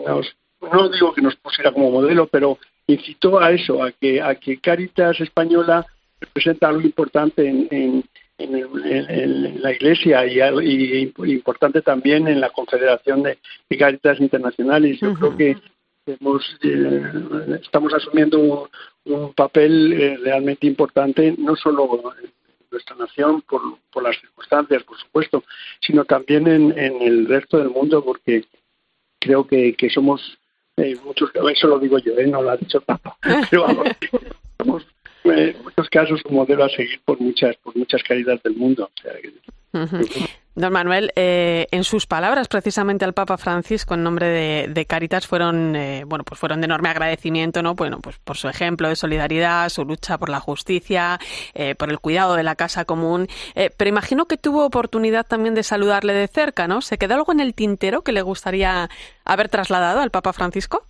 nos, 0.05 0.37
no 0.61 0.89
digo 0.89 1.15
que 1.15 1.23
nos 1.23 1.37
pusiera 1.37 1.73
como 1.73 1.91
modelo, 1.91 2.27
pero 2.27 2.59
incitó 2.87 3.39
a 3.39 3.53
eso, 3.53 3.83
a 3.83 3.93
que, 3.93 4.21
a 4.21 4.35
que 4.35 4.59
Caritas 4.61 5.21
Española 5.21 5.87
representa 6.21 6.69
algo 6.69 6.83
importante 6.83 7.47
en, 7.47 8.05
en, 8.39 9.63
la 9.63 9.73
Iglesia 9.73 10.25
y, 10.27 11.13
importante 11.33 11.83
también 11.83 12.29
en 12.29 12.41
la 12.41 12.51
Confederación 12.51 13.23
de, 13.23 13.39
Caritas 13.77 14.21
Internacionales. 14.21 14.99
Yo 15.01 15.15
creo 15.15 15.37
que 15.37 15.57
eh, 16.07 17.61
estamos 17.61 17.93
asumiendo 17.93 18.69
un, 19.05 19.33
papel 19.35 19.93
eh, 19.93 20.19
realmente 20.23 20.67
importante, 20.67 21.35
no 21.37 21.57
solo 21.57 22.15
nuestra 22.71 22.97
nación, 22.97 23.43
por, 23.43 23.61
por 23.93 24.03
las 24.03 24.19
circunstancias, 24.21 24.83
por 24.85 24.99
supuesto, 24.99 25.45
sino 25.81 26.05
también 26.05 26.47
en, 26.47 26.79
en 26.79 27.03
el 27.03 27.27
resto 27.27 27.59
del 27.59 27.71
mundo, 27.71 28.05
porque 28.05 28.45
creo 29.19 29.47
que, 29.47 29.75
que 29.75 29.91
somos 29.91 30.39
eh, 30.79 30.97
muchos, 31.05 31.31
eso 31.51 31.67
lo 31.67 31.79
digo 31.79 31.99
yo, 31.99 32.17
¿eh? 32.19 32.27
no 32.27 32.43
lo 32.43 32.51
ha 32.51 32.57
dicho 32.57 32.79
el 32.79 32.85
Papa, 32.85 33.17
pero 33.51 33.63
vamos, 33.63 33.89
somos 34.59 34.83
eh, 35.25 35.55
en 35.57 35.63
muchos 35.63 35.89
casos 35.91 36.21
un 36.25 36.37
modelo 36.37 36.65
a 36.65 36.69
seguir 36.69 37.01
por 37.05 37.21
muchas, 37.21 37.57
por 37.57 37.77
muchas 37.77 38.03
caridades 38.03 38.43
del 38.43 38.55
mundo. 38.55 38.85
O 38.85 39.03
sea, 39.03 39.13
Don 40.59 40.73
Manuel, 40.73 41.13
eh, 41.15 41.69
en 41.71 41.85
sus 41.85 42.07
palabras 42.07 42.49
precisamente 42.49 43.05
al 43.05 43.13
Papa 43.13 43.39
Francisco 43.39 43.95
en 43.95 44.03
nombre 44.03 44.27
de, 44.27 44.67
de 44.69 44.87
Caritas 44.87 45.25
fueron, 45.25 45.77
eh, 45.77 46.03
bueno, 46.05 46.25
pues 46.25 46.41
fueron 46.41 46.61
de 46.61 46.65
enorme 46.65 46.89
agradecimiento, 46.89 47.63
¿no? 47.63 47.77
Bueno, 47.77 48.01
pues 48.01 48.19
por 48.19 48.37
su 48.37 48.49
ejemplo 48.49 48.89
de 48.89 48.97
solidaridad, 48.97 49.69
su 49.69 49.85
lucha 49.85 50.19
por 50.19 50.31
la 50.31 50.41
justicia, 50.41 51.21
eh, 51.55 51.77
por 51.77 51.91
el 51.91 52.01
cuidado 52.01 52.35
de 52.35 52.43
la 52.43 52.57
casa 52.57 52.85
común. 52.85 53.29
Eh, 53.55 53.71
pero 53.77 53.89
imagino 53.89 54.27
que 54.27 54.37
tuvo 54.37 54.65
oportunidad 54.65 55.25
también 55.25 55.55
de 55.55 55.63
saludarle 55.63 56.13
de 56.13 56.27
cerca, 56.27 56.67
¿no? 56.67 56.81
¿Se 56.81 56.99
quedó 56.99 57.15
algo 57.15 57.31
en 57.31 57.39
el 57.39 57.55
tintero 57.55 58.03
que 58.03 58.11
le 58.11 58.23
gustaría 58.23 58.91
haber 59.25 59.49
trasladado 59.49 60.01
al 60.01 60.11
Papa 60.11 60.33
Francisco? 60.33 60.89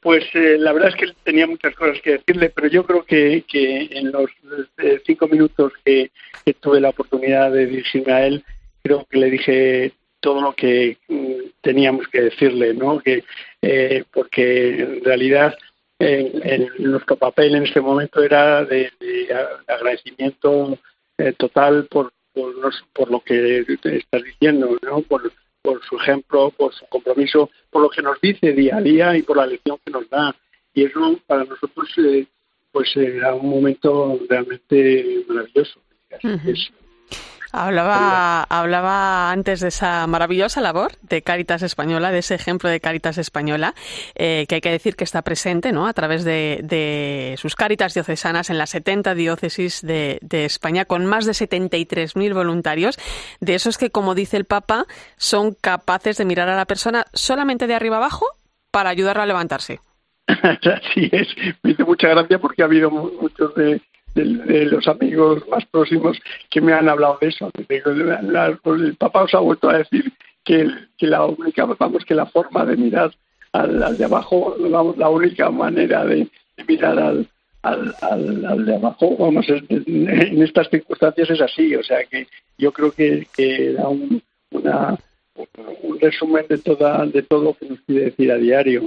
Pues 0.00 0.24
eh, 0.34 0.56
la 0.58 0.72
verdad 0.72 0.90
es 0.90 0.96
que 0.96 1.14
tenía 1.24 1.46
muchas 1.46 1.74
cosas 1.74 2.00
que 2.02 2.12
decirle, 2.12 2.50
pero 2.50 2.68
yo 2.68 2.84
creo 2.84 3.04
que, 3.04 3.44
que 3.46 3.88
en 3.90 4.10
los 4.10 4.30
eh, 4.78 5.00
cinco 5.06 5.28
minutos 5.28 5.72
que, 5.84 6.10
tuve 6.60 6.80
la 6.80 6.88
oportunidad 6.88 7.52
de 7.52 7.66
dirigirme 7.66 8.12
a 8.12 8.26
él, 8.26 8.44
creo 8.82 9.06
que 9.08 9.18
le 9.18 9.30
dije 9.30 9.92
todo 10.20 10.40
lo 10.40 10.52
que 10.52 10.96
mm, 11.08 11.34
teníamos 11.60 12.08
que 12.08 12.22
decirle, 12.22 12.74
¿no? 12.74 12.98
Que 12.98 13.22
eh, 13.62 14.04
porque 14.12 14.80
en 14.80 15.04
realidad 15.04 15.54
el- 15.98 16.72
nuestro 16.78 17.16
papel 17.16 17.54
en 17.54 17.64
este 17.64 17.80
momento 17.80 18.22
era 18.22 18.64
de, 18.64 18.90
agradecimiento 19.68 20.78
eh, 21.18 21.32
total 21.36 21.86
por 21.86 22.10
por, 22.32 22.54
por 22.92 23.10
lo 23.10 23.20
que 23.20 23.64
estás 23.84 24.22
diciendo, 24.22 24.76
¿no? 24.82 25.02
Por, 25.02 25.32
por 25.62 25.82
su 25.84 25.96
ejemplo, 25.96 26.50
por 26.50 26.72
su 26.74 26.86
compromiso, 26.86 27.50
por 27.70 27.82
lo 27.82 27.90
que 27.90 28.02
nos 28.02 28.20
dice 28.20 28.52
día 28.52 28.76
a 28.76 28.80
día 28.80 29.16
y 29.16 29.22
por 29.22 29.36
la 29.36 29.46
lección 29.46 29.78
que 29.84 29.90
nos 29.90 30.08
da. 30.08 30.34
Y 30.74 30.84
eso 30.84 31.18
para 31.26 31.44
nosotros 31.44 31.88
eh, 31.98 32.26
pues 32.72 32.96
era 32.96 33.34
un 33.34 33.48
momento 33.50 34.18
realmente 34.28 35.24
maravilloso. 35.28 35.80
Es- 36.46 36.70
Hablaba, 37.52 38.42
hablaba 38.44 39.30
antes 39.32 39.60
de 39.60 39.68
esa 39.68 40.06
maravillosa 40.06 40.60
labor 40.60 40.92
de 41.02 41.22
Caritas 41.22 41.62
Española, 41.62 42.10
de 42.12 42.18
ese 42.20 42.34
ejemplo 42.34 42.68
de 42.68 42.80
Caritas 42.80 43.18
Española, 43.18 43.74
eh, 44.14 44.46
que 44.48 44.56
hay 44.56 44.60
que 44.60 44.70
decir 44.70 44.96
que 44.96 45.04
está 45.04 45.22
presente 45.22 45.72
¿no? 45.72 45.86
a 45.86 45.92
través 45.92 46.24
de, 46.24 46.60
de 46.62 47.34
sus 47.38 47.56
Caritas 47.56 47.94
diocesanas 47.94 48.50
en 48.50 48.58
las 48.58 48.70
70 48.70 49.14
diócesis 49.14 49.82
de, 49.82 50.18
de 50.22 50.44
España, 50.44 50.84
con 50.84 51.06
más 51.06 51.26
de 51.26 51.32
73.000 51.32 52.34
voluntarios, 52.34 52.98
de 53.40 53.54
esos 53.54 53.78
que, 53.78 53.90
como 53.90 54.14
dice 54.14 54.36
el 54.36 54.44
Papa, 54.44 54.86
son 55.16 55.54
capaces 55.60 56.16
de 56.18 56.24
mirar 56.24 56.48
a 56.48 56.56
la 56.56 56.66
persona 56.66 57.04
solamente 57.12 57.66
de 57.66 57.74
arriba 57.74 57.96
abajo 57.96 58.26
para 58.70 58.90
ayudarla 58.90 59.24
a 59.24 59.26
levantarse. 59.26 59.80
Así 60.28 61.08
es, 61.10 61.26
me 61.62 61.72
hizo 61.72 61.84
mucha 61.84 62.08
gracia 62.08 62.38
porque 62.38 62.62
ha 62.62 62.66
habido 62.66 62.90
mu- 62.90 63.10
muchos 63.20 63.52
de, 63.56 63.82
de- 64.14 64.24
de 64.24 64.64
los 64.66 64.86
amigos 64.88 65.42
más 65.48 65.64
próximos 65.66 66.18
que 66.50 66.60
me 66.60 66.72
han 66.72 66.88
hablado 66.88 67.18
de 67.20 67.28
eso. 67.28 67.50
La- 68.22 68.46
el 68.46 68.96
Papa 68.96 69.24
os 69.24 69.34
ha 69.34 69.38
vuelto 69.38 69.68
a 69.70 69.78
decir 69.78 70.12
que, 70.44 70.68
que 70.98 71.06
la 71.06 71.24
única, 71.26 71.64
vamos, 71.78 72.04
que 72.04 72.14
la 72.14 72.26
forma 72.26 72.64
de 72.64 72.76
mirar 72.76 73.12
al, 73.52 73.96
de 73.96 74.04
abajo, 74.04 74.56
vamos, 74.58 74.96
la 74.96 75.08
única 75.08 75.50
manera 75.50 76.04
de, 76.04 76.28
mirar 76.68 76.98
al, 76.98 77.26
al, 77.62 77.94
al, 78.00 78.44
al 78.46 78.64
de 78.66 78.74
abajo, 78.76 79.16
vamos, 79.18 79.48
es- 79.48 79.62
en 79.68 80.42
estas 80.42 80.68
circunstancias 80.70 81.30
es 81.30 81.40
así. 81.40 81.74
O 81.76 81.82
sea 81.82 82.04
que 82.04 82.26
yo 82.58 82.72
creo 82.72 82.90
que, 82.92 83.26
que 83.36 83.70
era 83.72 83.88
un, 83.88 84.22
una, 84.52 84.96
un 85.82 85.98
resumen 86.00 86.46
de 86.48 86.58
toda 86.58 87.04
de 87.06 87.22
todo 87.22 87.42
lo 87.42 87.54
que 87.54 87.66
nos 87.66 87.80
quiere 87.80 88.06
decir 88.06 88.30
a 88.32 88.36
diario. 88.36 88.82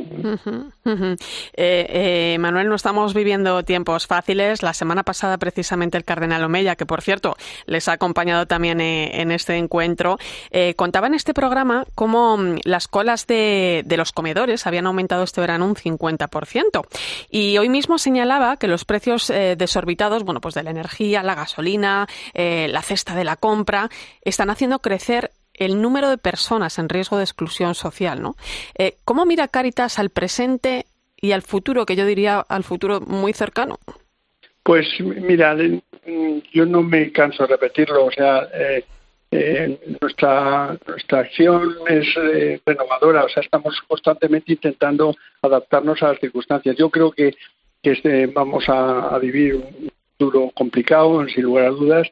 Eh, 0.86 1.16
eh, 1.56 2.38
Manuel, 2.40 2.68
no 2.68 2.76
estamos 2.76 3.14
viviendo 3.14 3.64
tiempos 3.64 4.08
fáciles. 4.08 4.64
La 4.64 4.74
semana 4.74 5.04
pasada, 5.04 5.38
precisamente, 5.38 5.98
el 5.98 6.04
cardenal 6.04 6.44
Omeya, 6.44 6.76
que 6.76 6.86
por 6.86 7.02
cierto 7.02 7.36
les 7.66 7.88
ha 7.88 7.94
acompañado 7.94 8.46
también 8.48 8.82
eh, 8.82 9.22
en 9.22 9.32
este 9.32 9.56
encuentro, 9.58 10.18
contaba 10.76 11.08
en 11.08 11.14
este 11.14 11.34
programa 11.34 11.86
cómo 11.96 12.38
mm, 12.38 12.60
las 12.64 12.88
colas 12.88 13.28
de, 13.28 13.84
de 13.86 13.98
los 13.98 14.12
comedores 14.12 14.66
habían 14.68 14.88
aumentado 14.88 15.24
este 15.24 15.42
verano 15.42 15.66
un 15.66 15.76
50%. 15.76 16.86
Y 17.30 17.58
hoy 17.58 17.70
mismo 17.70 17.98
señalaba 17.98 18.58
que 18.58 18.68
los 18.68 18.86
precios 18.86 19.28
desorbitados, 19.28 20.24
bueno, 20.24 20.42
pues 20.42 20.56
de 20.56 20.64
la 20.64 20.72
energía, 20.72 21.24
la 21.24 21.36
gasolina, 21.36 22.08
la 22.34 22.82
cesta 22.82 23.16
de 23.16 23.24
la 23.24 23.36
compra, 23.36 23.90
están 24.24 24.50
haciendo 24.50 24.80
crecer 24.80 25.32
el 25.54 25.82
número 25.82 26.10
de 26.10 26.18
personas 26.18 26.80
en 26.80 26.90
riesgo 26.90 27.18
de 27.18 27.24
exclusión 27.24 27.76
social, 27.76 28.22
¿no? 28.22 28.36
Eh, 28.78 28.96
¿Cómo 29.06 29.26
mira 29.26 29.48
Caritas 29.48 30.00
al 30.00 30.10
presente 30.10 30.86
y 31.24 31.32
al 31.32 31.42
futuro, 31.42 31.86
que 31.86 31.96
yo 31.96 32.06
diría 32.06 32.40
al 32.40 32.64
futuro 32.64 33.00
muy 33.00 33.34
cercano? 33.34 33.80
Pues 34.64 34.88
mira, 35.00 35.56
yo 36.54 36.66
no 36.66 36.84
me 36.84 37.12
canso 37.12 37.44
de 37.44 37.50
repetirlo, 37.50 38.06
o 38.06 38.12
sea, 38.12 38.48
eh, 38.54 38.84
eh, 39.32 39.98
nuestra 40.02 40.78
nuestra 40.88 41.20
acción 41.20 41.76
es 41.88 42.08
eh, 42.18 42.62
renovadora, 42.66 43.26
o 43.26 43.30
sea, 43.30 43.42
estamos 43.42 43.82
constantemente 43.88 44.54
intentando 44.54 45.16
adaptarnos 45.42 46.02
a 46.04 46.10
las 46.10 46.20
circunstancias. 46.20 46.76
Yo 46.78 46.90
creo 46.90 47.12
que, 47.12 47.36
que 47.82 47.92
este, 47.92 48.28
vamos 48.28 48.70
a, 48.70 49.10
a 49.10 49.18
vivir 49.20 49.56
un 49.56 49.92
futuro 50.12 50.52
complicado, 50.54 51.26
sin 51.28 51.44
lugar 51.44 51.66
a 51.66 51.70
dudas, 51.70 52.08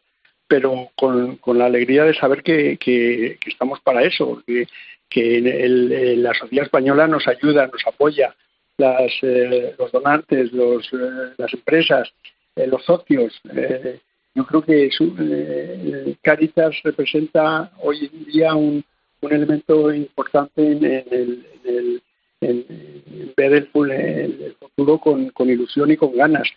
pero 0.52 0.90
con, 0.98 1.38
con 1.38 1.58
la 1.58 1.68
alegría 1.68 2.04
de 2.04 2.14
saber 2.14 2.44
que, 2.44 2.76
que, 2.76 3.38
estamos 3.46 3.80
para 3.80 4.04
eso, 4.04 4.44
que, 4.46 4.68
que 5.10 5.38
el- 5.38 5.48
el- 5.48 6.24
la 6.24 6.34
sociedad 6.34 6.66
española 6.66 7.08
nos 7.08 7.26
ayuda, 7.26 7.68
nos 7.68 7.88
apoya, 7.88 8.36
las, 8.78 9.14
eh, 9.22 9.74
los 9.80 9.90
donantes, 9.94 10.52
los, 10.52 10.86
eh, 10.92 10.98
las 11.38 11.54
empresas, 11.54 12.12
eh, 12.58 12.68
los 12.68 12.84
socios. 12.84 13.40
eh, 13.56 14.00
yo 14.36 14.46
creo 14.46 14.62
que 14.62 14.90
eh, 14.90 16.16
Caritas 16.22 16.76
representa 16.84 17.72
hoy 17.82 18.10
en 18.12 18.26
día 18.26 18.54
un, 18.54 18.84
un 19.22 19.32
elemento 19.34 19.94
importante 19.94 20.62
en, 20.74 20.84
el, 20.84 21.06
en 21.12 21.46
el- 21.64 22.02
en- 22.42 23.34
ver 23.38 23.54
el, 23.54 23.70
el- 23.74 24.42
el 24.48 24.56
futuro 24.60 24.98
con, 25.00 25.30
con 25.30 25.50
ilusión 25.50 25.92
y 25.92 25.96
con 25.96 26.14
ganas. 26.14 26.50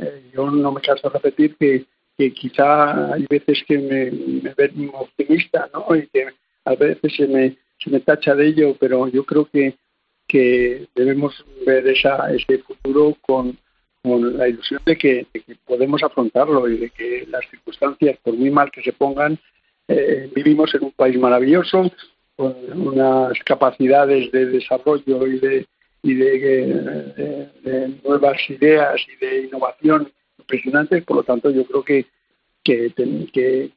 Eh, 0.00 0.30
yo 0.34 0.50
no 0.50 0.72
me 0.72 0.80
canso 0.80 1.08
de 1.08 1.14
repetir 1.14 1.54
que, 1.56 1.84
que 2.18 2.32
quizá 2.32 3.12
hay 3.14 3.26
veces 3.28 3.62
que 3.66 3.78
me, 3.78 4.10
me 4.42 4.54
ven 4.54 4.90
optimista, 4.94 5.68
¿no? 5.72 5.94
Y 5.94 6.06
que 6.08 6.26
a 6.64 6.74
veces 6.74 7.14
se 7.16 7.26
me, 7.26 7.56
se 7.78 7.90
me 7.90 8.00
tacha 8.00 8.34
de 8.34 8.46
ello, 8.48 8.76
pero 8.80 9.06
yo 9.08 9.24
creo 9.24 9.44
que, 9.46 9.74
que 10.26 10.86
debemos 10.94 11.44
ver 11.66 11.86
esa, 11.88 12.32
ese 12.32 12.58
futuro 12.58 13.16
con, 13.20 13.56
con 14.02 14.36
la 14.38 14.48
ilusión 14.48 14.80
de 14.86 14.96
que, 14.96 15.26
de 15.32 15.40
que 15.42 15.56
podemos 15.66 16.02
afrontarlo 16.02 16.68
y 16.68 16.78
de 16.78 16.90
que 16.90 17.26
las 17.30 17.44
circunstancias, 17.50 18.18
por 18.22 18.34
muy 18.34 18.50
mal 18.50 18.70
que 18.70 18.82
se 18.82 18.92
pongan, 18.92 19.38
eh, 19.88 20.30
vivimos 20.34 20.74
en 20.74 20.84
un 20.84 20.92
país 20.92 21.18
maravilloso, 21.18 21.90
con 22.34 22.54
unas 22.74 23.38
capacidades 23.44 24.30
de 24.32 24.46
desarrollo 24.46 25.26
y 25.26 25.38
de, 25.38 25.66
y 26.02 26.14
de, 26.14 26.38
de- 27.16 27.48
de 27.70 27.88
nuevas 28.04 28.38
ideas 28.50 29.00
y 29.08 29.24
de 29.24 29.44
innovación 29.44 30.10
impresionantes, 30.46 31.04
por 31.04 31.16
lo 31.16 31.22
tanto 31.24 31.50
yo 31.50 31.64
creo 31.64 31.82
que, 31.82 32.06
que, 32.62 32.92
que- 33.32 33.70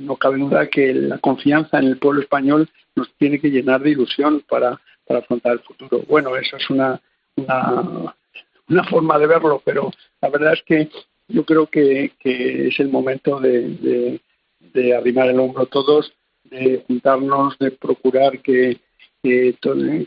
no 0.00 0.16
cabe 0.16 0.38
duda 0.38 0.68
que 0.68 0.92
la 0.94 1.18
confianza 1.18 1.78
en 1.78 1.86
el 1.86 1.98
pueblo 1.98 2.22
español 2.22 2.68
nos 2.94 3.10
tiene 3.18 3.38
que 3.40 3.50
llenar 3.50 3.82
de 3.82 3.90
ilusión 3.90 4.42
para, 4.48 4.80
para 5.06 5.20
afrontar 5.20 5.52
el 5.52 5.60
futuro. 5.60 6.02
Bueno, 6.08 6.36
eso 6.36 6.56
es 6.56 6.70
una, 6.70 7.00
una, 7.36 8.14
una 8.68 8.84
forma 8.84 9.18
de 9.18 9.26
verlo, 9.26 9.60
pero 9.64 9.90
la 10.20 10.28
verdad 10.28 10.52
es 10.54 10.62
que 10.62 10.88
yo 11.28 11.44
creo 11.44 11.66
que, 11.66 12.12
que 12.20 12.68
es 12.68 12.78
el 12.80 12.88
momento 12.88 13.40
de, 13.40 13.68
de, 13.76 14.20
de 14.72 14.96
arrimar 14.96 15.28
el 15.28 15.40
hombro 15.40 15.66
todos, 15.66 16.12
de 16.44 16.84
juntarnos, 16.86 17.58
de 17.58 17.70
procurar 17.70 18.40
que, 18.40 18.78
que, 19.22 19.56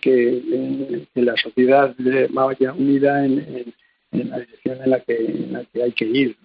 que, 0.02 1.08
que 1.14 1.22
la 1.22 1.36
sociedad 1.38 1.96
vaya 2.30 2.74
unida 2.74 3.26
en, 3.26 3.40
en- 3.40 3.74
en 4.22 4.30
la 4.30 4.40
dirección 4.40 4.82
en 4.82 4.90
la 4.90 5.00
que, 5.00 5.16
en 5.16 5.54
la 5.54 5.64
que 5.66 5.84
hay 5.84 5.92
que 5.92 6.06
ir. 6.06 6.38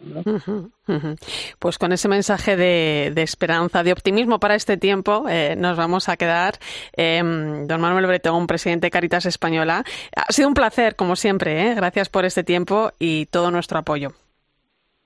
Pues 1.59 1.79
con 1.79 1.93
ese 1.93 2.09
mensaje 2.09 2.57
de, 2.57 3.13
de 3.15 3.23
esperanza, 3.23 3.83
de 3.83 3.93
optimismo 3.93 4.41
para 4.41 4.55
este 4.55 4.77
tiempo, 4.77 5.27
eh, 5.29 5.55
nos 5.57 5.77
vamos 5.77 6.09
a 6.09 6.17
quedar. 6.17 6.55
Eh, 6.97 7.21
don 7.23 7.81
Manuel 7.81 8.07
Bretón, 8.07 8.47
presidente 8.47 8.87
de 8.87 8.91
Caritas 8.91 9.27
Española, 9.27 9.85
ha 10.15 10.33
sido 10.33 10.49
un 10.49 10.55
placer, 10.55 10.97
como 10.97 11.17
siempre. 11.17 11.69
¿eh? 11.69 11.75
Gracias 11.75 12.09
por 12.09 12.25
este 12.25 12.45
tiempo 12.45 12.93
y 12.99 13.27
todo 13.27 13.51
nuestro 13.51 13.79
apoyo. 13.79 14.13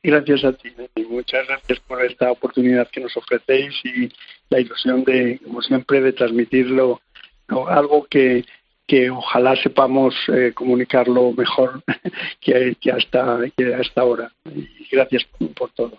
Y 0.02 0.10
gracias 0.10 0.44
a 0.44 0.52
ti, 0.52 0.70
Nelly. 0.76 1.08
muchas 1.08 1.46
gracias 1.48 1.80
por 1.80 2.04
esta 2.04 2.30
oportunidad 2.30 2.88
que 2.90 3.00
nos 3.00 3.16
ofrecéis 3.16 3.74
y 3.84 4.10
la 4.50 4.60
ilusión 4.60 5.02
de, 5.04 5.40
como 5.42 5.62
siempre, 5.62 6.02
de 6.02 6.12
transmitirlo, 6.12 7.00
¿no? 7.48 7.66
algo 7.68 8.04
que, 8.04 8.44
que 8.87 9.11
ojalá 9.11 9.57
sepamos 9.57 10.14
eh, 10.28 10.53
comunicarlo 10.55 11.32
mejor 11.32 11.82
que, 12.41 12.76
que 12.80 12.93
hasta, 12.93 13.39
que 13.57 13.74
hasta 13.74 14.01
ahora. 14.01 14.32
Y 14.45 14.68
gracias 14.91 15.26
por 15.55 15.70
todo. 15.70 15.99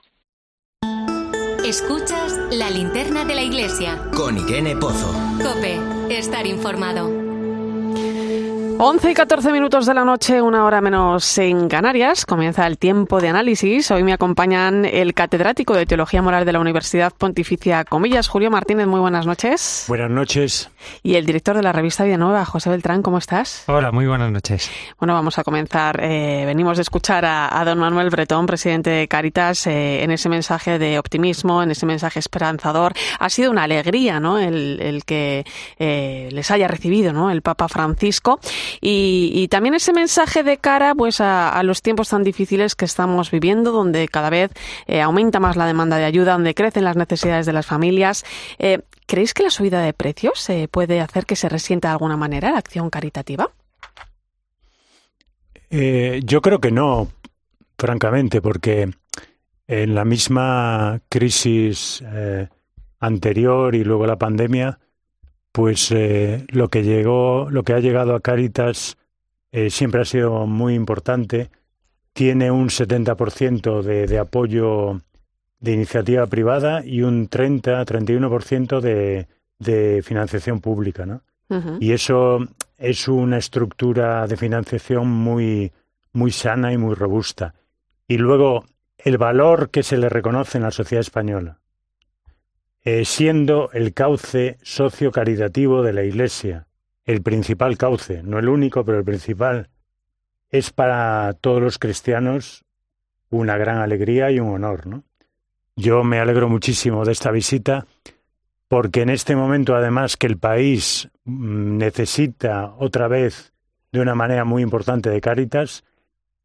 Escuchas 1.66 2.38
la 2.52 2.70
linterna 2.70 3.26
de 3.26 3.34
la 3.34 3.42
iglesia. 3.42 3.98
Con 4.16 4.38
Irene 4.38 4.76
Pozo. 4.76 5.12
Cope, 5.42 5.80
estar 6.16 6.46
informado. 6.46 7.25
11 8.78 9.10
y 9.10 9.14
14 9.14 9.54
minutos 9.54 9.86
de 9.86 9.94
la 9.94 10.04
noche, 10.04 10.42
una 10.42 10.66
hora 10.66 10.82
menos 10.82 11.38
en 11.38 11.70
Canarias. 11.70 12.26
Comienza 12.26 12.68
el 12.68 12.78
tiempo 12.78 13.22
de 13.22 13.30
análisis. 13.30 13.90
Hoy 13.90 14.04
me 14.04 14.12
acompañan 14.12 14.84
el 14.84 15.14
catedrático 15.14 15.74
de 15.76 15.86
Teología 15.86 16.22
Moral 16.22 16.46
de 16.46 16.52
la 16.52 16.60
Universidad 16.60 17.14
Pontificia 17.18 17.86
Comillas, 17.86 18.28
Julio 18.28 18.52
Martínez. 18.52 18.86
Muy 18.86 19.00
buenas 19.00 19.26
noches. 19.26 19.86
Buenas 19.88 20.12
noches. 20.12 20.70
Y 21.04 21.16
el 21.16 21.26
director 21.26 21.56
de 21.56 21.64
la 21.64 21.72
revista 21.72 22.04
Vida 22.04 22.18
Nueva, 22.18 22.44
José 22.44 22.70
Beltrán. 22.70 23.02
¿Cómo 23.02 23.18
estás? 23.18 23.64
Hola, 23.68 23.94
muy 23.94 24.08
buenas 24.08 24.30
noches. 24.30 24.70
Bueno, 25.00 25.14
vamos 25.14 25.40
a 25.40 25.46
comenzar. 25.46 26.02
Eh, 26.04 26.44
venimos 26.46 26.76
de 26.76 26.82
escuchar 26.82 27.24
a, 27.26 27.64
don 27.64 27.80
Manuel 27.80 28.10
Bretón, 28.10 28.46
presidente 28.46 28.90
de 28.90 29.08
Caritas, 29.08 29.68
eh, 29.68 30.04
en 30.04 30.12
ese 30.12 30.28
mensaje 30.28 30.80
de 30.80 31.00
optimismo, 31.00 31.64
en 31.64 31.72
ese 31.72 31.86
mensaje 31.86 32.20
esperanzador. 32.20 32.92
Ha 33.20 33.30
sido 33.30 33.52
una 33.52 33.64
alegría, 33.64 34.20
¿no? 34.20 34.38
El, 34.38 35.04
que 35.06 35.46
eh, 35.80 36.28
les 36.34 36.52
haya 36.52 36.68
recibido, 36.68 37.14
¿no? 37.14 37.32
El 37.32 37.42
Papa 37.42 37.70
Francisco. 37.70 38.42
Y, 38.82 39.48
también 39.50 39.76
ese 39.76 39.94
mensaje 39.94 40.44
de 40.44 40.58
cara 40.58 40.96
pues 40.96 41.22
a, 41.22 41.62
los 41.64 41.82
tiempos 41.82 42.10
tan 42.10 42.24
difíciles 42.24 42.76
que 42.76 42.86
estamos 42.86 43.32
viviendo, 43.32 43.72
donde 43.72 44.08
cada 44.08 44.30
vez 44.30 44.52
eh, 44.88 45.02
aumenta 45.02 45.40
más 45.40 45.56
la 45.56 45.66
demanda 45.66 45.98
de 45.98 46.06
ayuda, 46.06 46.34
donde 46.34 46.54
crecen 46.54 46.84
las 46.84 46.96
necesidades 46.96 47.46
de 47.46 47.54
las 47.54 47.66
familias. 47.66 48.26
Eh, 48.60 48.82
¿Creéis 49.06 49.34
que 49.34 49.44
la 49.44 49.50
subida 49.50 49.82
de 49.82 49.94
precios 49.94 50.50
eh, 50.50 50.68
puede 50.70 51.00
hacer 51.00 51.26
que 51.26 51.36
se 51.36 51.48
resienta 51.50 51.90
de 51.90 51.94
alguna 51.94 52.18
manera 52.18 52.52
la 52.52 52.58
acción 52.58 52.90
caritativa? 52.90 53.52
yo 55.68 56.42
creo 56.42 56.62
que 56.62 56.72
no, 56.72 57.10
francamente, 57.78 58.40
porque 58.40 58.90
en 59.68 59.94
la 59.94 60.06
misma 60.06 61.02
crisis 61.10 62.02
anterior 63.00 63.76
y 63.76 63.84
luego 63.84 64.08
la 64.08 64.18
pandemia, 64.18 64.80
pues 65.56 65.90
eh, 65.92 66.46
lo 66.50 66.68
que 66.68 66.84
llegó, 66.84 67.48
lo 67.50 67.64
que 67.64 67.72
ha 67.72 67.80
llegado 67.80 68.14
a 68.14 68.20
Caritas 68.20 68.98
eh, 69.54 69.70
siempre 69.70 70.02
ha 70.02 70.06
sido 70.06 70.46
muy 70.48 70.74
importante. 70.74 71.50
Tiene 72.12 72.52
un 72.52 72.68
70% 72.68 73.82
de, 73.82 74.06
de 74.06 74.20
apoyo 74.20 75.00
de 75.62 75.72
iniciativa 75.72 76.28
privada 76.28 76.86
y 76.86 77.04
un 77.04 77.30
30-31% 77.30 78.82
de, 78.82 79.30
de 79.58 80.04
financiación 80.04 80.60
pública, 80.60 81.06
¿no? 81.06 81.22
Y 81.80 81.94
eso 81.94 82.40
es 82.78 83.08
una 83.08 83.38
estructura 83.38 84.28
de 84.28 84.36
financiación 84.36 85.08
muy, 85.08 85.72
muy 86.12 86.32
sana 86.32 86.74
y 86.74 86.78
muy 86.78 86.96
robusta. 86.96 87.54
Y 88.10 88.18
luego, 88.18 88.66
el 88.98 89.18
valor 89.18 89.70
que 89.70 89.84
se 89.84 89.96
le 89.96 90.10
reconoce 90.10 90.58
en 90.58 90.66
la 90.66 90.72
sociedad 90.72 91.00
española, 91.00 91.60
eh, 92.86 93.04
siendo 93.04 93.72
el 93.74 93.94
cauce 93.94 94.58
socio-caritativo 94.62 95.82
de 95.82 95.92
la 95.92 96.04
Iglesia, 96.04 96.68
el 97.04 97.22
principal 97.24 97.78
cauce, 97.78 98.22
no 98.24 98.40
el 98.40 98.48
único, 98.48 98.86
pero 98.86 99.00
el 99.00 99.04
principal, 99.04 99.70
es 100.52 100.72
para 100.72 101.34
todos 101.34 101.62
los 101.62 101.80
cristianos 101.80 102.64
una 103.30 103.58
gran 103.58 103.80
alegría 103.80 104.30
y 104.30 104.40
un 104.40 104.54
honor. 104.54 104.86
¿no? 104.86 105.04
Yo 105.76 106.04
me 106.04 106.20
alegro 106.20 106.48
muchísimo 106.48 107.04
de 107.06 107.12
esta 107.12 107.32
visita 107.32 107.88
porque 108.68 109.02
en 109.02 109.10
este 109.10 109.36
momento, 109.36 109.76
además, 109.76 110.16
que 110.16 110.28
el 110.28 110.38
país 110.38 111.10
mm, 111.24 111.78
necesita 111.78 112.76
otra 112.78 113.08
vez 113.08 113.54
de 113.92 114.00
una 114.00 114.14
manera 114.16 114.46
muy 114.46 114.62
importante 114.62 115.10
de 115.10 115.22
Cáritas, 115.22 115.84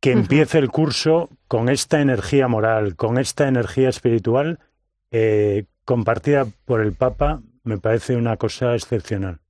que 0.00 0.12
empiece 0.12 0.58
el 0.58 0.70
curso 0.70 1.28
con 1.48 1.68
esta 1.68 2.00
energía 2.00 2.48
moral, 2.48 2.96
con 2.96 3.18
esta 3.18 3.46
energía 3.48 3.90
espiritual, 3.90 4.58
eh, 5.10 5.64
compartida 5.90 6.46
por 6.66 6.82
el 6.82 6.92
Papa 6.92 7.40
me 7.64 7.76
parece 7.76 8.14
una 8.14 8.36
cosa 8.36 8.76
excepcional. 8.76 9.40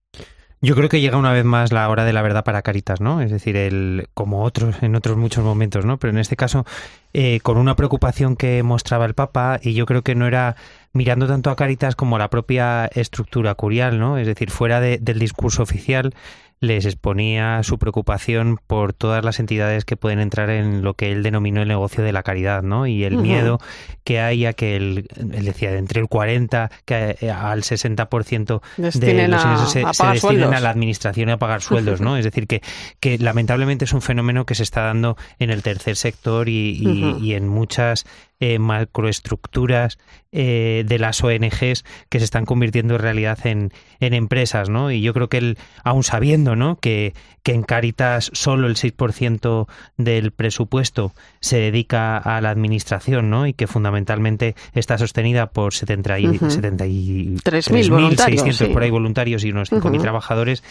Yo 0.62 0.74
creo 0.74 0.88
que 0.88 1.02
llega 1.02 1.18
una 1.18 1.34
vez 1.34 1.44
más 1.44 1.70
la 1.70 1.86
hora 1.90 2.06
de 2.06 2.14
la 2.14 2.22
verdad 2.22 2.44
para 2.44 2.62
Caritas, 2.62 2.98
¿no? 3.02 3.20
Es 3.20 3.30
decir, 3.30 3.58
el, 3.58 4.08
como 4.14 4.42
otros 4.42 4.82
en 4.82 4.94
otros 4.96 5.18
muchos 5.18 5.44
momentos, 5.44 5.84
¿no? 5.84 5.98
Pero 5.98 6.12
en 6.12 6.18
este 6.18 6.36
caso, 6.36 6.64
eh, 7.12 7.40
con 7.42 7.58
una 7.58 7.76
preocupación 7.76 8.36
que 8.36 8.62
mostraba 8.62 9.04
el 9.04 9.12
Papa, 9.12 9.60
y 9.62 9.74
yo 9.74 9.84
creo 9.84 10.00
que 10.00 10.14
no 10.14 10.26
era 10.26 10.56
mirando 10.94 11.26
tanto 11.26 11.50
a 11.50 11.56
Caritas 11.56 11.94
como 11.94 12.16
a 12.16 12.18
la 12.18 12.30
propia 12.30 12.86
estructura 12.86 13.54
curial, 13.54 13.98
¿no? 13.98 14.16
Es 14.16 14.26
decir, 14.26 14.50
fuera 14.50 14.80
del 14.80 15.18
discurso 15.18 15.62
oficial, 15.62 16.14
les 16.60 16.84
exponía 16.84 17.62
su 17.62 17.78
preocupación 17.78 18.58
por 18.66 18.92
todas 18.92 19.24
las 19.24 19.40
entidades 19.40 19.86
que 19.86 19.96
pueden 19.96 20.20
entrar 20.20 20.50
en 20.50 20.82
lo 20.82 20.92
que 20.92 21.10
él 21.10 21.22
denominó 21.22 21.62
el 21.62 21.68
negocio 21.68 22.04
de 22.04 22.12
la 22.12 22.22
caridad, 22.22 22.62
¿no? 22.62 22.86
Y 22.86 23.04
el 23.04 23.16
miedo 23.16 23.58
que 24.04 24.20
hay 24.20 24.44
a 24.44 24.52
que 24.52 24.76
él, 24.76 25.08
él 25.16 25.44
decía, 25.46 25.70
de 25.70 25.78
entre 25.78 26.02
el 26.02 26.08
40 26.08 26.70
que 26.84 27.16
eh, 27.18 27.30
al 27.30 27.62
60% 27.62 28.60
de 28.76 29.28
los 29.28 29.44
ingresos 29.44 29.72
se, 29.72 29.84
destinen 30.12 30.52
a 30.52 30.60
la 30.60 30.68
administración 30.70 31.30
y 31.30 31.32
a 31.32 31.38
pagar 31.38 31.62
sueldos, 31.62 32.02
¿no? 32.02 32.16
Es 32.20 32.24
decir, 32.24 32.46
que, 32.46 32.60
que 33.00 33.16
lamentablemente 33.16 33.86
es 33.86 33.92
un 33.94 34.02
fenómeno 34.02 34.44
que 34.44 34.54
se 34.54 34.62
está 34.62 34.82
dando 34.82 35.16
en 35.38 35.48
el 35.48 35.62
tercer 35.62 35.96
sector 35.96 36.50
y, 36.50 37.18
y 37.22 37.32
en 37.32 37.48
muchas 37.48 38.04
eh, 38.40 38.58
macroestructuras 38.58 39.98
eh, 40.32 40.84
de 40.86 40.98
las 40.98 41.22
ONGs 41.22 41.84
que 42.08 42.18
se 42.18 42.24
están 42.24 42.46
convirtiendo 42.46 42.94
en 42.94 43.00
realidad 43.00 43.46
en, 43.46 43.72
en 44.00 44.14
empresas, 44.14 44.68
¿no? 44.68 44.90
Y 44.90 45.02
yo 45.02 45.12
creo 45.12 45.28
que 45.28 45.38
él, 45.38 45.58
aún 45.84 46.04
sabiendo, 46.04 46.56
¿no? 46.56 46.76
Que, 46.76 47.14
que 47.42 47.52
en 47.52 47.62
Caritas 47.62 48.30
solo 48.32 48.66
el 48.66 48.76
6% 48.76 49.66
del 49.96 50.30
presupuesto 50.30 51.12
se 51.40 51.58
dedica 51.58 52.16
a 52.16 52.40
la 52.40 52.48
administración, 52.50 53.28
¿no? 53.28 53.46
Y 53.46 53.52
que 53.52 53.66
fundamentalmente 53.66 54.54
está 54.74 54.96
sostenida 54.98 55.50
por 55.50 55.74
70 55.74 56.18
y, 56.18 56.26
73.600 56.26 58.72
por 58.72 58.82
ahí 58.82 58.90
voluntarios 58.90 59.44
y 59.44 59.50
unos 59.50 59.70
5.000 59.72 60.00
trabajadores 60.00 60.62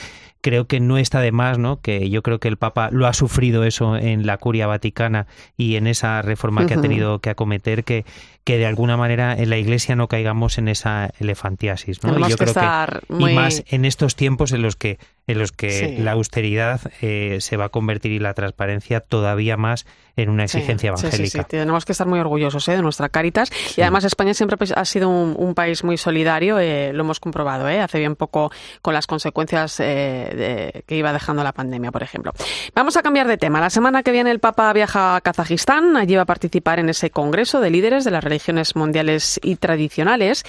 creo 0.41 0.67
que 0.67 0.79
no 0.79 0.97
está 0.97 1.21
de 1.21 1.31
más, 1.31 1.57
¿no? 1.57 1.81
Que 1.81 2.09
yo 2.09 2.23
creo 2.23 2.39
que 2.39 2.47
el 2.47 2.57
Papa 2.57 2.89
lo 2.91 3.07
ha 3.07 3.13
sufrido 3.13 3.63
eso 3.63 3.95
en 3.95 4.25
la 4.25 4.37
curia 4.37 4.67
vaticana 4.67 5.27
y 5.57 5.75
en 5.75 5.87
esa 5.87 6.21
reforma 6.21 6.65
que 6.65 6.75
ha 6.75 6.81
tenido 6.81 7.19
que 7.19 7.29
acometer, 7.29 7.58
que, 7.83 8.05
que 8.49 8.57
de 8.57 8.65
alguna 8.65 8.97
manera 8.97 9.35
en 9.37 9.51
la 9.51 9.57
Iglesia 9.59 9.95
no 9.95 10.07
caigamos 10.07 10.57
en 10.57 10.69
esa 10.69 11.11
elefantiasis, 11.19 12.03
¿no? 12.03 12.17
y 12.17 12.31
yo 12.31 12.35
creo 12.35 12.55
que 12.55 13.13
y 13.13 13.35
más 13.35 13.63
en 13.67 13.85
estos 13.85 14.15
tiempos 14.15 14.53
en 14.53 14.63
los 14.63 14.75
que 14.75 14.97
en 15.27 15.37
los 15.37 15.51
que 15.51 15.95
la 15.99 16.13
austeridad 16.13 16.81
eh, 17.01 17.37
se 17.39 17.55
va 17.55 17.65
a 17.65 17.69
convertir 17.69 18.11
y 18.11 18.17
la 18.17 18.33
transparencia 18.33 18.99
todavía 18.99 19.57
más 19.57 19.85
en 20.15 20.29
una 20.29 20.45
exigencia 20.45 20.87
evangélica. 20.87 21.43
Sí, 21.43 21.47
tenemos 21.47 21.85
que 21.85 21.91
estar 21.91 22.07
muy 22.07 22.19
orgullosos 22.19 22.67
¿eh? 22.67 22.71
de 22.71 22.81
nuestra 22.81 23.09
Caritas 23.09 23.51
y 23.77 23.81
además 23.81 24.05
España 24.05 24.33
siempre 24.33 24.57
pues, 24.57 24.71
ha 24.71 24.83
sido 24.85 25.07
un, 25.07 25.53
país 25.53 25.83
muy 25.83 25.97
solidario, 25.97 26.57
eh, 26.57 26.91
lo 26.93 27.03
hemos 27.03 27.19
comprobado 27.19 27.67
hace 27.67 27.99
bien 27.99 28.15
poco 28.15 28.51
con 28.81 28.95
las 28.95 29.05
consecuencias 29.05 29.77
que 29.77 30.83
iba 30.89 31.13
dejando 31.13 31.43
la 31.43 31.53
pandemia, 31.53 31.91
por 31.91 32.01
ejemplo. 32.01 32.33
Vamos 32.73 32.97
a 32.97 33.03
cambiar 33.03 33.27
de 33.27 33.37
tema. 33.37 33.59
La 33.59 33.69
semana 33.69 34.01
que 34.01 34.11
viene 34.11 34.31
el 34.31 34.39
Papa 34.39 34.73
viaja 34.73 35.15
a 35.15 35.21
Kazajistán, 35.21 35.95
allí 35.95 36.15
va 36.15 36.23
a 36.23 36.25
participar 36.25 36.79
en 36.79 36.89
ese 36.89 37.11
congreso 37.11 37.59
de 37.61 37.69
líderes 37.69 38.03
de 38.03 38.11
las 38.11 38.23
religiones 38.39 38.75
mundiales 38.75 39.39
y 39.43 39.57
tradicionales. 39.57 40.43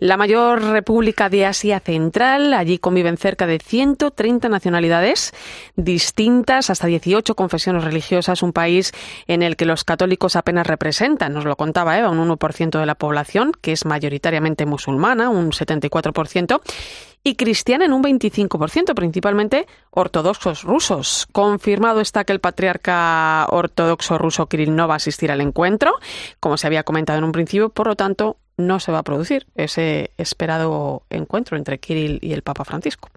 La 0.00 0.16
mayor 0.16 0.62
república 0.62 1.28
de 1.28 1.46
Asia 1.46 1.80
Central, 1.80 2.52
allí 2.52 2.78
conviven 2.78 3.16
cerca 3.16 3.46
de 3.46 3.58
130 3.58 4.26
30 4.26 4.48
nacionalidades 4.48 5.32
distintas, 5.76 6.68
hasta 6.68 6.88
18 6.88 7.36
confesiones 7.36 7.84
religiosas, 7.84 8.42
un 8.42 8.52
país 8.52 8.92
en 9.28 9.42
el 9.42 9.54
que 9.54 9.64
los 9.64 9.84
católicos 9.84 10.34
apenas 10.34 10.66
representan, 10.66 11.32
nos 11.32 11.44
lo 11.44 11.54
contaba 11.54 11.96
Eva, 11.96 12.10
un 12.10 12.28
1% 12.28 12.80
de 12.80 12.86
la 12.86 12.96
población, 12.96 13.52
que 13.60 13.70
es 13.70 13.84
mayoritariamente 13.84 14.66
musulmana, 14.66 15.30
un 15.30 15.52
74%, 15.52 16.60
y 17.26 17.34
cristiana 17.34 17.84
en 17.84 17.92
un 17.92 18.04
25%, 18.04 18.94
principalmente 18.94 19.66
ortodoxos 19.90 20.62
rusos. 20.62 21.26
Confirmado 21.32 22.00
está 22.00 22.22
que 22.22 22.32
el 22.32 22.38
patriarca 22.38 23.46
ortodoxo 23.50 24.16
ruso 24.16 24.46
Kirill 24.46 24.76
no 24.76 24.86
va 24.86 24.94
a 24.94 24.98
asistir 24.98 25.32
al 25.32 25.40
encuentro, 25.40 25.94
como 26.38 26.56
se 26.56 26.68
había 26.68 26.84
comentado 26.84 27.18
en 27.18 27.24
un 27.24 27.32
principio, 27.32 27.70
por 27.70 27.88
lo 27.88 27.96
tanto, 27.96 28.36
no 28.56 28.78
se 28.78 28.92
va 28.92 28.98
a 28.98 29.02
producir 29.02 29.48
ese 29.56 30.12
esperado 30.18 31.02
encuentro 31.10 31.56
entre 31.56 31.80
Kirill 31.80 32.20
y 32.22 32.32
el 32.32 32.42
Papa 32.42 32.64
Francisco. 32.64 33.10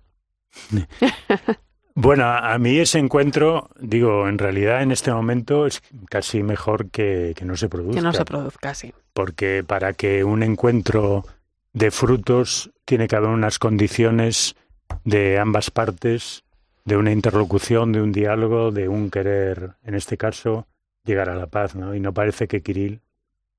Bueno, 1.96 2.26
a 2.28 2.58
mí 2.60 2.78
ese 2.78 2.98
encuentro, 2.98 3.72
digo, 3.78 4.30
en 4.30 4.38
realidad 4.38 4.84
en 4.84 4.92
este 4.92 5.12
momento 5.12 5.66
es 5.66 5.82
casi 6.10 6.44
mejor 6.44 6.90
que, 6.92 7.36
no 7.44 7.58
se 7.58 7.68
produzca. 7.68 8.00
Que 8.00 8.02
no 8.02 8.14
se 8.14 8.24
produzca, 8.24 8.74
sí. 8.74 8.94
Porque 9.12 9.66
para 9.68 9.92
que 9.92 10.24
un 10.24 10.42
encuentro 10.42 11.26
de 11.74 11.92
frutos 11.92 12.72
tiene 12.86 13.08
que 13.08 13.16
haber 13.16 13.30
unas 13.30 13.60
condiciones 13.60 14.56
de 15.04 15.38
ambas 15.38 15.72
partes, 15.72 16.44
de 16.86 16.98
una 16.98 17.12
interlocución, 17.12 17.92
de 17.92 18.02
un 18.02 18.12
diálogo, 18.12 18.72
de 18.72 18.88
un 18.88 19.12
querer, 19.12 19.74
en 19.84 19.96
este 19.96 20.18
caso, 20.18 20.68
llegar 21.06 21.30
a 21.30 21.36
la 21.36 21.48
paz, 21.48 21.76
¿no? 21.76 21.94
Y 21.96 22.00
no 22.00 22.14
parece 22.14 22.48
que 22.48 22.62
Kirill, 22.62 23.02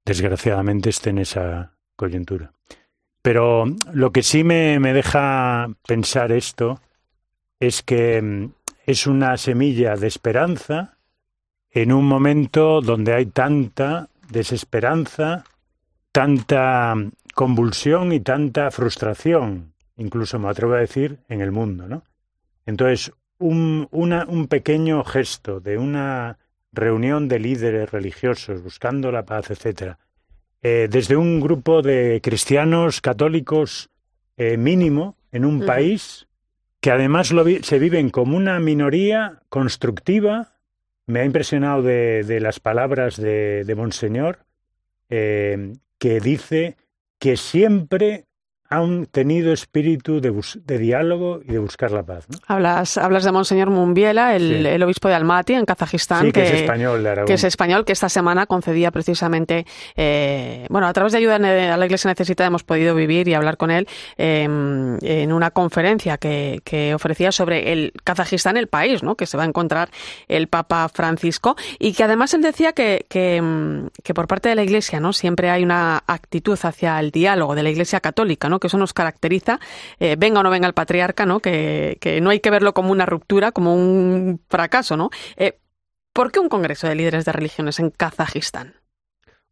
desgraciadamente, 0.05 0.91
esté 0.91 1.11
en 1.11 1.19
esa 1.19 1.73
coyuntura. 1.97 2.53
Pero 3.23 3.67
lo 3.93 4.13
que 4.13 4.23
sí 4.23 4.45
me, 4.45 4.81
me 4.81 4.93
deja 4.93 5.69
pensar 5.87 6.33
esto 6.33 6.81
es 7.61 7.83
que 7.83 8.21
mm, 8.21 8.53
es 8.87 9.07
una 9.07 9.37
semilla 9.37 9.97
de 9.97 10.09
esperanza 10.09 10.97
en 11.71 11.93
un 11.93 12.07
momento 12.07 12.81
donde 12.81 13.15
hay 13.15 13.27
tanta 13.27 14.09
desesperanza, 14.31 15.45
tanta 16.13 16.95
convulsión 17.35 18.13
y 18.13 18.21
tanta 18.21 18.71
frustración, 18.71 19.75
incluso 19.97 20.39
me 20.39 20.49
atrevo 20.49 20.75
a 20.75 20.81
decir, 20.81 21.19
en 21.29 21.41
el 21.41 21.53
mundo, 21.53 21.89
¿no? 21.89 22.05
Entonces, 22.67 23.13
un, 23.39 23.89
un 23.91 24.47
pequeño 24.49 25.03
gesto 25.05 25.61
de 25.61 25.79
una 25.79 26.39
reunión 26.73 27.29
de 27.29 27.39
líderes 27.39 27.91
religiosos 27.91 28.63
buscando 28.63 29.11
la 29.11 29.25
paz, 29.25 29.51
etcétera, 29.51 29.99
eh, 30.63 30.89
desde 30.91 31.17
un 31.17 31.41
grupo 31.41 31.83
de 31.83 32.21
cristianos 32.23 33.01
católicos 33.01 33.91
eh, 34.37 34.57
mínimo 34.57 35.17
en 35.33 35.45
un 35.45 35.65
país 35.65 36.29
que 36.81 36.91
además 36.91 37.33
se 37.63 37.79
viven 37.79 38.11
como 38.11 38.37
una 38.37 38.59
minoría 38.61 39.43
constructiva. 39.49 40.55
Me 41.07 41.21
ha 41.21 41.25
impresionado 41.25 41.83
de, 41.83 42.39
las 42.41 42.61
palabras 42.61 43.17
de, 43.17 43.75
Monseñor, 43.77 44.41
eh, 45.09 45.73
que 45.99 46.21
dice 46.21 46.77
que 47.21 47.37
siempre 47.37 48.27
han 48.71 49.07
tenido 49.07 49.53
espíritu 49.53 50.21
de, 50.21 50.79
diálogo 50.79 51.41
y 51.45 51.53
de 51.53 51.59
buscar 51.59 51.91
la 51.91 52.05
paz. 52.05 52.27
Hablas, 52.47 52.99
hablas 52.99 53.25
de 53.25 53.33
Monseñor 53.33 53.69
Mumbiela, 53.69 54.37
el, 54.37 54.81
obispo 54.85 55.09
de 55.09 55.15
Almaty, 55.15 55.55
en 55.55 55.65
Kazajistán. 55.65 56.31
que, 56.31 56.45
es 56.45 56.53
español, 56.53 57.05
Que 57.27 57.33
es 57.33 57.43
español, 57.43 57.85
que 57.85 57.93
esta 57.93 58.09
semana 58.09 58.47
concedía 58.47 58.93
precisamente, 58.93 59.67
eh, 59.97 60.67
bueno, 60.71 60.87
a 60.87 60.93
través 60.93 61.13
de 61.13 61.19
ayuda 61.19 61.35
a 61.35 61.77
la 61.77 61.85
Iglesia 61.85 62.11
Necesita 62.11 62.47
hemos 62.47 62.63
podido 62.63 62.95
vivir 62.95 63.27
y 63.27 63.35
hablar 63.35 63.57
con 63.57 63.73
él 63.73 63.89
em, 64.17 64.97
en 65.03 65.33
una 65.33 65.51
conferencia 65.51 66.17
que, 66.17 66.61
ofrecía 66.95 67.33
sobre 67.33 67.73
el 67.73 67.93
Kazajistán, 68.05 68.57
el 68.57 68.69
país, 68.69 69.03
¿no? 69.03 69.17
Que 69.17 69.27
se 69.27 69.37
va 69.37 69.43
a 69.43 69.47
encontrar 69.47 69.91
el 70.29 70.47
Papa 70.47 70.89
Francisco 70.89 71.57
y 71.81 71.93
que 71.93 72.05
además 72.05 72.35
él 72.35 72.43
decía 72.43 72.73
que, 72.73 73.05
em, 73.11 73.89
que 74.05 74.15
por 74.15 74.29
parte 74.29 74.49
de 74.49 74.55
la 74.55 74.63
Iglesia, 74.63 75.01
¿no? 75.01 75.13
Siempre 75.13 75.51
hay 75.51 75.65
una 75.65 76.05
actitud 76.07 76.59
hacia 76.63 77.01
el 77.01 77.11
diálogo 77.11 77.57
de 77.57 77.65
la 77.65 77.71
Iglesia 77.71 77.99
Católica, 77.99 78.49
¿no? 78.49 78.60
Que 78.61 78.69
eso 78.69 78.79
nos 78.79 78.93
caracteriza, 78.93 79.59
eh, 79.99 80.17
venga 80.19 80.41
o 80.41 80.43
no 80.43 80.51
venga 80.51 80.67
el 80.67 80.75
patriarca, 80.75 81.27
¿no? 81.27 81.41
Que, 81.41 81.99
no 82.23 82.31
hay 82.31 82.41
que 82.41 82.51
verlo 82.51 82.75
como 82.75 82.93
una 82.93 83.07
ruptura, 83.07 83.53
como 83.53 83.75
un 83.75 84.41
fracaso, 84.49 84.97
¿no? 84.97 85.11
Eh, 85.37 85.59
¿Por 86.13 86.33
qué 86.33 86.41
un 86.41 86.49
congreso 86.49 86.89
de 86.89 86.95
líderes 86.95 87.25
de 87.25 87.33
religiones 87.33 87.79
en 87.79 87.91
Kazajistán? 87.91 88.75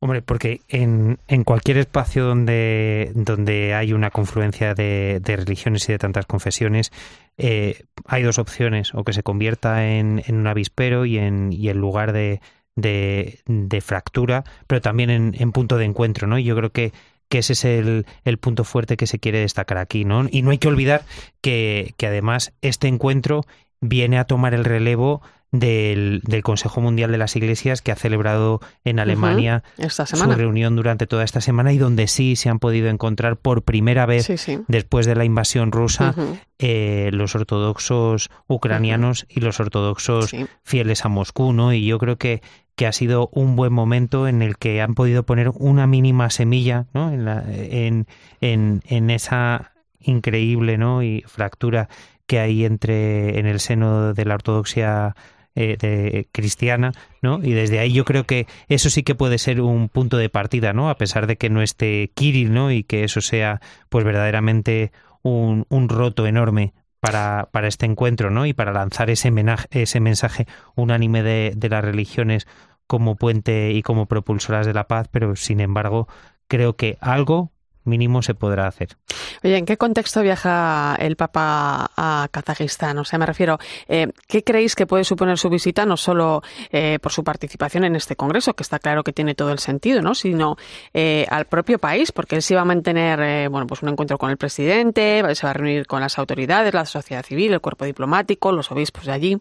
Hombre, 0.01 0.23
porque 0.23 0.61
en, 0.69 1.19
en, 1.27 1.43
cualquier 1.43 1.79
espacio 1.79 2.25
donde, 2.25 3.11
donde 3.15 3.75
hay 3.75 3.93
una 3.93 4.11
confluencia 4.11 4.75
de, 4.75 5.21
religiones 5.25 5.89
y 5.89 5.93
de 5.93 5.99
tantas 5.99 6.25
confesiones, 6.27 6.93
eh, 7.37 7.83
hay 8.05 8.23
dos 8.23 8.39
opciones, 8.39 8.95
o 8.95 9.03
que 9.03 9.13
se 9.13 9.25
convierta 9.25 9.89
en, 9.89 10.23
en 10.25 10.37
un 10.37 10.47
avispero 10.47 11.05
y 11.05 11.19
en, 11.19 11.53
y 11.53 11.69
en 11.69 11.79
lugar 11.79 12.13
de, 12.13 12.41
de, 12.77 13.41
de, 13.47 13.81
fractura, 13.81 14.45
pero 14.69 14.81
también 14.81 15.11
en, 15.11 15.35
en, 15.37 15.51
punto 15.51 15.79
de 15.79 15.87
encuentro, 15.87 16.29
¿no? 16.29 16.39
Y 16.39 16.45
yo 16.45 16.55
creo 16.55 16.71
que 16.71 16.93
que 17.29 17.39
ese 17.39 17.53
es 17.53 17.65
el, 17.65 18.07
el, 18.25 18.39
punto 18.39 18.65
fuerte 18.65 18.97
que 18.97 19.07
se 19.07 19.19
quiere 19.19 19.41
destacar 19.41 19.79
aquí, 19.79 20.05
¿no? 20.05 20.27
Y 20.31 20.43
no 20.43 20.51
hay 20.51 20.59
que 20.59 20.69
olvidar 20.69 21.05
que, 21.41 21.95
que 21.97 22.07
además 22.07 22.53
este 22.63 22.89
encuentro 22.89 23.45
viene 23.81 24.19
a 24.19 24.25
tomar 24.25 24.55
el 24.55 24.65
relevo 24.65 25.23
del, 25.51 26.21
del, 26.25 26.43
Consejo 26.43 26.81
Mundial 26.81 27.11
de 27.11 27.19
las 27.19 27.35
Iglesias 27.35 27.81
que 27.81 27.91
ha 27.91 27.97
celebrado 27.97 28.61
en 28.85 28.99
Alemania 28.99 29.63
esta 29.79 30.05
su 30.05 30.31
reunión 30.31 30.77
durante 30.77 31.07
toda 31.07 31.25
esta 31.25 31.41
semana 31.41 31.73
y 31.73 31.79
donde 31.79 32.07
sí 32.07 32.37
se 32.37 32.51
han 32.51 32.59
podido 32.59 32.89
encontrar 32.89 33.39
por 33.39 33.63
primera 33.63 34.05
vez 34.05 34.29
después 34.69 35.07
de 35.07 35.15
la 35.15 35.25
invasión 35.25 35.73
rusa 35.73 36.15
eh, 36.59 37.09
los 37.13 37.35
ortodoxos 37.35 38.31
ucranianos 38.47 39.27
y 39.29 39.41
los 39.41 39.59
ortodoxos 39.59 40.33
fieles 40.65 41.05
a 41.05 41.09
Moscú, 41.09 41.53
¿no? 41.53 41.73
Y 41.73 41.87
yo 41.87 41.99
creo 41.99 42.17
que 42.17 42.43
que 42.77 42.87
ha 42.87 42.93
sido 42.93 43.29
un 43.33 43.57
buen 43.57 43.73
momento 43.73 44.29
en 44.29 44.41
el 44.41 44.57
que 44.57 44.81
han 44.81 44.95
podido 44.95 45.25
poner 45.25 45.51
una 45.53 45.89
mínima 45.89 46.31
semilla 46.31 46.87
¿no? 46.95 47.11
en, 47.11 47.25
la, 47.25 47.45
en, 47.49 48.07
en, 48.41 48.83
en, 48.87 49.11
esa 49.11 49.73
increíble 49.99 50.79
¿no? 50.79 51.03
y 51.03 51.25
fractura 51.27 51.89
que 52.29 52.39
hay 52.39 52.65
entre 52.65 53.41
en 53.41 53.47
el 53.47 53.59
seno 53.59 54.15
de 54.15 54.25
la 54.25 54.35
ortodoxia 54.35 55.17
eh, 55.57 56.27
cristiana, 56.31 56.93
¿no? 57.23 57.41
Y 57.43 57.53
desde 57.53 57.81
ahí 57.81 57.93
yo 57.93 58.05
creo 58.05 58.25
que 58.25 58.47
eso 58.69 58.91
sí 58.91 59.03
que 59.03 59.17
puede 59.17 59.39
ser 59.39 59.61
un 59.61 59.89
punto 59.89 60.17
de 60.17 60.29
partida, 60.29 60.73
¿no? 60.73 60.91
A 60.91 60.99
pesar 60.99 61.27
de 61.27 61.37
que 61.37 61.51
no 61.51 61.63
esté 61.63 62.13
Kirill, 62.15 62.53
¿no? 62.53 62.71
Y 62.71 62.85
que 62.85 63.03
eso 63.03 63.21
sea, 63.21 63.61
pues 63.89 64.05
verdaderamente 64.05 64.93
un, 65.23 65.67
un 65.69 65.89
roto 65.89 66.27
enorme 66.29 66.75
para, 67.01 67.49
para 67.51 67.67
este 67.67 67.87
encuentro, 67.87 68.31
¿no? 68.31 68.47
Y 68.47 68.53
para 68.53 68.73
lanzar 68.73 69.11
ese, 69.11 69.33
ese 69.71 70.01
mensaje 70.01 70.47
unánime 70.77 71.23
de, 71.23 71.53
de 71.57 71.69
las 71.69 71.85
religiones 71.85 72.47
como 72.87 73.17
puente 73.17 73.73
y 73.73 73.83
como 73.83 74.07
propulsoras 74.07 74.67
de 74.67 74.75
la 74.75 74.87
paz, 74.87 75.09
pero 75.11 75.35
sin 75.35 75.61
embargo 75.61 76.09
creo 76.47 76.77
que 76.77 76.99
algo 77.01 77.53
mínimo 77.89 78.23
se 78.23 78.35
podrá 78.35 78.67
hacer. 78.67 78.97
Oye, 79.43 79.57
¿en 79.57 79.67
qué 79.67 79.77
contexto 79.77 80.23
viaja 80.23 80.97
el 80.99 81.17
Papa 81.17 81.91
a 81.97 82.29
Kazajistán? 82.31 82.99
O 82.99 83.05
sea, 83.05 83.19
me 83.19 83.27
refiero, 83.27 83.59
eh, 83.89 84.09
¿qué 84.27 84.45
creéis 84.45 84.75
que 84.75 84.87
puede 84.87 85.05
suponer 85.05 85.39
su 85.39 85.49
visita, 85.49 85.87
no 85.87 85.97
solo 85.97 86.43
eh, 86.71 86.99
por 87.01 87.13
su 87.13 87.25
participación 87.25 87.85
en 87.85 87.97
este 87.97 88.17
Congreso, 88.17 88.55
que 88.55 88.63
está 88.63 88.79
claro 88.79 89.03
que 89.03 89.13
tiene 89.13 89.35
todo 89.35 89.53
el 89.53 89.59
sentido, 89.59 90.03
¿no? 90.03 90.15
sino 90.15 90.57
eh, 90.95 91.27
al 91.31 91.47
propio 91.47 91.79
país, 91.79 92.13
porque 92.13 92.37
él 92.37 92.43
sí 92.43 92.55
va 92.55 92.63
a 92.63 92.65
mantener 92.65 93.49
bueno, 93.51 93.67
pues 93.67 93.83
un 93.83 93.89
encuentro 93.89 94.19
con 94.19 94.31
el 94.31 94.37
presidente, 94.37 95.23
se 95.35 95.47
va 95.47 95.51
a 95.51 95.55
reunir 95.55 95.87
con 95.87 96.01
las 96.01 96.19
autoridades, 96.19 96.75
la 96.75 96.87
sociedad 96.87 97.25
civil, 97.25 97.53
el 97.53 97.61
cuerpo 97.61 97.85
diplomático, 97.85 98.53
los 98.53 98.71
obispos 98.71 99.07
de 99.07 99.13
allí. 99.13 99.39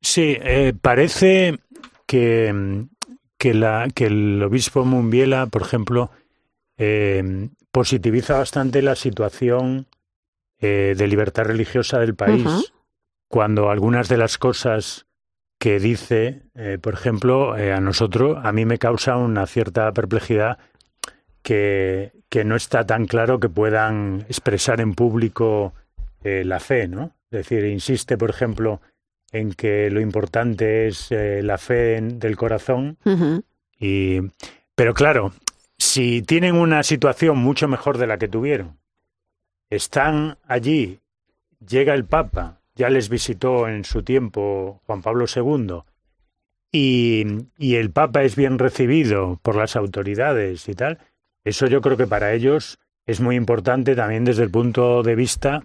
Sí, 0.00 0.38
parece 0.80 1.58
que, 2.06 2.86
que, 3.36 3.54
la, 3.54 3.88
que 3.94 4.06
el 4.06 4.42
obispo 4.42 4.84
Mumbiela, 4.84 5.46
por 5.46 5.62
ejemplo, 5.62 6.10
eh, 6.78 7.48
positiviza 7.72 8.38
bastante 8.38 8.82
la 8.82 8.94
situación 8.94 9.86
eh, 10.60 10.94
de 10.96 11.06
libertad 11.08 11.44
religiosa 11.44 11.98
del 11.98 12.14
país, 12.14 12.72
cuando 13.26 13.70
algunas 13.70 14.08
de 14.08 14.16
las 14.16 14.38
cosas 14.38 15.06
que 15.58 15.80
dice, 15.80 16.42
eh, 16.54 16.78
por 16.80 16.94
ejemplo, 16.94 17.52
a 17.52 17.80
nosotros, 17.80 18.38
a 18.42 18.52
mí 18.52 18.64
me 18.64 18.78
causa 18.78 19.16
una 19.16 19.46
cierta 19.46 19.92
perplejidad 19.92 20.58
que, 21.42 22.12
que 22.28 22.44
no 22.44 22.54
está 22.54 22.86
tan 22.86 23.06
claro 23.06 23.40
que 23.40 23.48
puedan 23.48 24.24
expresar 24.28 24.80
en 24.80 24.94
público 24.94 25.74
la 26.22 26.60
fe, 26.60 26.88
¿no? 26.88 27.14
Es 27.30 27.48
decir, 27.48 27.64
insiste, 27.64 28.18
por 28.18 28.28
ejemplo, 28.28 28.80
en 29.32 29.52
que 29.54 29.88
lo 29.88 30.00
importante 30.00 30.88
es 30.88 31.08
la 31.10 31.56
fe 31.58 32.00
del 32.02 32.36
corazón. 32.36 32.98
y, 33.78 34.20
pero 34.74 34.94
claro, 34.94 35.32
si 35.88 36.20
tienen 36.20 36.54
una 36.54 36.82
situación 36.82 37.38
mucho 37.38 37.66
mejor 37.66 37.96
de 37.96 38.06
la 38.06 38.18
que 38.18 38.28
tuvieron, 38.28 38.78
están 39.70 40.36
allí, 40.46 41.00
llega 41.66 41.94
el 41.94 42.04
Papa, 42.04 42.60
ya 42.74 42.90
les 42.90 43.08
visitó 43.08 43.68
en 43.68 43.84
su 43.84 44.02
tiempo 44.02 44.82
Juan 44.86 45.00
Pablo 45.00 45.24
II, 45.34 45.80
y, 46.70 47.24
y 47.56 47.76
el 47.76 47.90
Papa 47.90 48.22
es 48.22 48.36
bien 48.36 48.58
recibido 48.58 49.40
por 49.42 49.56
las 49.56 49.76
autoridades 49.76 50.68
y 50.68 50.74
tal, 50.74 50.98
eso 51.42 51.66
yo 51.66 51.80
creo 51.80 51.96
que 51.96 52.06
para 52.06 52.34
ellos 52.34 52.78
es 53.06 53.20
muy 53.20 53.36
importante 53.36 53.96
también 53.96 54.26
desde 54.26 54.42
el 54.42 54.50
punto 54.50 55.02
de 55.02 55.14
vista 55.14 55.64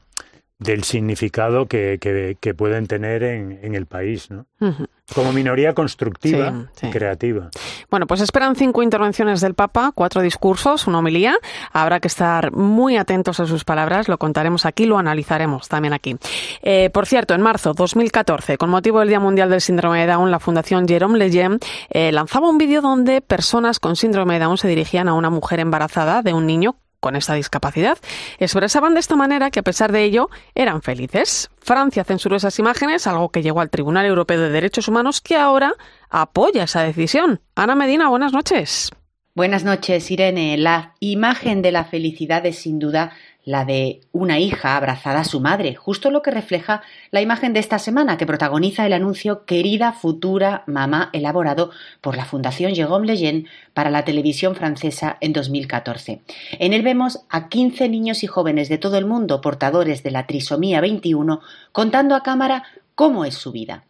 del 0.59 0.83
significado 0.83 1.65
que, 1.65 1.97
que, 2.39 2.53
pueden 2.53 2.87
tener 2.87 3.23
en, 3.23 3.59
en, 3.61 3.75
el 3.75 3.85
país, 3.85 4.29
¿no? 4.31 4.45
Como 5.13 5.33
minoría 5.33 5.73
constructiva 5.73 6.69
y 6.81 6.89
creativa. 6.89 7.49
Bueno, 7.91 8.07
pues 8.07 8.21
esperan 8.21 8.55
cinco 8.55 8.81
intervenciones 8.81 9.41
del 9.41 9.55
Papa, 9.55 9.91
cuatro 9.93 10.21
discursos, 10.21 10.87
una 10.87 10.99
homilía. 10.99 11.35
Habrá 11.73 11.99
que 11.99 12.07
estar 12.07 12.53
muy 12.53 12.95
atentos 12.95 13.41
a 13.41 13.45
sus 13.45 13.65
palabras, 13.65 14.07
lo 14.07 14.17
contaremos 14.17 14.65
aquí, 14.65 14.85
lo 14.85 14.97
analizaremos 14.97 15.67
también 15.67 15.93
aquí. 15.93 16.15
Eh, 16.61 16.89
por 16.91 17.07
cierto, 17.07 17.33
en 17.33 17.41
marzo 17.41 17.73
2014, 17.73 18.57
con 18.57 18.69
motivo 18.69 18.99
del 18.99 19.09
Día 19.09 19.19
Mundial 19.19 19.49
del 19.49 19.59
Síndrome 19.61 19.99
de 20.01 20.13
Down, 20.13 20.31
la 20.31 20.39
Fundación 20.39 20.87
Jerome 20.87 21.17
Lejeune 21.17 21.57
eh, 21.89 22.11
lanzaba 22.13 22.49
un 22.49 22.57
vídeo 22.57 22.81
donde 22.81 23.21
personas 23.21 23.79
con 23.79 23.97
síndrome 23.97 24.35
de 24.35 24.45
Down 24.45 24.57
se 24.57 24.69
dirigían 24.69 25.09
a 25.09 25.13
una 25.13 25.29
mujer 25.29 25.59
embarazada 25.59 26.21
de 26.21 26.33
un 26.33 26.45
niño 26.45 26.77
con 27.03 27.17
esta 27.17 27.33
discapacidad 27.33 27.97
expresaban 28.39 28.93
de 28.93 29.01
esta 29.01 29.17
manera 29.17 29.51
que 29.51 29.59
a 29.59 29.63
pesar 29.63 29.91
de 29.91 30.05
ello 30.05 30.29
eran 30.55 30.81
felices. 30.81 31.49
Francia 31.59 32.05
censuró 32.05 32.37
esas 32.37 32.57
imágenes, 32.59 33.07
algo 33.07 33.27
que 33.27 33.43
llegó 33.43 33.59
al 33.59 33.69
Tribunal 33.69 34.05
Europeo 34.05 34.39
de 34.39 34.49
Derechos 34.49 34.87
Humanos 34.87 35.19
que 35.19 35.35
ahora 35.35 35.73
apoya 36.09 36.63
esa 36.63 36.81
decisión. 36.81 37.41
Ana 37.55 37.75
Medina, 37.75 38.07
buenas 38.07 38.31
noches. 38.31 38.89
Buenas 39.35 39.65
noches, 39.65 40.09
Irene. 40.11 40.57
La 40.57 40.93
imagen 41.01 41.61
de 41.61 41.73
la 41.73 41.83
felicidad 41.83 42.45
es 42.45 42.59
sin 42.59 42.79
duda 42.79 43.11
la 43.45 43.65
de 43.65 44.01
una 44.11 44.39
hija 44.39 44.77
abrazada 44.77 45.21
a 45.21 45.25
su 45.25 45.39
madre, 45.39 45.75
justo 45.75 46.11
lo 46.11 46.21
que 46.21 46.31
refleja 46.31 46.81
la 47.11 47.21
imagen 47.21 47.53
de 47.53 47.59
esta 47.59 47.79
semana 47.79 48.17
que 48.17 48.25
protagoniza 48.25 48.85
el 48.85 48.93
anuncio 48.93 49.45
Querida 49.45 49.91
futura 49.93 50.63
mamá 50.65 51.09
elaborado 51.13 51.71
por 52.01 52.15
la 52.15 52.25
Fundación 52.25 52.73
Jérôme 52.73 53.05
Lejeune 53.05 53.45
para 53.73 53.89
la 53.89 54.05
televisión 54.05 54.55
francesa 54.55 55.17
en 55.19 55.33
2014. 55.33 56.21
En 56.59 56.73
él 56.73 56.81
vemos 56.81 57.25
a 57.29 57.49
15 57.49 57.89
niños 57.89 58.23
y 58.23 58.27
jóvenes 58.27 58.69
de 58.69 58.77
todo 58.77 58.97
el 58.97 59.05
mundo 59.05 59.41
portadores 59.41 60.03
de 60.03 60.11
la 60.11 60.25
trisomía 60.25 60.81
21 60.81 61.41
contando 61.71 62.15
a 62.15 62.23
cámara 62.23 62.63
cómo 62.95 63.25
es 63.25 63.35
su 63.35 63.51
vida. 63.51 63.83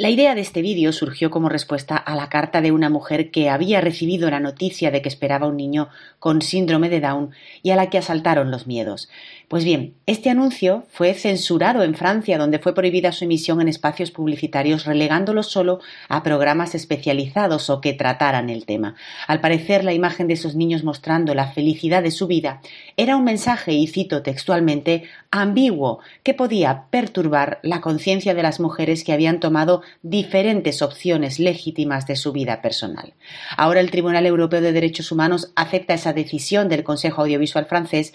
La 0.00 0.10
idea 0.10 0.36
de 0.36 0.42
este 0.42 0.62
vídeo 0.62 0.92
surgió 0.92 1.28
como 1.28 1.48
respuesta 1.48 1.96
a 1.96 2.14
la 2.14 2.28
carta 2.28 2.60
de 2.60 2.70
una 2.70 2.88
mujer 2.88 3.32
que 3.32 3.50
había 3.50 3.80
recibido 3.80 4.30
la 4.30 4.38
noticia 4.38 4.92
de 4.92 5.02
que 5.02 5.08
esperaba 5.08 5.48
un 5.48 5.56
niño 5.56 5.88
con 6.20 6.40
síndrome 6.40 6.88
de 6.88 7.00
Down 7.00 7.32
y 7.64 7.70
a 7.70 7.76
la 7.76 7.90
que 7.90 7.98
asaltaron 7.98 8.52
los 8.52 8.68
miedos. 8.68 9.08
Pues 9.48 9.64
bien, 9.64 9.94
este 10.04 10.28
anuncio 10.28 10.84
fue 10.90 11.14
censurado 11.14 11.82
en 11.82 11.94
Francia, 11.94 12.36
donde 12.36 12.58
fue 12.58 12.74
prohibida 12.74 13.12
su 13.12 13.24
emisión 13.24 13.62
en 13.62 13.68
espacios 13.68 14.10
publicitarios, 14.10 14.84
relegándolo 14.84 15.42
solo 15.42 15.80
a 16.10 16.22
programas 16.22 16.74
especializados 16.74 17.70
o 17.70 17.80
que 17.80 17.94
trataran 17.94 18.50
el 18.50 18.66
tema. 18.66 18.94
Al 19.26 19.40
parecer, 19.40 19.84
la 19.84 19.94
imagen 19.94 20.28
de 20.28 20.34
esos 20.34 20.54
niños 20.54 20.84
mostrando 20.84 21.34
la 21.34 21.46
felicidad 21.46 22.02
de 22.02 22.10
su 22.10 22.26
vida 22.26 22.60
era 22.98 23.16
un 23.16 23.24
mensaje, 23.24 23.72
y 23.72 23.86
cito 23.86 24.20
textualmente, 24.20 25.04
ambiguo, 25.30 26.00
que 26.22 26.34
podía 26.34 26.84
perturbar 26.90 27.58
la 27.62 27.80
conciencia 27.80 28.34
de 28.34 28.42
las 28.42 28.60
mujeres 28.60 29.02
que 29.02 29.14
habían 29.14 29.40
tomado 29.40 29.80
diferentes 30.02 30.82
opciones 30.82 31.38
legítimas 31.38 32.06
de 32.06 32.16
su 32.16 32.32
vida 32.32 32.60
personal. 32.60 33.14
Ahora 33.56 33.80
el 33.80 33.90
Tribunal 33.90 34.26
Europeo 34.26 34.60
de 34.60 34.72
Derechos 34.72 35.10
Humanos 35.10 35.52
acepta 35.56 35.94
esa 35.94 36.12
decisión 36.12 36.68
del 36.68 36.84
Consejo 36.84 37.22
Audiovisual 37.22 37.64
francés 37.64 38.12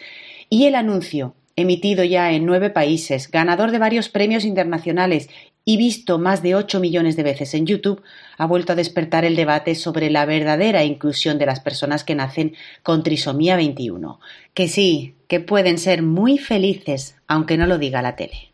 y 0.53 0.67
el 0.67 0.75
anuncio, 0.75 1.33
emitido 1.55 2.03
ya 2.03 2.31
en 2.31 2.45
nueve 2.45 2.69
países, 2.69 3.31
ganador 3.31 3.71
de 3.71 3.79
varios 3.79 4.07
premios 4.07 4.45
internacionales 4.45 5.27
y 5.65 5.77
visto 5.77 6.19
más 6.19 6.43
de 6.43 6.53
ocho 6.53 6.79
millones 6.79 7.15
de 7.15 7.23
veces 7.23 7.55
en 7.55 7.65
YouTube, 7.65 8.03
ha 8.37 8.45
vuelto 8.45 8.73
a 8.73 8.75
despertar 8.75 9.25
el 9.25 9.35
debate 9.35 9.73
sobre 9.73 10.11
la 10.11 10.27
verdadera 10.27 10.83
inclusión 10.83 11.39
de 11.39 11.47
las 11.47 11.59
personas 11.59 12.03
que 12.03 12.13
nacen 12.13 12.53
con 12.83 13.01
trisomía 13.01 13.55
21. 13.55 14.19
Que 14.53 14.67
sí, 14.67 15.15
que 15.27 15.39
pueden 15.39 15.79
ser 15.79 16.03
muy 16.03 16.37
felices, 16.37 17.15
aunque 17.27 17.57
no 17.57 17.65
lo 17.65 17.79
diga 17.79 18.03
la 18.03 18.15
tele. 18.15 18.51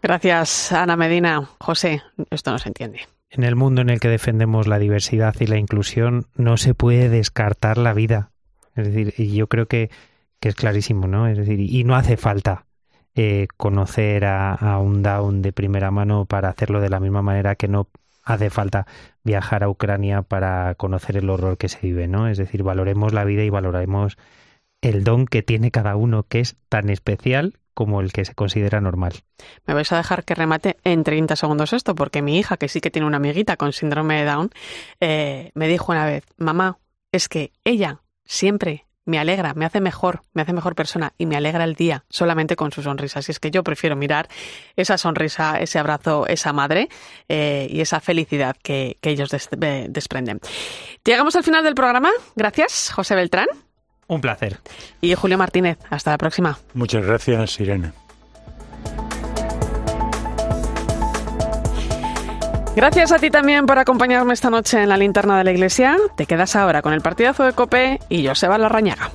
Gracias, 0.00 0.72
Ana 0.72 0.96
Medina. 0.96 1.50
José, 1.60 2.00
esto 2.30 2.52
no 2.52 2.58
se 2.58 2.70
entiende. 2.70 3.00
En 3.28 3.44
el 3.44 3.54
mundo 3.54 3.82
en 3.82 3.90
el 3.90 4.00
que 4.00 4.08
defendemos 4.08 4.66
la 4.66 4.78
diversidad 4.78 5.34
y 5.40 5.46
la 5.46 5.58
inclusión, 5.58 6.24
no 6.36 6.56
se 6.56 6.72
puede 6.72 7.10
descartar 7.10 7.76
la 7.76 7.92
vida. 7.92 8.30
Es 8.76 8.86
decir, 8.86 9.12
yo 9.30 9.46
creo 9.48 9.66
que 9.66 9.90
que 10.40 10.48
es 10.48 10.54
clarísimo, 10.54 11.06
¿no? 11.06 11.26
Es 11.26 11.38
decir, 11.38 11.60
y 11.60 11.84
no 11.84 11.96
hace 11.96 12.16
falta 12.16 12.66
eh, 13.14 13.48
conocer 13.56 14.24
a, 14.24 14.78
un 14.78 15.02
Down 15.02 15.42
de 15.42 15.52
primera 15.52 15.90
mano 15.90 16.24
para 16.24 16.50
hacerlo 16.50 16.80
de 16.80 16.88
la 16.88 17.00
misma 17.00 17.22
manera 17.22 17.56
que 17.56 17.68
no 17.68 17.88
hace 18.22 18.50
falta 18.50 18.86
viajar 19.24 19.64
a 19.64 19.68
Ucrania 19.68 20.22
para 20.22 20.74
conocer 20.76 21.16
el 21.16 21.30
horror 21.30 21.58
que 21.58 21.68
se 21.68 21.80
vive, 21.80 22.06
¿no? 22.06 22.28
Es 22.28 22.38
decir, 22.38 22.62
valoremos 22.62 23.12
la 23.12 23.24
vida 23.24 23.42
y 23.42 23.50
valoremos 23.50 24.16
el 24.82 25.02
don 25.02 25.26
que 25.26 25.42
tiene 25.42 25.70
cada 25.70 25.96
uno, 25.96 26.24
que 26.24 26.40
es 26.40 26.56
tan 26.68 26.90
especial 26.90 27.54
como 27.74 28.00
el 28.00 28.12
que 28.12 28.24
se 28.24 28.34
considera 28.34 28.80
normal. 28.80 29.14
Me 29.64 29.74
vais 29.74 29.90
a 29.92 29.96
dejar 29.96 30.24
que 30.24 30.34
remate 30.34 30.76
en 30.84 31.04
30 31.04 31.36
segundos 31.36 31.72
esto, 31.72 31.94
porque 31.94 32.22
mi 32.22 32.38
hija, 32.38 32.56
que 32.56 32.68
sí 32.68 32.80
que 32.80 32.90
tiene 32.90 33.06
una 33.06 33.18
amiguita 33.18 33.56
con 33.56 33.72
síndrome 33.72 34.18
de 34.18 34.24
Down, 34.24 34.50
eh, 35.00 35.52
me 35.54 35.68
dijo 35.68 35.92
una 35.92 36.04
vez, 36.04 36.24
mamá, 36.36 36.78
es 37.12 37.28
que 37.28 37.52
ella 37.64 38.02
siempre 38.24 38.87
me 39.08 39.18
alegra, 39.18 39.54
me 39.54 39.64
hace 39.64 39.80
mejor, 39.80 40.22
me 40.34 40.42
hace 40.42 40.52
mejor 40.52 40.74
persona 40.74 41.14
y 41.16 41.24
me 41.24 41.34
alegra 41.36 41.64
el 41.64 41.74
día 41.74 42.04
solamente 42.10 42.56
con 42.56 42.70
su 42.72 42.82
sonrisa. 42.82 43.20
Así 43.20 43.32
es 43.32 43.40
que 43.40 43.50
yo 43.50 43.64
prefiero 43.64 43.96
mirar 43.96 44.28
esa 44.76 44.98
sonrisa, 44.98 45.58
ese 45.58 45.78
abrazo, 45.78 46.26
esa 46.26 46.52
madre 46.52 46.88
eh, 47.28 47.66
y 47.70 47.80
esa 47.80 48.00
felicidad 48.00 48.54
que, 48.62 48.98
que 49.00 49.10
ellos 49.10 49.30
eh, 49.32 49.86
desprenden. 49.88 50.40
Llegamos 51.04 51.34
al 51.36 51.42
final 51.42 51.64
del 51.64 51.74
programa. 51.74 52.10
Gracias, 52.36 52.92
José 52.94 53.14
Beltrán. 53.14 53.48
Un 54.08 54.20
placer. 54.20 54.58
Y 55.00 55.14
Julio 55.14 55.38
Martínez. 55.38 55.78
Hasta 55.88 56.10
la 56.10 56.18
próxima. 56.18 56.58
Muchas 56.74 57.04
gracias, 57.04 57.58
Irene. 57.60 57.92
Gracias 62.78 63.10
a 63.10 63.18
ti 63.18 63.28
también 63.28 63.66
por 63.66 63.76
acompañarme 63.80 64.34
esta 64.34 64.50
noche 64.50 64.80
en 64.80 64.88
la 64.88 64.96
linterna 64.96 65.36
de 65.36 65.42
la 65.42 65.50
iglesia. 65.50 65.96
Te 66.14 66.26
quedas 66.26 66.54
ahora 66.54 66.80
con 66.80 66.92
el 66.92 67.00
partidazo 67.00 67.42
de 67.42 67.52
Cope 67.52 67.98
y 68.08 68.24
Joseba 68.24 68.56
Larrañaga. 68.56 69.10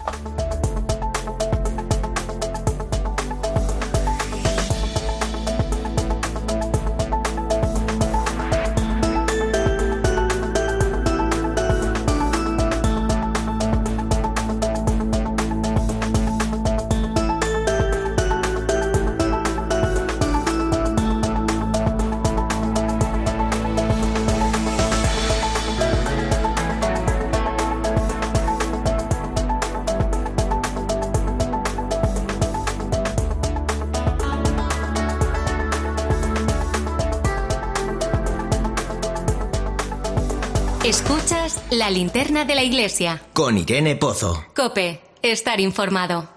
La 41.74 41.90
linterna 41.90 42.46
de 42.46 42.54
la 42.54 42.62
iglesia. 42.62 43.20
Con 43.34 43.58
Irene 43.58 43.96
Pozo. 43.96 44.46
Cope, 44.56 45.02
estar 45.24 45.60
informado. 45.60 46.30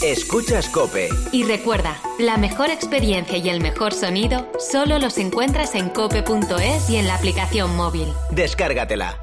Escuchas 0.00 0.68
Cope. 0.68 1.08
Y 1.32 1.42
recuerda, 1.42 2.00
la 2.20 2.36
mejor 2.36 2.70
experiencia 2.70 3.36
y 3.36 3.48
el 3.48 3.60
mejor 3.60 3.92
sonido 3.92 4.48
solo 4.60 5.00
los 5.00 5.18
encuentras 5.18 5.74
en 5.74 5.88
cope.es 5.88 6.88
y 6.88 6.98
en 6.98 7.08
la 7.08 7.16
aplicación 7.16 7.74
móvil. 7.74 8.06
Descárgatela. 8.30 9.18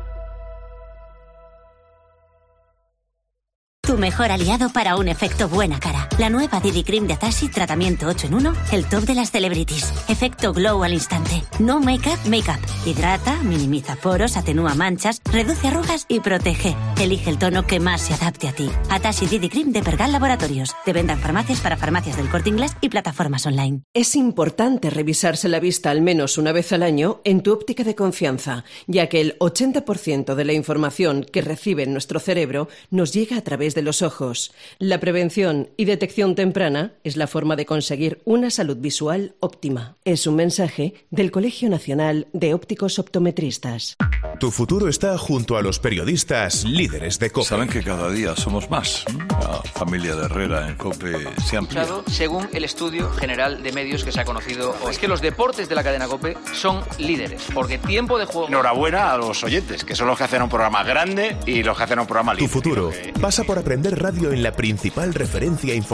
Tu 3.82 3.98
mejor 3.98 4.32
aliado 4.32 4.70
para 4.74 4.98
un 4.98 5.08
efecto 5.08 5.48
buena 5.48 5.80
cara. 5.80 5.99
La 6.20 6.30
nueva 6.30 6.60
Didi 6.60 6.84
Cream 6.84 7.08
de 7.08 7.14
Atashi, 7.14 7.48
tratamiento 7.48 8.06
8 8.06 8.28
en 8.28 8.34
1, 8.34 8.54
el 8.74 8.86
top 8.90 9.04
de 9.04 9.16
las 9.16 9.32
celebrities. 9.32 9.94
Efecto 10.10 10.52
glow 10.52 10.84
al 10.84 10.92
instante. 10.92 11.42
No 11.60 11.80
make-up, 11.80 12.20
make-up. 12.28 12.60
Hidrata, 12.86 13.38
minimiza 13.42 13.96
poros, 13.96 14.36
atenúa 14.36 14.76
manchas, 14.76 15.22
reduce 15.32 15.70
arrugas 15.70 16.06
y 16.10 16.20
protege. 16.20 16.76
Elige 17.00 17.30
el 17.30 17.40
tono 17.40 17.66
que 17.66 17.80
más 17.80 18.02
se 18.02 18.16
adapte 18.16 18.50
a 18.50 18.52
ti. 18.52 18.70
Atashi 18.90 19.28
Didi 19.28 19.48
Cream 19.48 19.72
de 19.72 19.82
Pergal 19.82 20.12
Laboratorios. 20.12 20.76
Te 20.84 20.92
vendan 20.92 21.20
farmacias 21.20 21.62
para 21.62 21.78
farmacias 21.78 22.18
del 22.18 22.28
corte 22.28 22.50
inglés 22.50 22.76
y 22.82 22.90
plataformas 22.90 23.46
online. 23.46 23.84
Es 23.94 24.18
importante 24.18 24.90
revisarse 24.90 25.48
la 25.48 25.62
vista 25.62 25.90
al 25.90 26.02
menos 26.02 26.38
una 26.38 26.52
vez 26.52 26.74
al 26.74 26.84
año 26.84 27.22
en 27.24 27.44
tu 27.44 27.54
óptica 27.54 27.86
de 27.86 27.96
confianza, 27.96 28.66
ya 28.88 29.08
que 29.08 29.22
el 29.22 29.40
80% 29.40 30.36
de 30.36 30.44
la 30.44 30.52
información 30.52 31.24
que 31.24 31.42
recibe 31.42 31.86
nuestro 31.86 32.20
cerebro 32.20 32.68
nos 32.90 33.14
llega 33.14 33.38
a 33.38 33.42
través 33.42 33.74
de 33.74 33.84
los 33.84 34.02
ojos. 34.02 34.52
La 34.80 35.00
prevención 35.00 35.70
y 35.78 35.86
detección 35.86 36.09
temprana 36.36 36.94
es 37.04 37.18
la 37.18 37.28
forma 37.28 37.56
de 37.56 37.66
conseguir 37.66 38.22
una 38.26 38.50
salud 38.50 38.78
visual 38.78 39.36
óptima. 39.40 39.96
Es 40.04 40.28
un 40.28 40.36
mensaje 40.36 41.06
del 41.12 41.32
Colegio 41.32 41.70
Nacional 41.70 42.28
de 42.34 42.54
Ópticos 42.54 43.00
Optometristas. 43.00 43.96
Tu 44.40 44.52
futuro 44.52 44.88
está 44.88 45.18
junto 45.18 45.58
a 45.58 45.62
los 45.62 45.80
periodistas 45.80 46.64
líderes 46.64 47.20
de 47.20 47.30
COPE. 47.30 47.48
Saben 47.48 47.70
que 47.70 47.84
cada 47.84 48.10
día 48.10 48.36
somos 48.36 48.70
más. 48.70 49.06
La 49.30 49.62
familia 49.74 50.16
de 50.16 50.26
Herrera 50.26 50.68
en 50.68 50.76
COPE 50.76 51.14
se 51.46 51.56
ha 51.56 51.60
ampliado. 51.60 52.04
Según 52.08 52.48
el 52.54 52.64
estudio 52.64 53.12
general 53.12 53.62
de 53.62 53.72
medios 53.72 54.04
que 54.04 54.12
se 54.12 54.22
ha 54.22 54.26
conocido 54.26 54.76
hoy. 54.84 54.92
Es 54.92 55.00
que 55.00 55.08
los 55.08 55.22
deportes 55.22 55.70
de 55.70 55.76
la 55.76 55.84
cadena 55.84 56.08
COPE 56.08 56.38
son 56.54 56.82
líderes, 56.98 57.44
porque 57.54 57.78
tiempo 57.78 58.18
de 58.18 58.26
juego... 58.26 58.48
Enhorabuena 58.48 59.14
a 59.14 59.18
los 59.18 59.44
oyentes, 59.44 59.84
que 59.84 59.96
son 59.96 60.08
los 60.08 60.18
que 60.18 60.24
hacen 60.24 60.42
un 60.42 60.50
programa 60.50 60.84
grande 60.84 61.38
y 61.46 61.64
los 61.64 61.78
que 61.78 61.84
hacen 61.84 62.00
un 62.00 62.08
programa 62.08 62.34
líder. 62.34 62.50
Tu 62.50 62.54
futuro 62.54 62.92
pasa 63.22 63.44
por 63.44 63.58
aprender 63.58 64.00
radio 64.02 64.32
en 64.32 64.44
la 64.44 64.52
principal 64.54 65.14
referencia 65.14 65.76
informativa 65.76 65.89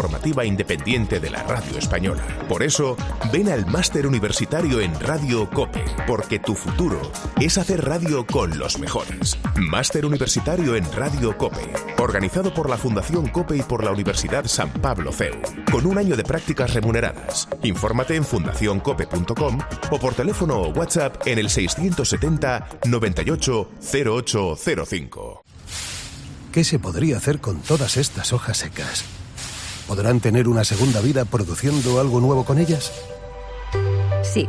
independiente 0.46 1.20
de 1.20 1.30
la 1.30 1.43
radio 1.43 1.78
española. 1.78 2.24
Por 2.48 2.64
eso, 2.64 2.98
ven 3.32 3.50
al 3.50 3.66
máster 3.66 4.06
universitario 4.06 4.82
en 4.82 5.00
Radio 5.00 5.50
COPE, 5.50 5.84
porque 6.08 6.39
tu 6.39 6.56
futuro 6.56 7.00
es 7.39 7.58
hacer 7.58 7.86
radio 7.86 8.26
con 8.26 8.58
los 8.58 8.80
mejores. 8.80 9.38
Máster 9.56 10.06
universitario 10.06 10.76
en 10.76 10.91
Radio 10.91 11.38
COPE, 11.38 11.74
organizado 12.00 12.54
por 12.54 12.70
la 12.70 12.78
Fundación 12.78 13.28
COPE 13.28 13.58
y 13.58 13.62
por 13.62 13.84
la 13.84 13.91
Universidad 13.91 14.46
San 14.46 14.70
Pablo 14.70 15.12
CEU, 15.12 15.36
con 15.72 15.86
un 15.86 15.98
año 15.98 16.16
de 16.16 16.24
prácticas 16.24 16.74
remuneradas. 16.74 17.48
Infórmate 17.64 18.16
en 18.16 18.24
fundacioncope.com 18.24 19.60
o 19.91 20.00
por 20.00 20.14
teléfono 20.14 20.62
o 20.62 20.70
WhatsApp 20.70 21.26
en 21.26 21.39
el 21.39 21.50
670 21.50 22.68
98 22.86 23.70
0805. 23.82 25.43
¿Qué 26.52 26.64
se 26.64 26.80
podría 26.80 27.18
hacer 27.18 27.39
con 27.39 27.62
todas 27.62 27.98
estas 27.98 28.32
hojas 28.32 28.58
secas? 28.58 29.06
¿Podrán 29.88 30.19
tener 30.19 30.47
una 30.47 30.63
segunda 30.63 30.99
vida 30.99 31.25
produciendo 31.25 31.99
algo 31.99 32.19
nuevo 32.19 32.43
con 32.43 32.57
ellas? 32.57 32.91
Sí, 34.23 34.47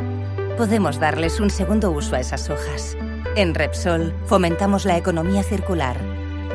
podemos 0.56 0.98
darles 0.98 1.40
un 1.40 1.50
segundo 1.50 1.90
uso 1.90 2.16
a 2.16 2.20
esas 2.20 2.48
hojas. 2.48 2.96
En 3.36 3.54
Repsol 3.54 4.14
fomentamos 4.24 4.86
la 4.86 4.96
economía 4.96 5.42
circular, 5.42 6.00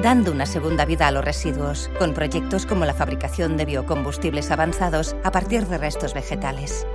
dando 0.02 0.32
una 0.32 0.48
segunda 0.48 0.86
vida 0.86 1.08
a 1.08 1.12
los 1.12 1.24
residuos, 1.24 1.92
con 2.00 2.16
proyectos 2.16 2.66
como 2.66 2.86
la 2.86 2.96
fabricación 2.96 3.56
de 3.56 3.66
biocombustibles 3.66 4.50
avanzados 4.50 5.16
a 5.24 5.32
partir 5.32 5.68
de 5.68 5.78
restos 5.78 6.16
vegetales. 6.16 6.88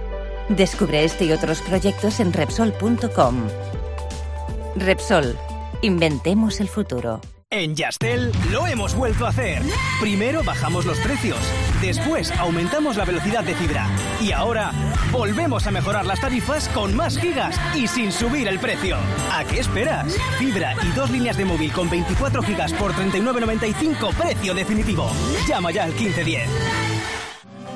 Descubre 0.48 1.04
este 1.04 1.24
y 1.26 1.32
otros 1.32 1.60
proyectos 1.60 2.18
en 2.18 2.32
Repsol.com. 2.32 3.48
Repsol, 4.74 5.38
inventemos 5.82 6.60
el 6.60 6.68
futuro. 6.68 7.20
En 7.52 7.76
Yastel 7.76 8.32
lo 8.50 8.66
hemos 8.66 8.96
vuelto 8.96 9.24
a 9.24 9.28
hacer. 9.28 9.62
Primero 10.00 10.42
bajamos 10.42 10.84
los 10.84 10.98
precios, 10.98 11.38
después 11.80 12.32
aumentamos 12.32 12.96
la 12.96 13.04
velocidad 13.04 13.44
de 13.44 13.54
fibra 13.54 13.86
y 14.20 14.32
ahora 14.32 14.72
volvemos 15.12 15.64
a 15.68 15.70
mejorar 15.70 16.06
las 16.06 16.20
tarifas 16.20 16.68
con 16.70 16.96
más 16.96 17.16
gigas 17.16 17.56
y 17.76 17.86
sin 17.86 18.10
subir 18.10 18.48
el 18.48 18.58
precio. 18.58 18.96
¿A 19.32 19.44
qué 19.44 19.60
esperas? 19.60 20.16
Fibra 20.40 20.74
y 20.82 20.88
dos 20.96 21.08
líneas 21.10 21.36
de 21.36 21.44
móvil 21.44 21.72
con 21.72 21.88
24 21.88 22.42
gigas 22.42 22.72
por 22.72 22.92
39.95 22.94 24.12
precio 24.14 24.52
definitivo. 24.52 25.08
Llama 25.46 25.70
ya 25.70 25.84
al 25.84 25.92
1510. 25.92 26.95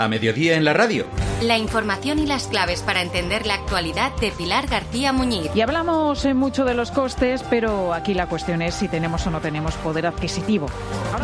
A 0.01 0.09
mediodía 0.09 0.57
en 0.57 0.65
la 0.65 0.73
radio. 0.73 1.05
La 1.43 1.59
información 1.59 2.19
y 2.21 2.25
las 2.25 2.47
claves 2.47 2.81
para 2.81 3.03
entender 3.03 3.45
la 3.45 3.53
actualidad 3.53 4.17
de 4.17 4.31
Pilar 4.31 4.67
García 4.67 5.13
Muñiz. 5.13 5.51
Y 5.55 5.61
hablamos 5.61 6.25
eh, 6.25 6.33
mucho 6.33 6.65
de 6.65 6.73
los 6.73 6.91
costes, 6.91 7.45
pero 7.51 7.93
aquí 7.93 8.15
la 8.15 8.27
cuestión 8.27 8.63
es 8.63 8.75
si 8.77 8.89
tenemos 8.89 9.27
o 9.27 9.31
no 9.31 9.43
tenemos 9.43 9.75
poder 9.75 10.07
adquisitivo. 10.07 10.69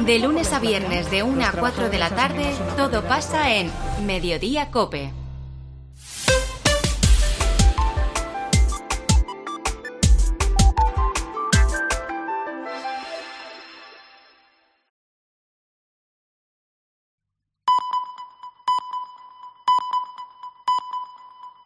De 0.04 0.18
lunes 0.18 0.52
a 0.52 0.58
viernes 0.58 1.10
de 1.10 1.22
1 1.22 1.42
a 1.42 1.52
4 1.52 1.88
de 1.88 1.98
la 1.98 2.10
tarde, 2.10 2.52
todo 2.76 3.02
pasa 3.02 3.54
en 3.54 3.70
Mediodía 4.04 4.70
Cope. 4.70 5.10